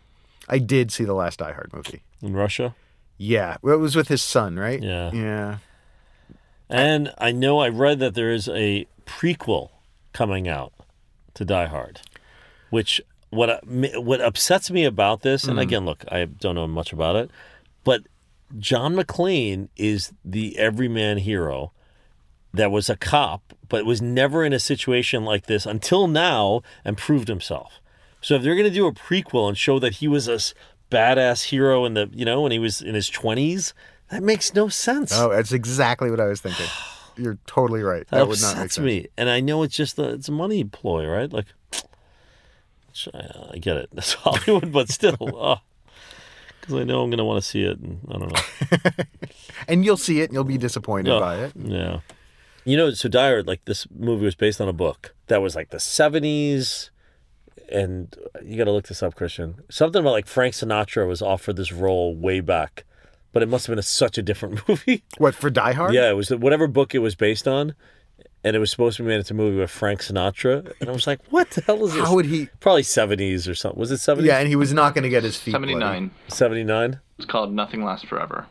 I 0.49 0.59
did 0.59 0.91
see 0.91 1.05
the 1.05 1.13
last 1.13 1.39
Die 1.39 1.51
Hard 1.53 1.71
movie. 1.73 2.01
in 2.21 2.33
Russia? 2.33 2.75
Yeah, 3.17 3.55
well, 3.61 3.75
it 3.75 3.79
was 3.79 3.95
with 3.95 4.09
his 4.09 4.21
son, 4.21 4.57
right? 4.59 4.83
Yeah. 4.83 5.11
Yeah. 5.13 5.57
And 6.69 7.13
I 7.17 7.31
know 7.31 7.59
I 7.59 7.69
read 7.69 7.99
that 7.99 8.15
there 8.15 8.31
is 8.31 8.49
a 8.49 8.85
prequel 9.05 9.69
coming 10.13 10.47
out 10.49 10.73
to 11.35 11.45
Die 11.45 11.65
Hard, 11.65 12.01
which 12.69 13.01
what 13.29 13.65
what 13.65 14.21
upsets 14.21 14.69
me 14.69 14.83
about 14.85 15.21
this, 15.21 15.45
and 15.45 15.57
Mm. 15.57 15.61
again, 15.61 15.85
look, 15.85 16.03
I 16.11 16.25
don't 16.25 16.55
know 16.55 16.67
much 16.67 16.91
about 16.91 17.15
it, 17.15 17.31
but 17.83 18.03
John 18.59 18.95
McClane 18.95 19.69
is 19.77 20.11
the 20.25 20.57
everyman 20.57 21.19
hero 21.19 21.71
that 22.53 22.69
was 22.71 22.89
a 22.89 22.97
cop, 22.97 23.53
but 23.69 23.85
was 23.85 24.01
never 24.01 24.43
in 24.43 24.51
a 24.51 24.59
situation 24.59 25.23
like 25.23 25.45
this 25.45 25.65
until 25.65 26.07
now 26.07 26.61
and 26.83 26.97
proved 26.97 27.29
himself. 27.29 27.79
So 28.19 28.35
if 28.35 28.43
they're 28.43 28.55
going 28.55 28.67
to 28.67 28.73
do 28.73 28.87
a 28.87 28.91
prequel 28.91 29.47
and 29.47 29.57
show 29.57 29.79
that 29.79 29.95
he 29.95 30.07
was 30.09 30.27
a 30.27 30.37
badass 30.93 31.45
hero 31.45 31.85
in 31.85 31.93
the, 31.93 32.09
you 32.11 32.25
know, 32.25 32.41
when 32.41 32.51
he 32.51 32.59
was 32.59 32.81
in 32.81 32.93
his 32.93 33.09
20s, 33.09 33.71
that 34.09 34.21
makes 34.21 34.53
no 34.53 34.67
sense. 34.67 35.13
Oh, 35.15 35.29
that's 35.29 35.53
exactly 35.53 36.11
what 36.11 36.19
I 36.19 36.25
was 36.25 36.41
thinking. 36.41 36.65
You're 37.17 37.37
totally 37.45 37.81
right. 37.83 38.07
That, 38.09 38.17
That 38.17 38.27
would 38.27 38.41
not 38.41 38.57
make 38.57 38.71
sense. 38.71 38.79
me, 38.79 39.07
and 39.17 39.29
I 39.29 39.39
know 39.39 39.63
it's 39.63 39.75
just 39.75 39.97
a 39.99 40.09
it's 40.09 40.29
a 40.29 40.31
money 40.31 40.63
ploy, 40.63 41.05
right? 41.07 41.31
Like, 41.31 41.47
I, 43.13 43.57
get 43.57 43.77
it, 43.77 43.89
That's 43.93 44.13
Hollywood, 44.13 44.71
but 44.71 44.89
still, 44.89 45.17
uh, 45.39 45.57
because 46.59 46.75
I 46.75 46.83
know 46.83 47.01
I'm 47.03 47.09
going 47.09 47.17
to 47.17 47.25
want 47.25 47.41
to 47.43 47.47
see 47.49 47.63
it, 47.63 47.79
and 47.79 47.99
I 48.09 48.17
don't 48.17 48.33
know. 48.33 49.03
And 49.67 49.85
you'll 49.85 49.97
see 49.97 50.21
it 50.21 50.25
and 50.25 50.33
you'll 50.33 50.43
be 50.43 50.57
disappointed 50.57 51.19
by 51.19 51.37
it. 51.37 51.51
Yeah, 51.55 51.99
you 52.65 52.75
know, 52.75 52.91
so 52.91 53.09
Hard, 53.13 53.47
like 53.47 53.63
this 53.65 53.85
movie 53.95 54.25
was 54.25 54.35
based 54.35 54.59
on 54.59 54.67
a 54.67 54.73
book 54.73 55.13
that 55.27 55.41
was 55.41 55.55
like 55.55 55.69
the 55.69 55.77
'70s, 55.77 56.89
and 57.71 58.15
uh, 58.35 58.39
you 58.43 58.57
got 58.57 58.63
to 58.65 58.71
look 58.71 58.87
this 58.87 59.03
up, 59.03 59.15
Christian. 59.15 59.55
Something 59.69 60.01
about 60.01 60.11
like 60.11 60.27
Frank 60.27 60.55
Sinatra 60.55 61.07
was 61.07 61.21
offered 61.21 61.57
this 61.57 61.71
role 61.71 62.15
way 62.15 62.39
back, 62.39 62.85
but 63.33 63.41
it 63.43 63.49
must 63.49 63.67
have 63.67 63.71
been 63.73 63.79
a, 63.79 63.83
such 63.83 64.17
a 64.17 64.21
different 64.21 64.61
movie. 64.67 65.03
What, 65.17 65.35
for 65.35 65.49
Die 65.49 65.73
Hard? 65.73 65.93
Yeah, 65.93 66.09
it 66.09 66.13
was 66.15 66.29
whatever 66.31 66.67
book 66.67 66.93
it 66.95 66.99
was 66.99 67.15
based 67.15 67.47
on, 67.47 67.75
and 68.43 68.55
it 68.55 68.59
was 68.59 68.71
supposed 68.71 68.97
to 68.97 69.03
be 69.03 69.09
made 69.09 69.17
into 69.17 69.33
a 69.33 69.37
movie 69.37 69.57
with 69.57 69.69
Frank 69.71 70.01
Sinatra. 70.01 70.71
And 70.79 70.89
I 70.89 70.93
was 70.93 71.07
like, 71.07 71.19
what 71.29 71.49
the 71.51 71.61
hell 71.61 71.85
is 71.85 71.93
this? 71.93 72.03
How 72.03 72.15
would 72.15 72.25
he? 72.25 72.47
Probably 72.59 72.81
70s 72.83 73.47
or 73.49 73.55
something. 73.55 73.79
Was 73.79 73.91
it 73.91 73.95
70s? 73.95 74.23
Yeah, 74.23 74.39
and 74.39 74.47
he 74.47 74.55
was 74.55 74.73
not 74.73 74.93
going 74.95 75.03
to 75.03 75.09
get 75.09 75.23
his 75.23 75.37
feet 75.37 75.51
79. 75.51 76.11
79? 76.27 76.99
It's 77.17 77.25
called 77.25 77.53
Nothing 77.53 77.83
Lasts 77.83 78.05
Forever 78.07 78.47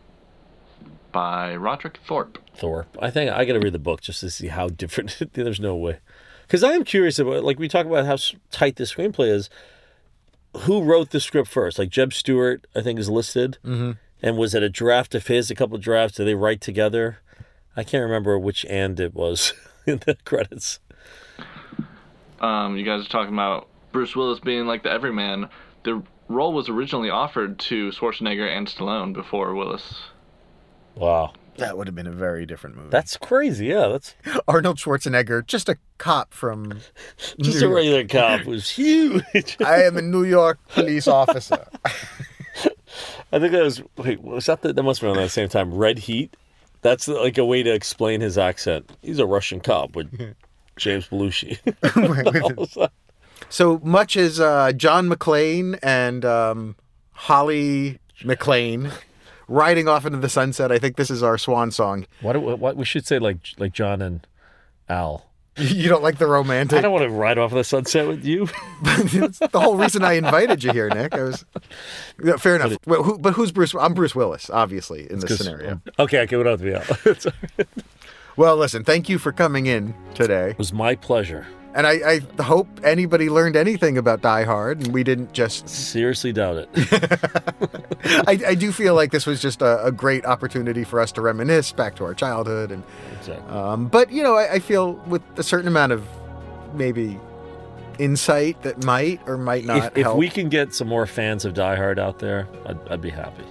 by 1.13 1.57
Roderick 1.57 1.99
Thorpe. 2.07 2.39
Thorpe. 2.57 2.97
I 3.03 3.11
think 3.11 3.31
I 3.33 3.45
got 3.45 3.55
to 3.55 3.59
read 3.61 3.73
the 3.73 3.79
book 3.81 4.01
just 4.01 4.21
to 4.21 4.31
see 4.31 4.47
how 4.47 4.69
different. 4.69 5.21
There's 5.33 5.59
no 5.61 5.75
way. 5.75 5.99
Because 6.47 6.63
I 6.63 6.73
am 6.73 6.85
curious 6.85 7.19
about, 7.19 7.43
like, 7.45 7.59
we 7.59 7.69
talk 7.69 7.87
about 7.87 8.07
how 8.07 8.17
tight 8.51 8.77
the 8.77 8.85
screenplay 8.85 9.29
is. 9.29 9.51
who 10.63 10.83
wrote 10.83 11.11
the 11.11 11.21
script 11.21 11.49
first? 11.49 11.79
Like 11.79 11.91
Jeb 11.91 12.13
Stuart, 12.13 12.67
I 12.75 12.81
think 12.83 12.99
is 12.99 13.09
listed. 13.09 13.59
Mhm. 13.65 13.99
And 14.23 14.37
was 14.37 14.55
it 14.55 14.63
a 14.63 14.69
draft 14.69 15.15
of 15.15 15.27
his? 15.27 15.51
A 15.51 15.55
couple 15.55 15.77
of 15.77 15.83
drafts? 15.83 16.17
Did 16.17 16.27
they 16.27 16.35
write 16.35 16.61
together? 16.61 17.19
I 17.77 17.85
can't 17.85 18.03
remember 18.03 18.39
which 18.39 18.65
and 18.69 18.99
it 19.01 19.15
was 19.15 19.53
in 19.87 20.01
the 20.05 20.17
credits. 20.25 20.81
Um, 22.41 22.77
you 22.77 22.85
guys 22.85 23.05
are 23.05 23.09
talking 23.09 23.33
about 23.35 23.69
Bruce 23.93 24.17
Willis 24.17 24.41
being 24.41 24.67
like 24.67 24.83
the 24.83 24.91
everyman. 24.91 25.49
The 25.85 26.03
role 26.29 26.53
was 26.53 26.69
originally 26.69 27.11
offered 27.11 27.59
to 27.61 27.91
Schwarzenegger 27.91 28.49
and 28.49 28.67
Stallone 28.67 29.13
before 29.13 29.55
Willis. 29.55 29.95
Wow. 30.95 31.33
That 31.57 31.77
would 31.77 31.87
have 31.89 31.95
been 31.95 32.07
a 32.07 32.13
very 32.13 32.47
different 32.47 32.77
movie. 32.77 32.89
That's 32.91 33.17
crazy. 33.19 33.67
Yeah, 33.67 33.89
that's 33.89 34.15
Arnold 34.49 34.79
Schwarzenegger, 34.79 35.47
just 35.47 35.69
a 35.69 35.77
cop 35.99 36.33
from 36.33 36.81
just 37.19 37.39
New 37.39 37.51
a 37.51 37.61
York. 37.61 37.75
regular 37.75 38.05
cop 38.07 38.47
was 38.47 38.71
huge. 38.71 39.57
I 39.65 39.83
am 39.83 39.97
a 39.99 40.03
New 40.03 40.25
York 40.25 40.59
police 40.69 41.07
officer. 41.07 41.67
I 43.33 43.39
think 43.39 43.53
that 43.53 43.63
was 43.63 43.83
wait, 43.97 44.23
was 44.23 44.47
that 44.47 44.63
the, 44.63 44.73
that 44.73 44.83
must 44.83 45.01
have 45.01 45.09
been 45.09 45.17
on 45.17 45.23
at 45.23 45.27
the 45.27 45.31
same 45.31 45.49
time. 45.49 45.73
Red 45.75 45.99
Heat. 45.99 46.37
That's 46.83 47.09
like 47.09 47.37
a 47.37 47.45
way 47.45 47.63
to 47.63 47.73
explain 47.73 48.23
his 48.23 48.39
accent. 48.39 48.91
He's 49.03 49.19
a 49.19 49.27
Russian 49.27 49.61
cop 49.61 49.95
with 49.95 50.35
James 50.77 51.09
Belushi. 51.09 51.59
so 53.51 53.81
much 53.85 54.17
as 54.17 54.41
uh, 54.41 54.73
John 54.73 55.09
McClane 55.09 55.79
and 55.83 56.25
um, 56.25 56.77
Holly 57.13 58.01
McClane 58.23 58.91
riding 59.47 59.89
off 59.89 60.07
into 60.07 60.19
the 60.19 60.29
sunset, 60.29 60.73
I 60.73 60.79
think 60.79 60.97
this 60.97 61.11
is 61.11 61.23
our 61.23 61.37
swan 61.37 61.71
song. 61.71 62.07
What, 62.23 62.41
what 62.41 62.77
we 62.77 62.85
should 62.85 63.07
say 63.07 63.19
like 63.19 63.39
like 63.59 63.73
John 63.73 64.01
and 64.01 64.27
Al. 64.89 65.30
You 65.57 65.89
don't 65.89 66.03
like 66.03 66.19
the 66.19 66.27
romantic? 66.27 66.79
I 66.79 66.83
don't 66.83 66.93
want 66.93 67.05
to 67.05 67.11
ride 67.11 67.37
off 67.37 67.53
the 67.53 67.65
sunset 67.65 68.07
with 68.07 68.25
you. 68.25 68.49
That's 68.83 69.39
the 69.41 69.61
whole 69.61 69.77
reason 69.77 70.05
I 70.05 70.13
invited 70.15 70.63
you 70.65 70.73
here, 70.73 70.89
Nick. 70.89 71.15
I 71.15 71.23
was 71.23 71.45
Yeah, 72.23 72.37
fair 72.37 72.57
enough. 72.57 72.79
Well, 72.87 73.03
who, 73.03 73.19
but 73.19 73.35
who's 73.35 73.53
Bruce? 73.53 73.75
I'm 73.75 73.93
Bruce 73.93 74.15
Willis, 74.15 74.49
obviously, 74.49 75.11
in 75.11 75.19
this 75.19 75.37
scenario. 75.39 75.81
Okay, 75.99 76.21
okay, 76.21 76.37
me 76.37 76.75
out. 76.75 76.89
it 77.07 77.27
Well, 78.37 78.57
listen, 78.57 78.85
thank 78.85 79.09
you 79.09 79.19
for 79.19 79.33
coming 79.33 79.67
in 79.67 79.95
today. 80.15 80.51
It 80.51 80.59
was 80.59 80.73
my 80.73 80.95
pleasure. 80.95 81.47
And 81.75 81.87
I, 81.87 82.21
I 82.39 82.43
hope 82.43 82.67
anybody 82.83 83.31
learned 83.31 83.55
anything 83.55 83.97
about 83.97 84.21
Die 84.23 84.43
Hard 84.45 84.79
and 84.83 84.93
we 84.93 85.05
didn't 85.05 85.33
just. 85.33 85.69
Seriously 85.69 86.33
doubt 86.33 86.57
it. 86.57 86.69
I, 88.27 88.39
I 88.49 88.55
do 88.55 88.73
feel 88.73 88.95
like 88.95 89.13
this 89.13 89.25
was 89.27 89.41
just 89.41 89.63
a, 89.63 89.85
a 89.85 89.93
great 89.93 90.25
opportunity 90.27 90.83
for 90.83 91.01
us 91.01 91.13
to 91.13 91.21
reminisce 91.21 91.71
back 91.73 91.95
to 91.97 92.05
our 92.05 92.15
childhood. 92.15 92.73
and 92.73 92.83
Exactly. 93.19 93.53
um, 93.57 93.87
But, 93.87 94.11
you 94.11 94.23
know, 94.23 94.35
I, 94.37 94.55
I 94.55 94.59
feel 94.59 94.95
with 95.07 95.23
a 95.37 95.43
certain 95.45 95.69
amount 95.69 95.93
of 95.93 96.05
maybe 96.75 97.19
insight 97.99 98.61
that 98.63 98.83
might 98.85 99.21
or 99.27 99.37
might 99.37 99.65
not 99.65 99.97
if, 99.97 100.07
if 100.07 100.15
we 100.15 100.29
can 100.29 100.49
get 100.49 100.75
some 100.75 100.89
more 100.89 101.07
fans 101.07 101.45
of 101.45 101.55
Die 101.55 101.77
Hard 101.77 101.99
out 101.99 102.19
there, 102.19 102.49
I'd, 102.67 102.89
I'd 102.89 103.01
be 103.03 103.11
happy. 103.11 103.45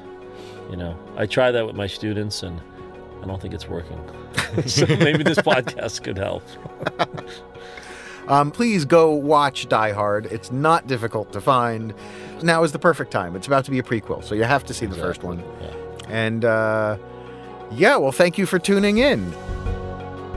You 0.70 0.76
know, 0.76 0.98
I 1.18 1.26
try 1.26 1.52
that 1.52 1.66
with 1.66 1.76
my 1.76 1.88
students, 1.88 2.44
and 2.44 2.60
I 3.24 3.26
don't 3.26 3.42
think 3.42 3.54
it's 3.54 3.68
working. 3.68 4.00
so 4.66 4.86
maybe 4.88 5.24
this 5.24 5.38
podcast 5.40 6.04
could 6.04 6.18
help. 6.18 6.44
Um, 8.30 8.52
please 8.52 8.86
go 8.86 9.12
watch 9.12 9.68
Die 9.68 9.92
Hard. 9.92 10.28
It's 10.28 10.52
not 10.52 10.88
difficult 10.88 11.34
to 11.34 11.42
find. 11.42 11.94
Now 12.44 12.64
is 12.64 12.72
the 12.72 12.80
perfect 12.80 13.12
time. 13.12 13.36
It's 13.36 13.48
about 13.48 13.66
to 13.66 13.72
be 13.72 13.80
a 13.80 13.84
prequel, 13.84 14.24
so 14.24 14.36
you 14.36 14.44
have 14.44 14.64
to 14.66 14.74
see 14.74 14.86
the 14.86 14.96
first 14.96 15.24
one. 15.24 15.44
And 16.08 16.46
uh, 16.46 16.98
yeah, 17.72 17.98
well, 17.98 18.12
thank 18.12 18.38
you 18.38 18.46
for 18.46 18.60
tuning 18.60 19.00
in. 19.00 19.34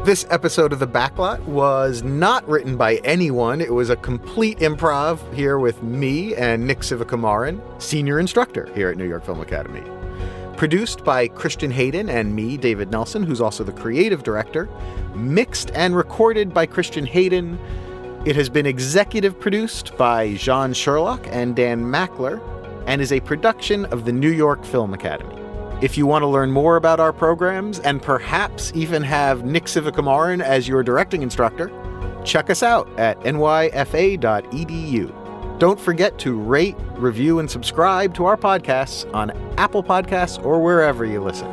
This 0.04 0.26
episode 0.30 0.72
of 0.72 0.80
The 0.80 0.88
Backlot 0.88 1.40
was 1.44 2.02
not 2.02 2.48
written 2.48 2.76
by 2.76 2.96
anyone. 3.04 3.60
It 3.60 3.72
was 3.72 3.88
a 3.88 3.94
complete 3.94 4.58
improv 4.58 5.32
here 5.32 5.60
with 5.60 5.80
me 5.82 6.34
and 6.34 6.66
Nick 6.66 6.80
Sivakumaran, 6.80 7.60
senior 7.80 8.18
instructor 8.18 8.68
here 8.74 8.90
at 8.90 8.96
New 8.96 9.08
York 9.08 9.24
Film 9.24 9.40
Academy. 9.40 9.82
Produced 10.56 11.02
by 11.02 11.28
Christian 11.28 11.70
Hayden 11.70 12.08
and 12.08 12.36
me, 12.36 12.56
David 12.56 12.90
Nelson, 12.90 13.22
who's 13.22 13.40
also 13.40 13.64
the 13.64 13.72
creative 13.72 14.22
director. 14.22 14.68
Mixed 15.14 15.70
and 15.74 15.96
recorded 15.96 16.54
by 16.54 16.66
Christian 16.66 17.06
Hayden. 17.06 17.58
It 18.24 18.36
has 18.36 18.48
been 18.48 18.66
executive 18.66 19.38
produced 19.40 19.96
by 19.96 20.34
Jean 20.34 20.72
Sherlock 20.72 21.26
and 21.30 21.56
Dan 21.56 21.82
Mackler 21.82 22.40
and 22.86 23.00
is 23.00 23.12
a 23.12 23.20
production 23.20 23.86
of 23.86 24.04
the 24.04 24.12
New 24.12 24.30
York 24.30 24.64
Film 24.64 24.94
Academy. 24.94 25.34
If 25.82 25.98
you 25.98 26.06
want 26.06 26.22
to 26.22 26.28
learn 26.28 26.52
more 26.52 26.76
about 26.76 27.00
our 27.00 27.12
programs 27.12 27.80
and 27.80 28.00
perhaps 28.00 28.70
even 28.74 29.02
have 29.02 29.44
Nick 29.44 29.64
Sivakumaran 29.64 30.40
as 30.40 30.68
your 30.68 30.84
directing 30.84 31.22
instructor, 31.22 31.72
check 32.24 32.50
us 32.50 32.62
out 32.62 32.88
at 32.98 33.18
nyfa.edu. 33.20 35.21
Don't 35.62 35.78
forget 35.78 36.18
to 36.18 36.36
rate, 36.36 36.74
review, 36.96 37.38
and 37.38 37.48
subscribe 37.48 38.16
to 38.16 38.24
our 38.24 38.36
podcasts 38.36 39.08
on 39.14 39.30
Apple 39.58 39.80
Podcasts 39.80 40.44
or 40.44 40.60
wherever 40.60 41.04
you 41.04 41.20
listen. 41.20 41.46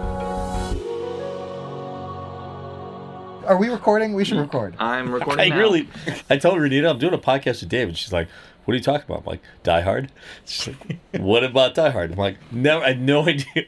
Are 3.45 3.55
we 3.55 3.70
recording? 3.70 4.16
We 4.16 4.26
should 4.26 4.39
record. 4.39 4.74
I'm 4.80 5.12
recording. 5.14 5.41
I 5.41 5.43
recording 5.43 5.49
now. 5.49 5.60
really, 5.60 5.89
I 6.28 6.38
told 6.38 6.57
Renita 6.57 6.89
I'm 6.89 6.97
doing 6.97 7.14
a 7.14 7.20
podcast 7.20 7.60
with 7.62 7.70
David. 7.70 7.99
She's 7.99 8.12
like, 8.12 8.28
"What 8.66 8.74
are 8.74 8.78
you 8.78 8.84
talking 8.84 9.05
about?" 9.05 9.20
I'm 9.20 9.26
like, 9.26 9.43
"Die 9.62 9.82
Hard." 9.82 10.12
She's 10.43 10.70
like, 10.70 10.99
"What 11.22 11.43
about 11.43 11.76
Die 11.76 11.91
Hard?" 11.91 12.14
I'm 12.14 12.18
like, 12.18 12.38
"No, 12.51 12.82
I 12.82 12.88
had 12.88 13.01
no 13.01 13.28
idea." 13.28 13.68